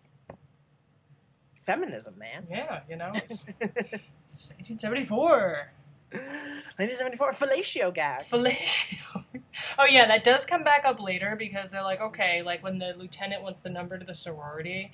feminism 1.63 2.17
man 2.19 2.45
Yeah, 2.49 2.81
you 2.89 2.95
know? 2.95 3.11
It's, 4.35 4.51
it's 4.59 4.83
1874. 4.83 5.69
1974 6.11 7.31
fellatio 7.31 7.93
gag 7.93 8.19
Fellatio. 8.19 9.23
oh 9.79 9.85
yeah, 9.85 10.05
that 10.07 10.25
does 10.25 10.45
come 10.45 10.61
back 10.61 10.83
up 10.83 11.01
later 11.01 11.37
because 11.37 11.69
they're 11.69 11.83
like, 11.83 12.01
okay, 12.01 12.41
like 12.41 12.61
when 12.61 12.77
the 12.77 12.93
lieutenant 12.97 13.43
wants 13.43 13.61
the 13.61 13.69
number 13.69 13.97
to 13.97 14.03
the 14.03 14.13
sorority, 14.13 14.91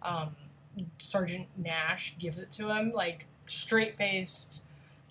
um, 0.00 0.36
Sergeant 0.98 1.48
Nash 1.56 2.14
gives 2.20 2.38
it 2.38 2.52
to 2.52 2.70
him, 2.70 2.92
like 2.92 3.26
straight 3.46 3.96
faced, 3.96 4.62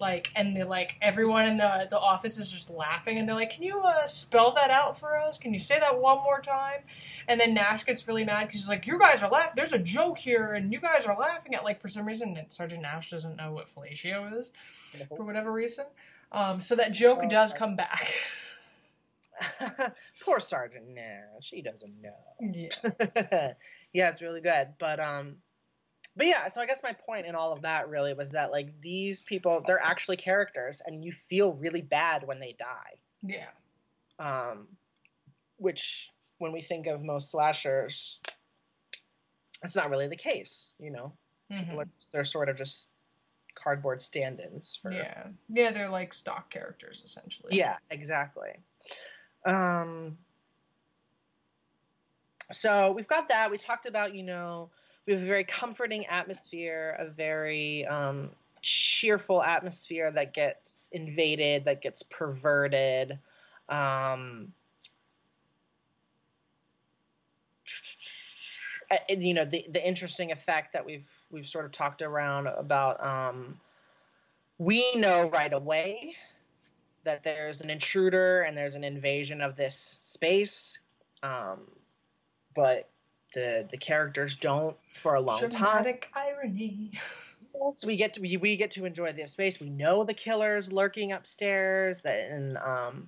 like, 0.03 0.31
and 0.35 0.55
they're 0.55 0.65
like, 0.79 0.95
everyone 1.01 1.47
in 1.47 1.57
the 1.57 1.87
the 1.89 1.99
office 1.99 2.37
is 2.37 2.51
just 2.51 2.69
laughing, 2.69 3.17
and 3.17 3.27
they're 3.27 3.35
like, 3.43 3.51
can 3.55 3.63
you 3.63 3.79
uh, 3.81 4.05
spell 4.05 4.51
that 4.53 4.69
out 4.69 4.99
for 4.99 5.17
us? 5.17 5.37
Can 5.37 5.53
you 5.53 5.59
say 5.59 5.79
that 5.79 5.99
one 5.99 6.17
more 6.17 6.41
time? 6.41 6.81
And 7.27 7.39
then 7.39 7.53
Nash 7.53 7.85
gets 7.85 8.07
really 8.07 8.25
mad 8.25 8.41
because 8.47 8.61
he's 8.61 8.69
like, 8.69 8.85
you 8.85 8.99
guys 8.99 9.23
are 9.23 9.31
laughing. 9.31 9.53
There's 9.55 9.73
a 9.73 9.79
joke 9.79 10.17
here, 10.17 10.53
and 10.53 10.71
you 10.73 10.79
guys 10.79 11.05
are 11.05 11.17
laughing 11.17 11.55
at 11.55 11.63
like 11.63 11.79
for 11.81 11.87
some 11.87 12.05
reason 12.05 12.37
Sergeant 12.49 12.81
Nash 12.81 13.09
doesn't 13.09 13.35
know 13.37 13.51
what 13.53 13.65
fellatio 13.67 14.39
is 14.39 14.51
for 15.15 15.23
whatever 15.23 15.51
reason. 15.51 15.85
Um, 16.31 16.61
so 16.61 16.75
that 16.75 16.91
joke 16.91 17.19
Oh, 17.23 17.29
does 17.29 17.53
come 17.53 17.75
back. 17.75 18.13
poor 20.23 20.39
sergeant 20.39 20.87
nash 20.89 21.49
he 21.49 21.61
doesn't 21.61 21.91
know 22.01 22.13
yeah. 22.39 23.53
yeah, 23.93 24.09
it's 24.09 24.21
really 24.21 24.41
good. 24.41 24.69
But 24.79 24.99
um 24.99 25.37
but 26.15 26.27
yeah, 26.27 26.47
so 26.47 26.61
I 26.61 26.65
guess 26.65 26.83
my 26.83 26.93
point 26.93 27.25
in 27.25 27.35
all 27.35 27.51
of 27.51 27.61
that 27.61 27.89
really 27.89 28.13
was 28.13 28.31
that 28.31 28.51
like 28.51 28.69
these 28.81 29.21
people 29.23 29.63
they're 29.65 29.81
actually 29.81 30.17
characters 30.17 30.81
and 30.85 31.03
you 31.03 31.11
feel 31.11 31.53
really 31.53 31.81
bad 31.81 32.25
when 32.27 32.39
they 32.39 32.55
die. 32.57 32.97
Yeah. 33.21 33.49
Um 34.19 34.67
which 35.57 36.11
when 36.39 36.51
we 36.51 36.61
think 36.61 36.87
of 36.87 37.01
most 37.01 37.31
slashers 37.31 38.19
that's 39.61 39.75
not 39.75 39.89
really 39.89 40.07
the 40.07 40.15
case, 40.15 40.71
you 40.77 40.91
know. 40.91 41.13
Mhm. 41.49 41.89
They're 42.11 42.23
sort 42.25 42.49
of 42.49 42.57
just 42.57 42.89
cardboard 43.55 44.01
stand-ins 44.01 44.75
for 44.75 44.91
Yeah. 44.91 45.27
Yeah, 45.49 45.71
they're 45.71 45.89
like 45.89 46.13
stock 46.13 46.49
characters 46.49 47.01
essentially. 47.05 47.55
Yeah, 47.55 47.77
exactly. 47.89 48.59
Um, 49.45 50.17
so 52.51 52.91
we've 52.91 53.07
got 53.07 53.29
that. 53.29 53.51
We 53.51 53.57
talked 53.57 53.85
about, 53.85 54.15
you 54.15 54.23
know, 54.23 54.71
we 55.05 55.13
have 55.13 55.21
a 55.21 55.25
very 55.25 55.43
comforting 55.43 56.05
atmosphere, 56.05 56.95
a 56.99 57.05
very 57.09 57.85
um, 57.85 58.29
cheerful 58.61 59.43
atmosphere 59.43 60.11
that 60.11 60.33
gets 60.33 60.89
invaded, 60.93 61.65
that 61.65 61.81
gets 61.81 62.03
perverted. 62.03 63.19
Um, 63.67 64.53
uh, 68.91 68.97
you 69.09 69.33
know 69.33 69.45
the 69.45 69.65
the 69.69 69.85
interesting 69.85 70.31
effect 70.31 70.73
that 70.73 70.85
we've 70.85 71.09
we've 71.31 71.47
sort 71.47 71.65
of 71.65 71.71
talked 71.71 72.01
around 72.01 72.47
about 72.47 73.03
um, 73.05 73.59
we 74.57 74.95
know 74.95 75.29
right 75.29 75.53
away 75.53 76.15
that 77.03 77.23
there's 77.23 77.61
an 77.61 77.69
intruder 77.69 78.41
and 78.43 78.57
there's 78.57 78.75
an 78.75 78.83
invasion 78.83 79.41
of 79.41 79.55
this 79.55 79.99
space 80.01 80.79
um, 81.23 81.59
but 82.53 82.89
the 83.33 83.67
the 83.71 83.77
characters 83.77 84.35
don't 84.35 84.75
for 84.93 85.15
a 85.15 85.19
long 85.21 85.39
time 85.41 85.49
Dramatic 85.49 86.09
irony. 86.15 86.91
so 87.73 87.87
we 87.87 87.95
get 87.95 88.13
to 88.15 88.21
we, 88.21 88.37
we 88.37 88.55
get 88.57 88.71
to 88.71 88.85
enjoy 88.85 89.11
the 89.13 89.27
space 89.27 89.59
we 89.59 89.69
know 89.69 90.03
the 90.03 90.13
killer's 90.13 90.71
lurking 90.71 91.11
upstairs 91.11 92.01
that 92.01 92.19
and 92.31 92.57
um 92.57 93.07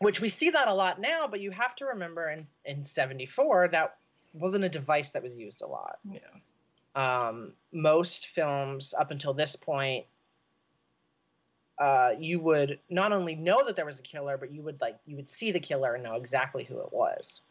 which 0.00 0.20
we 0.20 0.28
see 0.28 0.50
that 0.50 0.68
a 0.68 0.74
lot 0.74 1.00
now 1.00 1.26
but 1.26 1.40
you 1.40 1.50
have 1.50 1.74
to 1.76 1.86
remember 1.86 2.28
in 2.30 2.46
in 2.64 2.84
74 2.84 3.68
that 3.68 3.96
wasn't 4.32 4.64
a 4.64 4.68
device 4.68 5.12
that 5.12 5.22
was 5.22 5.34
used 5.36 5.62
a 5.62 5.66
lot 5.66 5.98
Yeah. 6.10 6.18
um, 7.28 7.52
most 7.72 8.26
films 8.28 8.94
up 8.98 9.10
until 9.10 9.32
this 9.34 9.54
point 9.56 10.06
uh, 11.78 12.12
you 12.20 12.38
would 12.38 12.78
not 12.88 13.10
only 13.12 13.34
know 13.34 13.64
that 13.66 13.74
there 13.76 13.84
was 13.86 13.98
a 13.98 14.02
killer 14.02 14.36
but 14.36 14.52
you 14.52 14.62
would 14.62 14.80
like 14.80 14.96
you 15.06 15.16
would 15.16 15.28
see 15.28 15.50
the 15.52 15.60
killer 15.60 15.94
and 15.94 16.04
know 16.04 16.14
exactly 16.14 16.64
who 16.64 16.80
it 16.80 16.92
was 16.92 17.42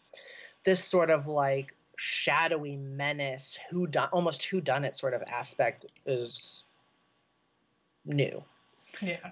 this 0.64 0.84
sort 0.84 1.10
of 1.10 1.28
like 1.28 1.76
shadowy 1.98 2.76
menace 2.76 3.58
who 3.70 3.86
done 3.88 4.10
almost 4.12 4.44
who 4.46 4.60
done 4.62 4.84
it 4.84 4.98
sort 4.98 5.14
of 5.14 5.22
aspect 5.28 5.86
is 6.06 6.64
new 8.06 8.44
Yeah. 9.02 9.32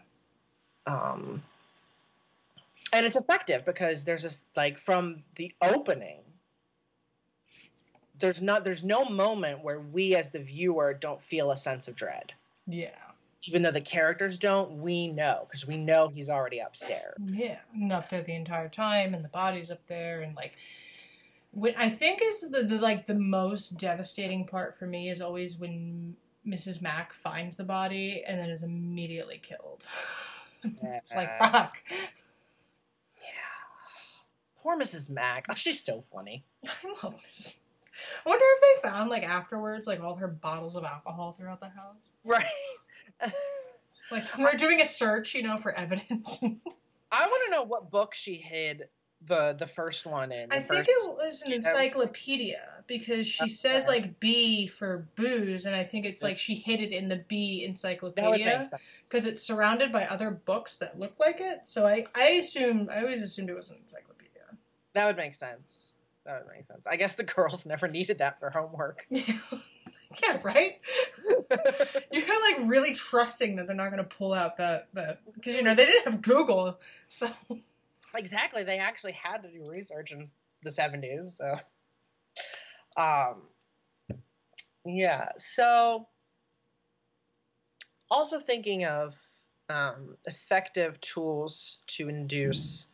um 0.85 1.41
and 2.93 3.05
it's 3.05 3.15
effective 3.15 3.65
because 3.65 4.03
there's 4.03 4.23
this 4.23 4.41
like 4.55 4.77
from 4.77 5.23
the 5.37 5.53
opening 5.61 6.19
there's 8.19 8.41
not 8.41 8.63
there's 8.63 8.83
no 8.83 9.05
moment 9.05 9.63
where 9.63 9.79
we 9.79 10.15
as 10.15 10.29
the 10.29 10.39
viewer 10.39 10.93
don't 10.93 11.21
feel 11.21 11.51
a 11.51 11.57
sense 11.57 11.87
of 11.87 11.95
dread 11.95 12.31
Yeah. 12.67 12.89
even 13.43 13.63
though 13.63 13.71
the 13.71 13.81
characters 13.81 14.37
don't 14.37 14.81
we 14.81 15.07
know 15.07 15.41
because 15.45 15.65
we 15.65 15.77
know 15.77 16.09
he's 16.09 16.29
already 16.29 16.59
upstairs 16.59 17.15
Yeah, 17.25 17.57
and 17.73 17.91
up 17.91 18.09
there 18.09 18.21
the 18.21 18.35
entire 18.35 18.69
time, 18.69 19.13
and 19.15 19.23
the 19.25 19.29
body's 19.29 19.71
up 19.71 19.85
there, 19.87 20.21
and 20.21 20.35
like, 20.35 20.53
I 21.77 21.89
think 21.89 22.21
is 22.23 22.49
the, 22.49 22.63
the 22.63 22.79
like 22.79 23.05
the 23.05 23.15
most 23.15 23.77
devastating 23.77 24.47
part 24.47 24.77
for 24.77 24.85
me 24.85 25.09
is 25.09 25.21
always 25.21 25.57
when 25.57 26.15
Mrs. 26.47 26.81
Mack 26.81 27.13
finds 27.13 27.57
the 27.57 27.63
body 27.63 28.23
and 28.25 28.39
then 28.39 28.49
is 28.49 28.63
immediately 28.63 29.39
killed. 29.41 29.83
it's 30.63 31.15
like 31.15 31.37
fuck. 31.37 31.75
Yeah. 31.89 33.31
poor 34.61 34.77
mrs 34.77 35.09
mack 35.09 35.47
oh 35.49 35.55
she's 35.55 35.83
so 35.83 36.03
funny 36.13 36.43
I 36.65 36.69
love 37.03 37.15
Mrs. 37.27 37.57
I 38.25 38.29
wonder 38.29 38.45
if 38.45 38.83
they 38.83 38.89
found 38.89 39.09
like 39.09 39.23
afterwards 39.23 39.87
like 39.87 40.01
all 40.01 40.15
her 40.15 40.27
bottles 40.27 40.75
of 40.75 40.83
alcohol 40.83 41.33
throughout 41.33 41.59
the 41.59 41.69
house. 41.69 41.97
right 42.23 42.45
Like 44.11 44.23
we're 44.37 44.57
doing 44.57 44.81
a 44.81 44.85
search, 44.85 45.33
you 45.33 45.41
know, 45.41 45.57
for 45.57 45.71
evidence. 45.71 46.43
i 47.13 47.25
want 47.25 47.43
to 47.45 47.51
know 47.51 47.63
what 47.63 47.91
book 47.91 48.13
she 48.13 48.35
hid 48.35 48.83
the 49.27 49.53
the 49.57 49.67
first 49.67 50.05
one 50.05 50.31
in 50.31 50.49
the 50.49 50.55
I 50.55 50.59
think 50.61 50.85
it 50.87 50.95
was 51.17 51.43
an 51.43 51.51
encyclopedia 51.53 52.61
because 52.87 53.27
she 53.27 53.47
says 53.47 53.83
Okay. 53.87 53.99
like 53.99 54.19
B 54.19 54.67
for 54.67 55.07
booze, 55.15 55.65
and 55.65 55.75
I 55.75 55.83
think 55.83 56.05
it's 56.05 56.23
like 56.23 56.37
she 56.37 56.55
hid 56.55 56.79
it 56.81 56.91
in 56.91 57.07
the 57.07 57.17
B 57.27 57.61
that 57.61 57.61
would 57.61 57.61
make 57.61 57.69
encyclopedia 57.69 58.69
because 59.03 59.25
it's 59.25 59.43
surrounded 59.43 59.91
by 59.91 60.05
other 60.05 60.31
books 60.31 60.77
that 60.79 60.99
look 60.99 61.19
like 61.19 61.37
it. 61.39 61.67
So 61.67 61.85
I, 61.87 62.05
I 62.15 62.29
assume 62.31 62.89
I 62.91 63.01
always 63.01 63.21
assumed 63.21 63.49
it 63.49 63.55
was 63.55 63.69
an 63.69 63.77
encyclopedia. 63.81 64.41
that 64.93 65.05
would 65.05 65.17
make 65.17 65.33
sense 65.35 65.89
that 66.25 66.43
would 66.43 66.53
make 66.53 66.63
sense 66.63 66.85
i 66.85 66.95
guess 66.95 67.15
the 67.15 67.23
girls 67.23 67.65
never 67.73 67.87
needed 67.87 68.19
that 68.19 68.39
for 68.39 68.49
homework 68.51 69.07
yeah, 69.09 70.37
right. 70.43 70.79
You're 72.11 72.51
like 72.51 72.69
really 72.69 72.93
trusting 72.93 73.55
that 73.55 73.67
they're 73.67 73.75
not 73.75 73.91
going 73.91 74.03
to 74.03 74.15
pull 74.15 74.33
out 74.33 74.57
that 74.57 74.87
that 74.93 75.21
because 75.35 75.55
you 75.55 75.63
know 75.63 75.73
they 75.73 75.85
didn't 75.85 76.05
have 76.11 76.21
Google, 76.21 76.79
so 77.07 77.29
exactly 78.15 78.63
they 78.63 78.77
actually 78.77 79.11
had 79.13 79.43
to 79.43 79.51
do 79.51 79.63
research 79.67 80.11
in 80.11 80.29
the 80.63 80.69
70s 80.69 81.35
so 81.35 81.55
um 82.97 83.43
yeah 84.85 85.29
so 85.37 86.07
also 88.09 88.39
thinking 88.39 88.85
of 88.85 89.15
um, 89.69 90.17
effective 90.25 90.99
tools 90.99 91.79
to 91.87 92.09
induce 92.09 92.87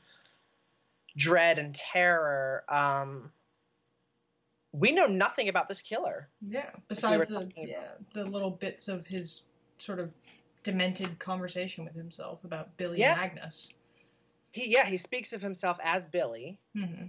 dread 1.18 1.58
and 1.58 1.74
terror 1.74 2.64
um 2.70 3.32
we 4.74 4.92
know 4.92 5.08
nothing 5.08 5.50
about 5.50 5.68
this 5.68 5.82
killer 5.82 6.30
yeah. 6.42 6.70
Besides 6.88 7.30
were 7.32 7.40
the 7.40 7.50
yeah 7.56 7.94
the 8.14 8.26
little 8.26 8.52
bits 8.52 8.88
of 8.88 9.08
his 9.08 9.46
sort 9.80 10.00
of 10.00 10.12
demented 10.64 11.18
conversation 11.20 11.86
with 11.86 11.96
himself 11.96 12.44
about 12.44 12.76
Billy 12.78 13.00
Yeah. 13.00 13.14
and 13.14 13.22
Agnes. 13.22 13.70
He 14.58 14.70
yeah 14.72 14.86
he 14.86 14.98
speaks 14.98 15.34
of 15.34 15.42
himself 15.42 15.78
as 15.84 16.06
billy 16.06 16.60
hmm 16.74 17.06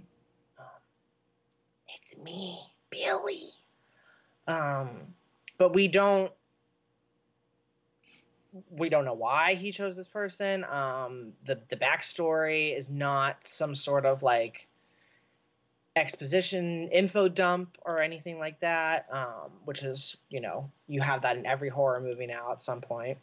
it's 2.09 2.17
me, 2.21 2.59
Billy. 2.89 3.49
Um, 4.47 5.13
but 5.57 5.73
we 5.73 5.87
don't 5.87 6.31
we 8.71 8.89
don't 8.89 9.05
know 9.05 9.13
why 9.13 9.53
he 9.53 9.71
chose 9.71 9.95
this 9.95 10.07
person. 10.07 10.63
Um, 10.63 11.33
the 11.45 11.59
the 11.69 11.75
backstory 11.75 12.75
is 12.75 12.89
not 12.89 13.45
some 13.45 13.75
sort 13.75 14.05
of 14.05 14.23
like 14.23 14.67
exposition 15.95 16.87
info 16.89 17.27
dump 17.27 17.77
or 17.83 18.01
anything 18.01 18.39
like 18.39 18.59
that. 18.61 19.07
Um, 19.11 19.51
which 19.65 19.83
is 19.83 20.17
you 20.29 20.41
know 20.41 20.71
you 20.87 21.01
have 21.01 21.21
that 21.21 21.37
in 21.37 21.45
every 21.45 21.69
horror 21.69 21.99
movie 21.99 22.27
now 22.27 22.51
at 22.51 22.61
some 22.61 22.81
point. 22.81 23.19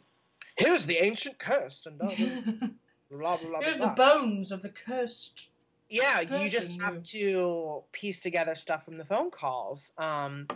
Here's 0.55 0.85
the 0.85 0.97
ancient 0.97 1.37
curse 1.37 1.85
and 1.85 1.99
blah 3.09 3.37
blah 3.37 3.37
blah. 3.37 3.49
blah, 3.49 3.59
There's 3.61 3.77
blah. 3.77 3.89
the 3.89 3.95
bones 3.95 4.51
of 4.51 4.61
the 4.61 4.69
cursed. 4.69 5.49
yeah 5.89 6.19
you 6.21 6.49
just 6.49 6.79
have 6.81 7.01
to 7.03 7.83
piece 7.91 8.21
together 8.21 8.55
stuff 8.55 8.83
from 8.85 8.95
the 8.97 9.05
phone 9.05 9.31
calls 9.31 9.91
um 9.97 10.47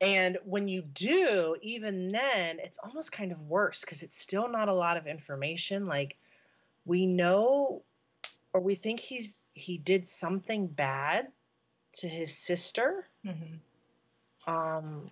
and 0.00 0.38
when 0.44 0.68
you 0.68 0.80
do 0.82 1.56
even 1.60 2.10
then 2.12 2.58
it's 2.60 2.78
almost 2.82 3.12
kind 3.12 3.32
of 3.32 3.40
worse 3.48 3.80
because 3.82 4.02
it's 4.02 4.18
still 4.18 4.48
not 4.48 4.68
a 4.68 4.74
lot 4.74 4.96
of 4.96 5.06
information 5.06 5.84
like 5.84 6.16
we 6.86 7.06
know 7.06 7.82
or 8.54 8.60
we 8.62 8.74
think 8.74 9.00
he's 9.00 9.44
he 9.52 9.76
did 9.76 10.08
something 10.08 10.66
bad 10.66 11.28
to 11.92 12.08
his 12.08 12.34
sister 12.36 13.06
hmm 13.24 13.32
um 14.46 15.04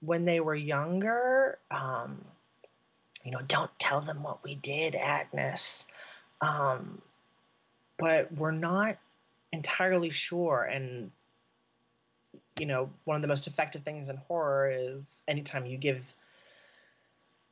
when 0.00 0.26
they 0.26 0.38
were 0.40 0.54
younger 0.54 1.58
um 1.70 2.22
you 3.24 3.30
know 3.30 3.40
don't 3.48 3.70
tell 3.78 4.02
them 4.02 4.22
what 4.22 4.44
we 4.44 4.54
did 4.54 4.94
agnes 4.94 5.86
um 6.40 7.00
but 7.98 8.30
we're 8.32 8.50
not 8.50 8.98
entirely 9.52 10.10
sure 10.10 10.62
and 10.64 11.10
you 12.58 12.66
know 12.66 12.90
one 13.04 13.16
of 13.16 13.22
the 13.22 13.28
most 13.28 13.46
effective 13.46 13.82
things 13.82 14.08
in 14.08 14.16
horror 14.16 14.70
is 14.70 15.22
anytime 15.28 15.66
you 15.66 15.76
give 15.76 16.14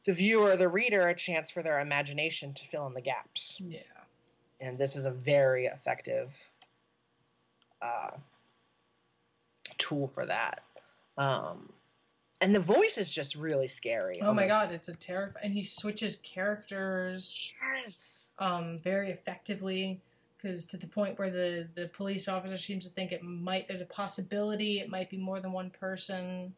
the 0.06 0.12
viewer 0.12 0.50
or 0.50 0.56
the 0.56 0.68
reader 0.68 1.08
a 1.08 1.14
chance 1.14 1.50
for 1.50 1.62
their 1.62 1.80
imagination 1.80 2.52
to 2.52 2.64
fill 2.66 2.86
in 2.86 2.94
the 2.94 3.00
gaps 3.00 3.56
Yeah. 3.60 3.80
and 4.60 4.76
this 4.78 4.96
is 4.96 5.06
a 5.06 5.10
very 5.10 5.66
effective 5.66 6.30
uh, 7.80 8.10
tool 9.78 10.06
for 10.06 10.26
that. 10.26 10.62
Um, 11.16 11.68
and 12.40 12.54
the 12.54 12.60
voice 12.60 12.98
is 12.98 13.12
just 13.12 13.34
really 13.36 13.68
scary. 13.68 14.20
Oh 14.20 14.32
my 14.34 14.46
god, 14.46 14.72
it's 14.72 14.88
a 14.88 14.94
terrifying. 14.94 15.44
And 15.44 15.54
he 15.54 15.62
switches 15.62 16.16
characters 16.16 17.52
Yes. 17.84 18.23
Um, 18.38 18.78
very 18.78 19.10
effectively 19.10 20.00
because 20.36 20.64
to 20.66 20.76
the 20.76 20.86
point 20.86 21.18
where 21.18 21.30
the 21.30 21.68
the 21.74 21.88
police 21.88 22.28
officer 22.28 22.56
seems 22.56 22.84
to 22.84 22.90
think 22.90 23.12
it 23.12 23.22
might 23.22 23.66
there's 23.68 23.80
a 23.80 23.86
possibility 23.86 24.80
it 24.80 24.88
might 24.90 25.08
be 25.08 25.16
more 25.16 25.40
than 25.40 25.52
one 25.52 25.70
person 25.70 26.54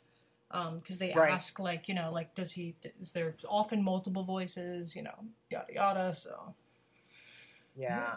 because 0.81 0.98
they 0.98 1.12
Right. 1.12 1.31
ask 1.32 1.59
like 1.59 1.89
you 1.89 1.94
know 1.94 2.11
like 2.12 2.35
does 2.35 2.53
he 2.53 2.74
is 3.01 3.12
there 3.12 3.35
often 3.48 3.82
multiple 3.82 4.24
voices 4.24 4.97
you 4.97 5.03
know 5.03 5.15
yada 5.51 5.73
yada 5.73 6.15
so 6.15 6.55
Yeah. 7.77 8.15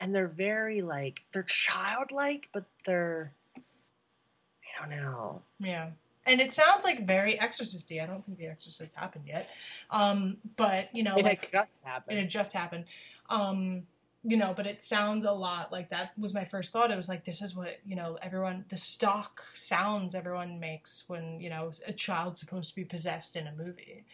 And 0.00 0.14
they're 0.14 0.28
very 0.28 0.80
like 0.82 1.22
they're 1.32 1.42
childlike, 1.42 2.48
but 2.52 2.64
they're 2.84 3.32
I 3.56 4.80
don't 4.88 4.90
know. 4.96 5.42
Yeah. 5.58 5.90
And 6.26 6.40
it 6.40 6.52
sounds 6.52 6.84
like 6.84 7.06
very 7.06 7.38
exorcisty. 7.40 8.00
I 8.00 8.06
don't 8.06 8.24
think 8.24 8.38
the 8.38 8.46
exorcist 8.46 8.94
happened 8.94 9.24
yet. 9.26 9.48
Um, 9.90 10.36
but 10.56 10.94
you 10.94 11.02
know, 11.02 11.16
it 11.16 11.24
like 11.24 11.50
had 11.50 11.52
just 11.52 11.84
happened. 11.84 12.16
it 12.16 12.20
had 12.20 12.30
just 12.30 12.52
happened. 12.52 12.84
Um, 13.28 13.84
you 14.22 14.36
know, 14.36 14.52
but 14.54 14.66
it 14.66 14.82
sounds 14.82 15.24
a 15.24 15.32
lot 15.32 15.72
like 15.72 15.88
that 15.90 16.12
was 16.18 16.34
my 16.34 16.44
first 16.44 16.72
thought. 16.72 16.90
It 16.90 16.96
was 16.96 17.08
like 17.08 17.24
this 17.24 17.40
is 17.40 17.56
what, 17.56 17.78
you 17.86 17.96
know, 17.96 18.18
everyone 18.20 18.66
the 18.68 18.76
stock 18.76 19.42
sounds 19.54 20.14
everyone 20.14 20.60
makes 20.60 21.04
when, 21.06 21.40
you 21.40 21.48
know, 21.48 21.70
a 21.86 21.92
child's 21.92 22.40
supposed 22.40 22.70
to 22.70 22.76
be 22.76 22.84
possessed 22.84 23.34
in 23.34 23.46
a 23.46 23.52
movie. 23.52 24.04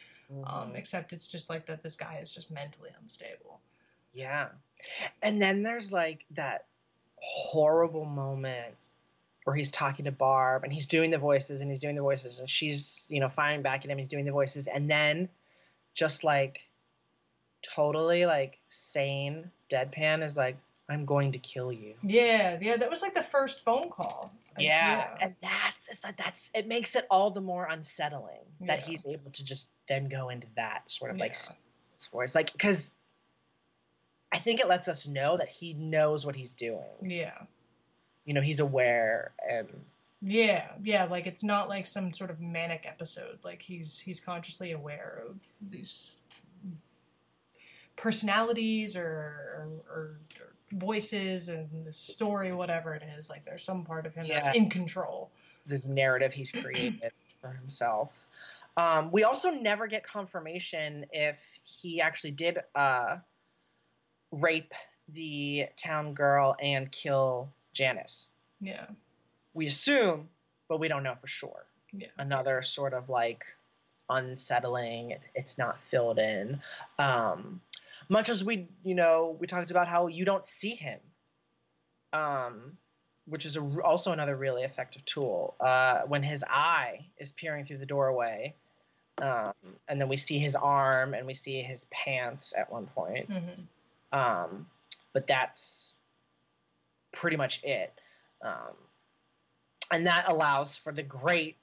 Um, 0.45 0.73
except 0.75 1.13
it's 1.13 1.27
just 1.27 1.49
like 1.49 1.67
that. 1.67 1.83
This 1.83 1.97
guy 1.97 2.19
is 2.21 2.35
just 2.35 2.51
mentally 2.51 2.91
unstable. 3.01 3.61
Yeah. 4.13 4.49
And 5.23 5.41
then 5.41 5.63
there's 5.63 5.93
like 5.93 6.25
that 6.33 6.67
horrible 7.17 8.05
moment 8.05 8.75
where 9.47 9.55
he's 9.55 9.71
talking 9.71 10.07
to 10.07 10.11
Barb 10.11 10.65
and 10.65 10.73
he's 10.73 10.87
doing 10.89 11.13
the 11.13 11.19
voices 11.19 11.61
and 11.61 11.71
he's 11.71 11.79
doing 11.81 11.95
the 11.95 12.03
voices 12.03 12.41
and 12.41 12.51
she's, 12.51 13.07
you 13.09 13.21
know, 13.21 13.29
firing 13.29 13.63
back 13.63 13.85
at 13.85 13.91
him, 13.93 13.97
he's 13.97 14.09
doing 14.09 14.25
the 14.25 14.33
voices, 14.33 14.67
and 14.67 14.91
then 14.91 15.29
just 15.95 16.25
like 16.25 16.63
totally 17.63 18.27
like 18.27 18.59
sane 18.69 19.51
deadpan 19.71 20.25
is 20.25 20.37
like, 20.37 20.57
I'm 20.89 21.05
going 21.05 21.31
to 21.33 21.39
kill 21.39 21.71
you. 21.73 21.95
Yeah, 22.03 22.59
yeah. 22.61 22.77
That 22.77 22.91
was 22.91 23.03
like 23.03 23.15
the 23.15 23.23
first 23.23 23.65
phone 23.65 23.89
call. 23.89 24.33
Like, 24.57 24.67
Yeah. 24.67 25.17
And 25.21 25.35
that's 25.41 25.89
it's 25.91 26.03
like 26.03 26.17
that's 26.17 26.51
it 26.53 26.67
makes 26.67 26.97
it 26.97 27.07
all 27.09 27.31
the 27.31 27.41
more 27.41 27.67
unsettling 27.71 28.39
that 28.63 28.81
he's 28.81 29.07
able 29.07 29.31
to 29.31 29.45
just 29.45 29.69
then 29.89 30.09
go 30.09 30.29
into 30.29 30.49
that 30.57 30.91
sort 30.91 31.13
of 31.13 31.19
like 31.19 31.31
Yeah. 31.33 31.37
s- 31.39 31.63
voice. 32.13 32.35
Like 32.35 32.51
because 32.53 32.93
I 34.33 34.39
think 34.39 34.61
it 34.61 34.67
lets 34.69 34.89
us 34.89 35.07
know 35.07 35.37
that 35.37 35.49
he 35.49 35.73
knows 35.73 36.27
what 36.27 36.35
he's 36.37 36.55
doing. 36.55 36.83
Yeah. 37.03 37.37
You 38.27 38.35
know 38.35 38.43
he's 38.43 38.61
aware 38.61 39.33
and 39.51 39.69
Yeah, 40.21 40.69
yeah, 40.83 41.05
like 41.05 41.27
it's 41.27 41.43
not 41.43 41.69
like 41.69 41.87
some 41.87 42.13
sort 42.13 42.31
of 42.31 42.41
manic 42.41 42.85
episode. 42.87 43.39
Like 43.43 43.63
he's 43.63 44.01
he's 44.01 44.21
consciously 44.21 44.73
aware 44.73 45.23
of 45.27 45.37
these 45.67 46.23
personalities 47.97 48.97
or 48.97 49.03
or, 49.09 49.69
or, 49.95 50.17
voices 50.73 51.49
and 51.49 51.87
the 51.87 51.93
story, 51.93 52.53
whatever 52.53 52.93
it 52.93 53.03
is. 53.17 53.31
Like 53.31 53.45
there's 53.45 53.65
some 53.65 53.85
part 53.85 54.05
of 54.05 54.15
him 54.15 54.27
that's 54.29 54.55
in 54.55 54.69
control. 54.69 55.31
this 55.65 55.87
narrative 55.87 56.35
he's 56.35 56.53
created 56.53 57.13
for 57.41 57.51
himself 57.51 58.27
um, 58.77 59.11
we 59.11 59.25
also 59.25 59.51
never 59.51 59.87
get 59.87 60.05
confirmation 60.05 61.07
if 61.11 61.59
he 61.65 62.01
actually 62.01 62.33
did 62.33 62.59
uh, 62.75 63.17
rape 64.33 64.75
the 65.09 65.67
town 65.77 66.13
girl 66.13 66.57
and 66.61 66.91
kill 66.93 67.51
janice. 67.77 68.29
Yeah, 68.61 68.87
we 69.55 69.67
assume 69.67 70.29
but 70.69 70.81
we 70.81 70.89
don't 70.89 71.03
know 71.05 71.15
for 71.15 71.29
sure. 71.29 71.65
Yeah, 71.93 72.09
another 72.19 72.63
sort 72.63 72.95
of 72.95 73.09
like 73.09 73.45
unsettling 74.09 75.11
it- 75.11 75.21
it's 75.35 75.59
not 75.59 75.79
filled 75.91 76.19
in. 76.19 76.61
Um 76.99 77.61
much 78.09 78.29
as 78.29 78.43
we 78.45 78.69
you 78.85 78.95
know 78.95 79.37
we 79.41 79.47
talked 79.47 79.71
about 79.71 79.89
how 79.89 80.07
you 80.07 80.25
don't 80.25 80.47
see 80.47 80.75
him 80.75 81.01
um 82.13 82.79
which 83.27 83.45
is 83.45 83.57
a, 83.57 83.61
also 83.83 84.13
another 84.13 84.37
really 84.37 84.63
effective 84.63 85.05
tool. 85.05 85.55
Uh 85.61 86.03
when 86.07 86.23
his 86.23 86.45
eye 86.49 87.07
is 87.19 87.33
peering 87.33 87.65
through 87.65 87.79
the 87.79 87.87
doorway 87.87 88.55
um 89.19 89.53
and 89.89 90.01
then 90.01 90.09
we 90.09 90.17
see 90.17 90.39
his 90.39 90.55
arm 90.57 91.15
and 91.15 91.27
we 91.27 91.35
see 91.35 91.61
his 91.63 91.87
pants 91.91 92.55
at 92.57 92.71
one 92.73 92.87
point. 92.87 93.29
Mm-hmm. 93.31 94.19
um, 94.19 94.67
but 95.13 95.27
that's 95.27 95.93
pretty 97.17 97.37
much 97.37 97.65
it. 97.65 97.99
Um, 98.43 98.77
and 99.91 100.07
that 100.07 100.27
allows 100.29 100.77
for 100.77 100.93
the 100.93 101.03
great, 101.03 101.57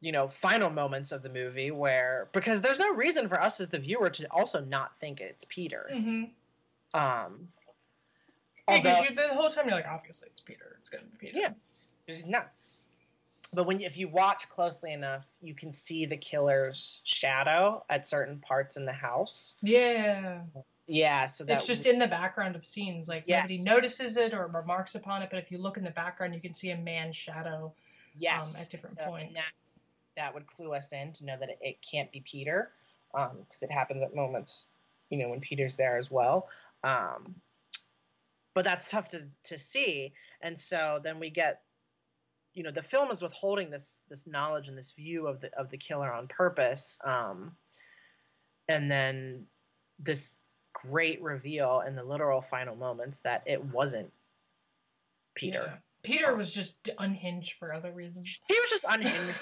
you 0.00 0.12
know, 0.12 0.28
final 0.28 0.70
moments 0.70 1.12
of 1.12 1.22
the 1.22 1.28
movie 1.30 1.70
where 1.70 2.28
because 2.32 2.60
there's 2.60 2.78
no 2.78 2.94
reason 2.94 3.28
for 3.28 3.40
us 3.40 3.60
as 3.60 3.68
the 3.70 3.78
viewer 3.78 4.10
to 4.10 4.26
also 4.30 4.60
not 4.60 4.96
think 4.98 5.20
it's 5.20 5.44
Peter. 5.48 5.88
hmm 5.90 6.24
Um, 6.94 7.48
Because 8.66 9.06
the 9.14 9.28
whole 9.34 9.48
time 9.48 9.66
you're 9.66 9.74
like, 9.76 9.88
obviously 9.88 10.28
it's 10.30 10.40
Peter. 10.40 10.76
It's 10.78 10.90
gonna 10.90 11.04
be 11.04 11.26
Peter. 11.26 11.38
Yeah. 11.38 11.52
It's 12.06 12.26
nuts. 12.26 12.62
But 13.52 13.66
when 13.66 13.80
if 13.80 13.96
you 13.96 14.08
watch 14.08 14.48
closely 14.50 14.92
enough, 14.92 15.24
you 15.40 15.54
can 15.54 15.72
see 15.72 16.04
the 16.04 16.18
killer's 16.18 17.00
shadow 17.04 17.82
at 17.88 18.06
certain 18.06 18.40
parts 18.40 18.76
in 18.76 18.84
the 18.84 18.92
house. 18.92 19.54
Yeah. 19.62 20.40
Yeah, 20.90 21.26
so 21.26 21.44
that 21.44 21.52
It's 21.52 21.66
just 21.66 21.84
in 21.84 21.98
the 21.98 22.08
background 22.08 22.56
of 22.56 22.64
scenes. 22.64 23.08
Like 23.08 23.24
Yes. 23.26 23.42
nobody 23.42 23.62
notices 23.62 24.16
it 24.16 24.32
or 24.32 24.46
remarks 24.48 24.94
upon 24.94 25.22
it, 25.22 25.28
but 25.30 25.38
if 25.38 25.52
you 25.52 25.58
look 25.58 25.76
in 25.76 25.84
the 25.84 25.90
background, 25.90 26.34
you 26.34 26.40
can 26.40 26.54
see 26.54 26.70
a 26.70 26.76
man's 26.78 27.14
shadow. 27.14 27.74
yes 28.16 28.54
um, 28.54 28.62
at 28.62 28.70
different 28.70 28.96
So, 28.96 29.04
points. 29.04 29.34
That, 29.34 29.52
that 30.16 30.34
would 30.34 30.46
clue 30.46 30.72
us 30.72 30.92
in 30.92 31.12
to 31.12 31.26
know 31.26 31.36
that 31.38 31.50
it, 31.50 31.58
it 31.60 31.76
can't 31.88 32.10
be 32.10 32.20
Peter, 32.20 32.72
because 33.12 33.62
it 33.62 33.70
happens 33.70 34.02
at 34.02 34.14
moments, 34.14 34.66
you 35.10 35.18
know, 35.18 35.28
when 35.28 35.40
Peter's 35.40 35.76
there 35.76 35.98
as 35.98 36.10
well. 36.10 36.48
Um, 36.82 37.34
but 38.54 38.64
that's 38.64 38.90
tough 38.90 39.08
to 39.08 39.28
to 39.44 39.58
see, 39.58 40.12
and 40.40 40.58
so 40.58 41.00
then 41.04 41.20
we 41.20 41.30
get, 41.30 41.62
you 42.54 42.64
know, 42.64 42.72
the 42.72 42.82
film 42.82 43.10
is 43.12 43.22
withholding 43.22 43.70
this 43.70 44.02
this 44.08 44.26
knowledge 44.26 44.68
and 44.68 44.76
this 44.76 44.92
view 44.92 45.28
of 45.28 45.40
the 45.40 45.54
of 45.56 45.70
the 45.70 45.76
killer 45.76 46.12
on 46.12 46.26
purpose, 46.26 46.98
um, 47.04 47.52
and 48.68 48.90
then 48.90 49.46
this 50.00 50.34
great 50.82 51.20
reveal 51.22 51.82
in 51.86 51.94
the 51.96 52.02
literal 52.04 52.40
final 52.40 52.76
moments 52.76 53.20
that 53.20 53.42
it 53.46 53.64
wasn't 53.64 54.12
Peter. 55.34 55.64
Yeah. 55.66 55.76
Peter 56.02 56.34
was 56.36 56.52
just 56.54 56.88
unhinged 56.98 57.54
for 57.58 57.72
other 57.72 57.92
reasons. 57.92 58.38
He 58.48 58.54
was 58.54 58.70
just 58.70 58.84
unhinged. 58.88 59.40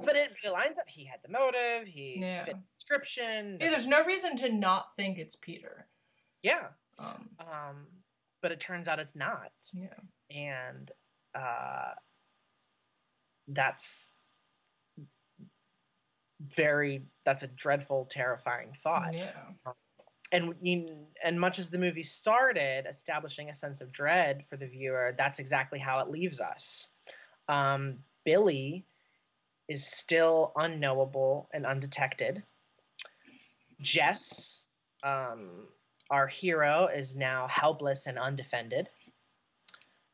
but 0.04 0.16
it, 0.16 0.32
it 0.44 0.50
lines 0.52 0.78
up. 0.78 0.88
He 0.88 1.04
had 1.04 1.20
the 1.22 1.30
motive. 1.30 1.86
He 1.86 2.16
Yeah. 2.20 2.44
fit 2.44 2.54
the 2.56 2.62
description. 2.76 3.56
Yeah, 3.60 3.70
there's 3.70 3.86
no 3.86 4.04
reason 4.04 4.36
to 4.38 4.48
not 4.52 4.94
think 4.96 5.18
it's 5.18 5.36
Peter. 5.36 5.86
yeah. 6.42 6.68
Um, 6.98 7.28
Um, 7.38 7.86
but 8.42 8.50
it 8.52 8.58
turns 8.60 8.88
out 8.88 8.98
it's 8.98 9.14
not. 9.14 9.52
yeah. 9.72 9.86
And 10.30 10.90
uh, 11.34 11.92
that's 13.46 14.08
very, 16.40 17.02
that's 17.24 17.42
a 17.44 17.48
dreadful, 17.48 18.08
terrifying 18.10 18.72
thought. 18.82 19.14
Yeah. 19.14 19.30
And 20.32 20.54
and 21.24 21.40
much 21.40 21.58
as 21.58 21.70
the 21.70 21.78
movie 21.78 22.02
started 22.02 22.86
establishing 22.88 23.48
a 23.48 23.54
sense 23.54 23.80
of 23.80 23.92
dread 23.92 24.46
for 24.46 24.56
the 24.56 24.66
viewer, 24.66 25.14
that's 25.16 25.38
exactly 25.38 25.78
how 25.78 26.00
it 26.00 26.10
leaves 26.10 26.40
us. 26.40 26.88
Um, 27.48 27.98
Billy 28.24 28.84
is 29.68 29.86
still 29.86 30.52
unknowable 30.56 31.48
and 31.52 31.66
undetected. 31.66 32.42
Jess, 33.80 34.62
um, 35.02 35.48
our 36.10 36.26
hero, 36.26 36.86
is 36.86 37.16
now 37.16 37.46
helpless 37.46 38.06
and 38.06 38.18
undefended. 38.18 38.88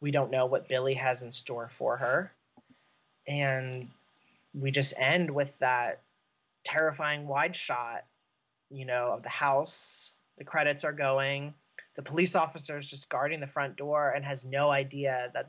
We 0.01 0.11
don't 0.11 0.31
know 0.31 0.47
what 0.47 0.69
Billy 0.69 0.95
has 0.95 1.23
in 1.23 1.33
store 1.33 1.71
for 1.77 1.97
her. 1.97 2.33
And 3.27 3.89
we 4.53 4.71
just 4.71 4.95
end 4.97 5.31
with 5.31 5.59
that 5.61 6.03
terrifying 6.65 7.27
wide 7.27 7.57
shot 7.57 8.05
you 8.75 8.85
know, 8.85 9.13
of 9.13 9.23
the 9.23 9.29
house. 9.29 10.13
The 10.39 10.45
credits 10.45 10.85
are 10.85 10.93
going. 10.93 11.55
The 11.97 12.03
police 12.03 12.35
officer 12.35 12.77
is 12.77 12.89
just 12.91 13.09
guarding 13.09 13.41
the 13.41 13.47
front 13.47 13.77
door 13.77 14.11
and 14.11 14.25
has 14.25 14.45
no 14.45 14.71
idea 14.71 15.31
that, 15.35 15.49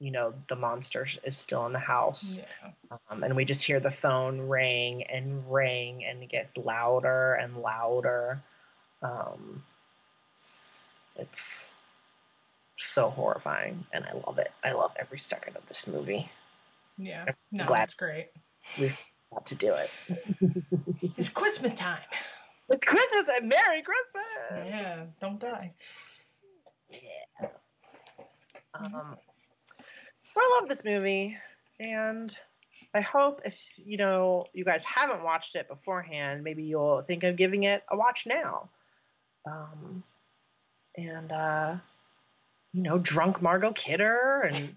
you 0.00 0.10
know, 0.10 0.34
the 0.48 0.56
monster 0.56 1.06
is 1.24 1.36
still 1.36 1.64
in 1.66 1.72
the 1.72 1.78
house. 1.78 2.40
Yeah. 2.40 2.98
Um, 3.08 3.22
and 3.22 3.36
we 3.36 3.44
just 3.44 3.62
hear 3.64 3.78
the 3.78 3.90
phone 3.92 4.40
ring 4.48 5.04
and 5.04 5.44
ring 5.50 6.04
and 6.04 6.22
it 6.24 6.28
gets 6.28 6.56
louder 6.56 7.34
and 7.34 7.58
louder. 7.58 8.42
Um, 9.00 9.62
it's 11.16 11.72
so 12.76 13.08
horrifying 13.08 13.86
and 13.92 14.04
I 14.04 14.12
love 14.26 14.38
it. 14.38 14.50
I 14.64 14.72
love 14.72 14.92
every 14.98 15.18
second 15.18 15.56
of 15.56 15.66
this 15.66 15.86
movie. 15.86 16.28
Yeah. 16.98 17.24
I'm 17.28 17.34
No, 17.52 17.64
glad- 17.66 17.84
it's 17.84 17.94
great. 17.94 18.28
We've 18.78 19.00
got 19.32 19.46
to 19.46 19.54
do 19.54 19.74
it. 19.74 19.90
It's 21.16 21.30
Christmas 21.30 21.74
time. 21.74 22.00
It's 22.68 22.84
Christmas 22.84 23.28
and 23.36 23.48
Merry 23.48 23.82
Christmas! 23.82 24.68
Yeah. 24.68 25.04
Don't 25.20 25.38
die. 25.38 25.72
Yeah. 26.90 27.48
Um, 28.74 29.16
I 30.36 30.58
love 30.60 30.68
this 30.68 30.84
movie, 30.84 31.36
and 31.80 32.36
I 32.92 33.00
hope 33.00 33.40
if 33.44 33.62
you 33.76 33.96
know 33.96 34.44
you 34.52 34.64
guys 34.64 34.84
haven't 34.84 35.22
watched 35.22 35.54
it 35.54 35.68
beforehand, 35.68 36.44
maybe 36.44 36.64
you'll 36.64 37.02
think 37.02 37.24
of 37.24 37.36
giving 37.36 37.64
it 37.64 37.84
a 37.90 37.96
watch 37.96 38.26
now. 38.26 38.68
Um, 39.50 40.02
and 40.96 41.32
uh, 41.32 41.76
you 42.72 42.82
know, 42.82 42.98
drunk 42.98 43.40
Margot 43.40 43.72
Kidder 43.72 44.42
and 44.42 44.76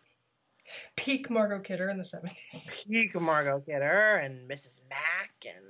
Peak 0.95 1.30
Margot 1.30 1.60
Kidder 1.60 1.90
in 1.90 1.98
the 1.98 2.03
70s. 2.03 2.86
peak 2.88 3.20
Margot 3.20 3.60
Kidder 3.60 4.16
and 4.16 4.49
Mrs. 4.49 4.80
Mack 4.90 5.32
and 5.45 5.66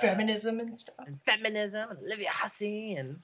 Feminism 0.00 0.60
and 0.60 0.78
stuff. 0.78 0.96
and 1.06 1.20
feminism 1.24 1.90
and 1.90 1.98
Olivia 1.98 2.30
Hussey 2.30 2.94
and 2.94 3.18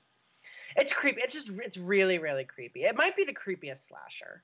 it's 0.77 0.93
creepy. 0.93 1.21
It's 1.23 1.35
just 1.35 1.51
it's 1.51 1.79
really 1.79 2.19
really 2.19 2.45
creepy. 2.45 2.85
It 2.85 2.97
might 2.97 3.17
be 3.17 3.25
the 3.25 3.35
creepiest 3.35 3.89
slasher. 3.89 4.43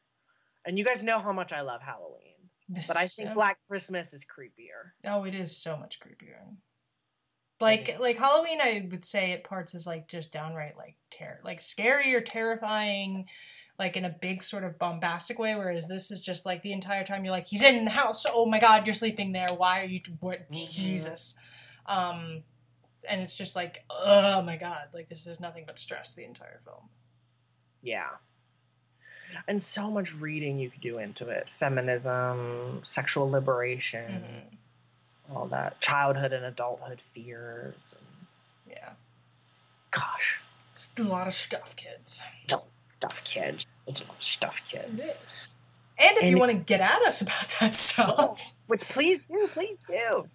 And 0.64 0.78
you 0.78 0.84
guys 0.84 1.02
know 1.02 1.18
how 1.18 1.32
much 1.32 1.52
I 1.52 1.62
love 1.62 1.80
Halloween, 1.80 2.34
This 2.68 2.88
but 2.88 2.96
I 2.96 3.06
think 3.06 3.30
so- 3.30 3.34
Black 3.34 3.58
Christmas 3.68 4.12
is 4.12 4.24
creepier. 4.24 4.92
Oh, 5.06 5.24
it 5.24 5.34
is 5.34 5.56
so 5.56 5.76
much 5.76 6.00
creepier. 6.00 6.56
Like 7.60 7.98
like 7.98 8.18
Halloween, 8.18 8.60
I 8.60 8.86
would 8.90 9.04
say 9.04 9.32
at 9.32 9.44
parts 9.44 9.74
is 9.74 9.86
like 9.86 10.06
just 10.06 10.30
downright 10.30 10.76
like 10.76 10.96
terror, 11.10 11.40
like 11.42 11.60
scary 11.60 12.14
or 12.14 12.20
terrifying, 12.20 13.26
like 13.78 13.96
in 13.96 14.04
a 14.04 14.10
big 14.10 14.44
sort 14.44 14.62
of 14.62 14.78
bombastic 14.78 15.38
way. 15.38 15.56
Whereas 15.56 15.88
this 15.88 16.10
is 16.10 16.20
just 16.20 16.46
like 16.46 16.62
the 16.62 16.72
entire 16.72 17.04
time 17.04 17.24
you're 17.24 17.32
like, 17.32 17.46
he's 17.46 17.62
in 17.64 17.84
the 17.84 17.90
house. 17.90 18.26
Oh 18.28 18.46
my 18.46 18.60
God, 18.60 18.86
you're 18.86 18.94
sleeping 18.94 19.32
there. 19.32 19.48
Why 19.56 19.80
are 19.80 19.86
you? 19.86 20.00
What 20.20 20.50
mm-hmm. 20.52 20.70
Jesus? 20.70 21.36
Um, 21.88 22.44
and 23.08 23.20
it's 23.20 23.34
just 23.34 23.56
like, 23.56 23.84
oh 23.90 24.42
my 24.42 24.56
God, 24.56 24.88
like 24.92 25.08
this 25.08 25.26
is 25.26 25.40
nothing 25.40 25.64
but 25.66 25.78
stress 25.78 26.14
the 26.14 26.24
entire 26.24 26.58
film. 26.64 26.88
Yeah. 27.82 28.08
And 29.46 29.62
so 29.62 29.90
much 29.90 30.14
reading 30.14 30.58
you 30.58 30.70
could 30.70 30.80
do 30.80 30.98
into 30.98 31.28
it 31.28 31.48
feminism, 31.50 32.80
sexual 32.82 33.30
liberation, 33.30 34.24
Mhm. 35.30 35.34
all 35.34 35.46
that, 35.48 35.80
childhood 35.80 36.32
and 36.32 36.44
adulthood 36.44 37.00
fears. 37.00 37.74
And, 37.96 38.76
Yeah, 38.76 38.92
gosh, 39.90 40.40
it's 40.72 40.88
a 40.98 41.02
lot 41.02 41.26
of 41.26 41.34
stuff, 41.34 41.74
kids. 41.76 42.22
stuff, 42.90 43.22
kids. 43.24 43.66
It's 43.86 44.00
a 44.00 44.04
lot 44.04 44.16
of 44.16 44.22
stuff, 44.24 44.62
kids. 44.66 45.48
And 45.98 46.16
if 46.16 46.22
And- 46.24 46.30
you 46.30 46.38
want 46.38 46.50
to 46.52 46.58
get 46.58 46.80
at 46.80 47.00
us 47.02 47.20
about 47.22 47.48
that 47.60 47.74
stuff, 47.74 48.54
Which 48.66 48.80
please 48.82 49.20
do, 49.22 49.48
please 49.52 49.78
do. 49.88 50.28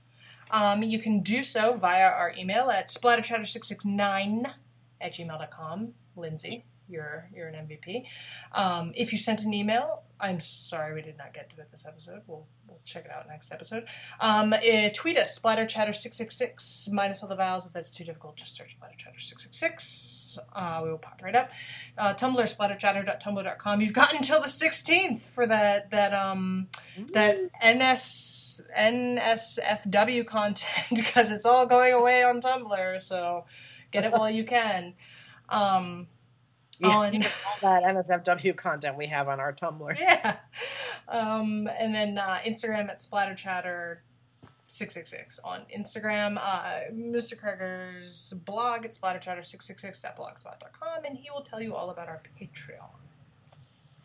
Um, 0.51 0.83
you 0.83 0.99
can 0.99 1.21
do 1.21 1.43
so 1.43 1.75
via 1.75 2.05
our 2.05 2.33
email 2.37 2.69
at 2.69 2.89
splatterchatter669 2.89 4.53
at 5.01 5.13
gmail.com. 5.13 5.93
Lindsay, 6.15 6.65
you're 6.93 7.29
you're 7.35 7.47
an 7.47 7.67
MVP. 7.67 8.05
Um, 8.53 8.93
if 8.95 9.11
you 9.11 9.17
sent 9.17 9.43
an 9.43 9.53
email, 9.53 10.03
I'm 10.19 10.39
sorry 10.39 10.93
we 10.93 11.01
did 11.01 11.17
not 11.17 11.33
get 11.33 11.49
to 11.49 11.59
it 11.59 11.69
this 11.71 11.85
episode. 11.85 12.21
We'll 12.27 12.47
we'll 12.67 12.79
check 12.85 13.05
it 13.05 13.11
out 13.11 13.27
next 13.27 13.51
episode. 13.51 13.85
Um, 14.21 14.53
eh, 14.53 14.89
tweet 14.93 15.17
us 15.17 15.37
splatterchatter666 15.37 16.91
minus 16.93 17.23
all 17.23 17.29
the 17.29 17.35
vowels. 17.35 17.65
If 17.65 17.73
that's 17.73 17.91
too 17.91 18.03
difficult, 18.03 18.37
just 18.37 18.55
search 18.55 18.77
splatterchatter666. 18.79 20.37
Uh, 20.53 20.81
we 20.83 20.89
will 20.91 20.97
pop 20.97 21.21
right 21.21 21.35
up. 21.35 21.51
Uh, 21.97 22.13
Tumblr 22.13 22.41
splatterchatter.tumblr.com. 22.41 23.81
You've 23.81 23.93
got 23.93 24.13
until 24.13 24.39
the 24.39 24.47
16th 24.47 25.21
for 25.21 25.45
that 25.45 25.91
that 25.91 26.13
um 26.13 26.67
that 27.11 27.37
NS 27.61 28.61
NSFW 28.77 30.25
content 30.25 30.87
because 30.95 31.31
it's 31.31 31.45
all 31.45 31.65
going 31.65 31.93
away 31.93 32.23
on 32.23 32.39
Tumblr. 32.39 33.01
So 33.01 33.45
get 33.91 34.05
it 34.05 34.11
while 34.11 34.29
you 34.29 34.45
can. 34.45 34.93
Um, 35.49 36.07
Yeah, 36.79 36.89
all 36.89 37.01
that 37.61 37.83
NSFW 37.83 38.55
content 38.55 38.97
we 38.97 39.05
have 39.07 39.27
on 39.27 39.39
our 39.39 39.53
Tumblr. 39.53 39.95
yeah, 39.99 40.37
um, 41.07 41.69
and 41.79 41.93
then 41.93 42.17
uh, 42.17 42.39
Instagram 42.45 42.89
at 42.89 42.99
Splatter 43.01 43.35
Chatter. 43.35 44.01
666 44.65 45.39
on 45.39 45.63
Instagram, 45.77 46.37
uh, 46.41 46.89
Mr. 46.91 47.37
Kreger's 47.39 48.33
blog 48.45 48.85
at 48.85 48.93
splatterchatter666.blogspot.com, 48.93 51.03
and 51.05 51.17
he 51.17 51.29
will 51.29 51.41
tell 51.41 51.61
you 51.61 51.75
all 51.75 51.91
about 51.91 52.07
our 52.07 52.21
Patreon. 52.39 53.02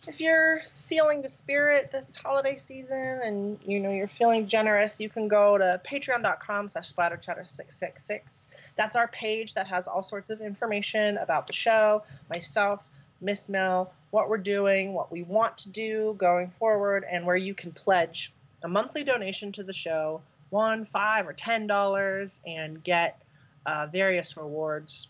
If 0.08 0.22
you're 0.22 0.60
feeling 0.60 1.20
the 1.20 1.28
spirit 1.28 1.92
this 1.92 2.16
holiday 2.16 2.56
season 2.56 3.20
and 3.22 3.58
you 3.66 3.78
know 3.78 3.90
you're 3.90 4.08
feeling 4.08 4.46
generous, 4.46 4.98
you 4.98 5.10
can 5.10 5.28
go 5.28 5.58
to 5.58 5.78
patreon.com 5.86 6.68
slash 6.70 6.94
splatterchatter666. 6.94 8.46
That's 8.74 8.96
our 8.96 9.08
page 9.08 9.52
that 9.52 9.66
has 9.66 9.86
all 9.86 10.02
sorts 10.02 10.30
of 10.30 10.40
information 10.40 11.18
about 11.18 11.46
the 11.46 11.52
show, 11.52 12.04
myself, 12.30 12.88
Miss 13.20 13.50
Mel, 13.50 13.92
what 14.10 14.30
we're 14.30 14.38
doing, 14.38 14.94
what 14.94 15.12
we 15.12 15.24
want 15.24 15.58
to 15.58 15.68
do 15.68 16.14
going 16.16 16.52
forward, 16.58 17.04
and 17.08 17.26
where 17.26 17.36
you 17.36 17.52
can 17.52 17.70
pledge 17.70 18.32
a 18.62 18.68
monthly 18.68 19.04
donation 19.04 19.52
to 19.52 19.62
the 19.62 19.74
show, 19.74 20.22
one, 20.48 20.86
five, 20.86 21.28
or 21.28 21.34
ten 21.34 21.66
dollars, 21.66 22.40
and 22.46 22.82
get 22.82 23.20
uh, 23.66 23.86
various 23.92 24.38
rewards 24.38 25.08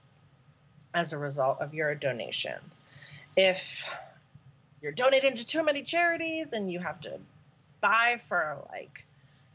as 0.93 1.13
a 1.13 1.19
result 1.19 1.61
of 1.61 1.73
your 1.73 1.95
donation. 1.95 2.59
If 3.37 3.89
you're 4.83 4.93
donating 4.93 5.37
to 5.37 5.45
too 5.45 5.65
many 5.65 5.83
charities 5.83 6.53
and 6.53 6.71
you 6.71 6.79
have 6.79 7.01
to 7.01 7.19
buy 7.81 8.21
for 8.29 8.59
like 8.71 9.05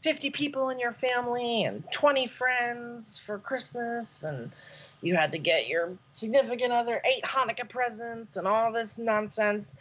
50 0.00 0.30
people 0.30 0.68
in 0.68 0.78
your 0.78 0.92
family 0.92 1.64
and 1.64 1.82
20 1.92 2.26
friends 2.26 3.18
for 3.18 3.38
Christmas 3.38 4.22
and 4.22 4.52
you 5.00 5.14
had 5.14 5.32
to 5.32 5.38
get 5.38 5.68
your 5.68 5.92
significant 6.14 6.72
other 6.72 7.00
eight 7.04 7.24
Hanukkah 7.24 7.68
presents 7.68 8.36
and 8.36 8.46
all 8.46 8.72
this 8.72 8.96
nonsense. 8.96 9.76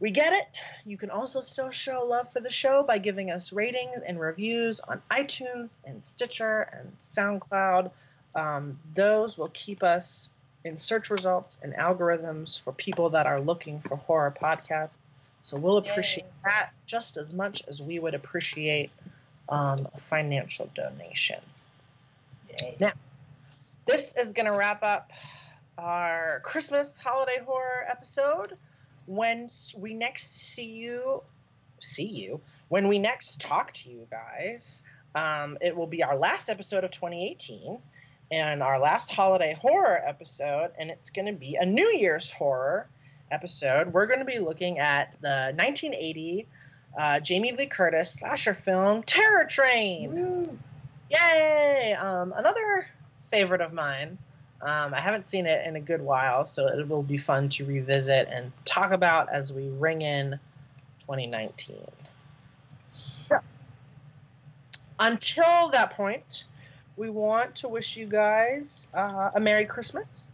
We 0.00 0.10
get 0.10 0.32
it. 0.32 0.46
You 0.84 0.96
can 0.96 1.10
also 1.10 1.40
still 1.40 1.70
show 1.70 2.04
love 2.04 2.32
for 2.32 2.40
the 2.40 2.50
show 2.50 2.82
by 2.82 2.98
giving 2.98 3.30
us 3.30 3.52
ratings 3.52 4.00
and 4.00 4.20
reviews 4.20 4.80
on 4.80 5.02
iTunes 5.10 5.76
and 5.84 6.04
Stitcher 6.04 6.68
and 6.72 6.92
SoundCloud. 7.00 7.90
Um, 8.34 8.78
those 8.94 9.36
will 9.36 9.50
keep 9.52 9.82
us 9.82 10.28
in 10.64 10.76
search 10.76 11.10
results 11.10 11.58
and 11.62 11.74
algorithms 11.74 12.60
for 12.60 12.72
people 12.72 13.10
that 13.10 13.26
are 13.26 13.40
looking 13.40 13.80
for 13.80 13.96
horror 13.96 14.34
podcasts. 14.42 14.98
So 15.42 15.58
we'll 15.58 15.78
appreciate 15.78 16.24
Yay. 16.24 16.32
that 16.44 16.70
just 16.86 17.16
as 17.16 17.32
much 17.32 17.62
as 17.68 17.80
we 17.80 17.98
would 17.98 18.14
appreciate 18.14 18.90
um, 19.48 19.88
a 19.94 19.98
financial 19.98 20.70
donation. 20.74 21.40
Yay. 22.60 22.76
Now, 22.80 22.92
this 23.86 24.16
is 24.16 24.32
going 24.32 24.46
to 24.46 24.52
wrap 24.52 24.82
up 24.82 25.10
our 25.78 26.40
Christmas 26.44 26.98
holiday 26.98 27.40
horror 27.44 27.84
episode. 27.88 28.52
When 29.06 29.48
we 29.76 29.94
next 29.94 30.32
see 30.32 30.72
you, 30.76 31.22
see 31.80 32.06
you, 32.06 32.40
when 32.68 32.88
we 32.88 32.98
next 32.98 33.40
talk 33.40 33.72
to 33.74 33.88
you 33.88 34.06
guys, 34.10 34.82
um, 35.14 35.56
it 35.60 35.74
will 35.74 35.86
be 35.86 36.02
our 36.02 36.16
last 36.16 36.50
episode 36.50 36.84
of 36.84 36.90
2018 36.90 37.78
and 38.30 38.62
our 38.62 38.78
last 38.78 39.10
holiday 39.10 39.54
horror 39.54 40.00
episode, 40.04 40.70
and 40.78 40.90
it's 40.90 41.10
going 41.10 41.26
to 41.26 41.32
be 41.32 41.56
a 41.56 41.64
New 41.64 41.88
Year's 41.88 42.30
horror 42.30 42.88
episode. 43.30 43.92
We're 43.92 44.06
going 44.06 44.20
to 44.20 44.24
be 44.24 44.38
looking 44.38 44.78
at 44.78 45.14
the 45.20 45.52
1980 45.56 46.46
uh, 46.96 47.20
Jamie 47.20 47.52
Lee 47.52 47.66
Curtis 47.66 48.12
slasher 48.12 48.54
film 48.54 49.02
Terror 49.02 49.44
Train. 49.44 50.12
Woo. 50.12 50.58
Yay! 51.10 51.94
Um, 51.98 52.34
another 52.36 52.86
favorite 53.30 53.60
of 53.60 53.72
mine. 53.72 54.18
Um, 54.60 54.92
I 54.92 55.00
haven't 55.00 55.24
seen 55.24 55.46
it 55.46 55.66
in 55.66 55.76
a 55.76 55.80
good 55.80 56.02
while, 56.02 56.44
so 56.44 56.66
it 56.66 56.88
will 56.88 57.02
be 57.02 57.16
fun 57.16 57.48
to 57.50 57.64
revisit 57.64 58.28
and 58.30 58.50
talk 58.64 58.90
about 58.90 59.28
as 59.28 59.52
we 59.52 59.68
ring 59.68 60.02
in 60.02 60.40
2019. 61.00 61.76
So, 62.88 63.38
until 64.98 65.68
that 65.70 65.90
point, 65.90 66.44
we 66.98 67.08
want 67.08 67.54
to 67.54 67.68
wish 67.68 67.96
you 67.96 68.06
guys 68.06 68.88
uh, 68.92 69.30
a 69.34 69.40
Merry 69.40 69.64
Christmas. 69.64 70.24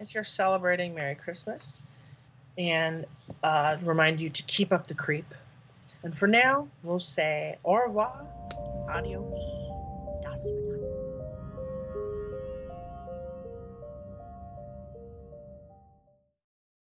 If 0.00 0.14
you're 0.14 0.24
celebrating 0.24 0.94
Merry 0.94 1.14
Christmas, 1.14 1.80
and 2.58 3.06
uh, 3.42 3.76
remind 3.82 4.20
you 4.20 4.28
to 4.28 4.42
keep 4.42 4.72
up 4.72 4.88
the 4.88 4.94
creep. 4.94 5.26
And 6.02 6.14
for 6.14 6.26
now, 6.26 6.68
we'll 6.82 6.98
say 6.98 7.56
au 7.64 7.76
revoir, 7.76 8.26
adios. 8.90 9.75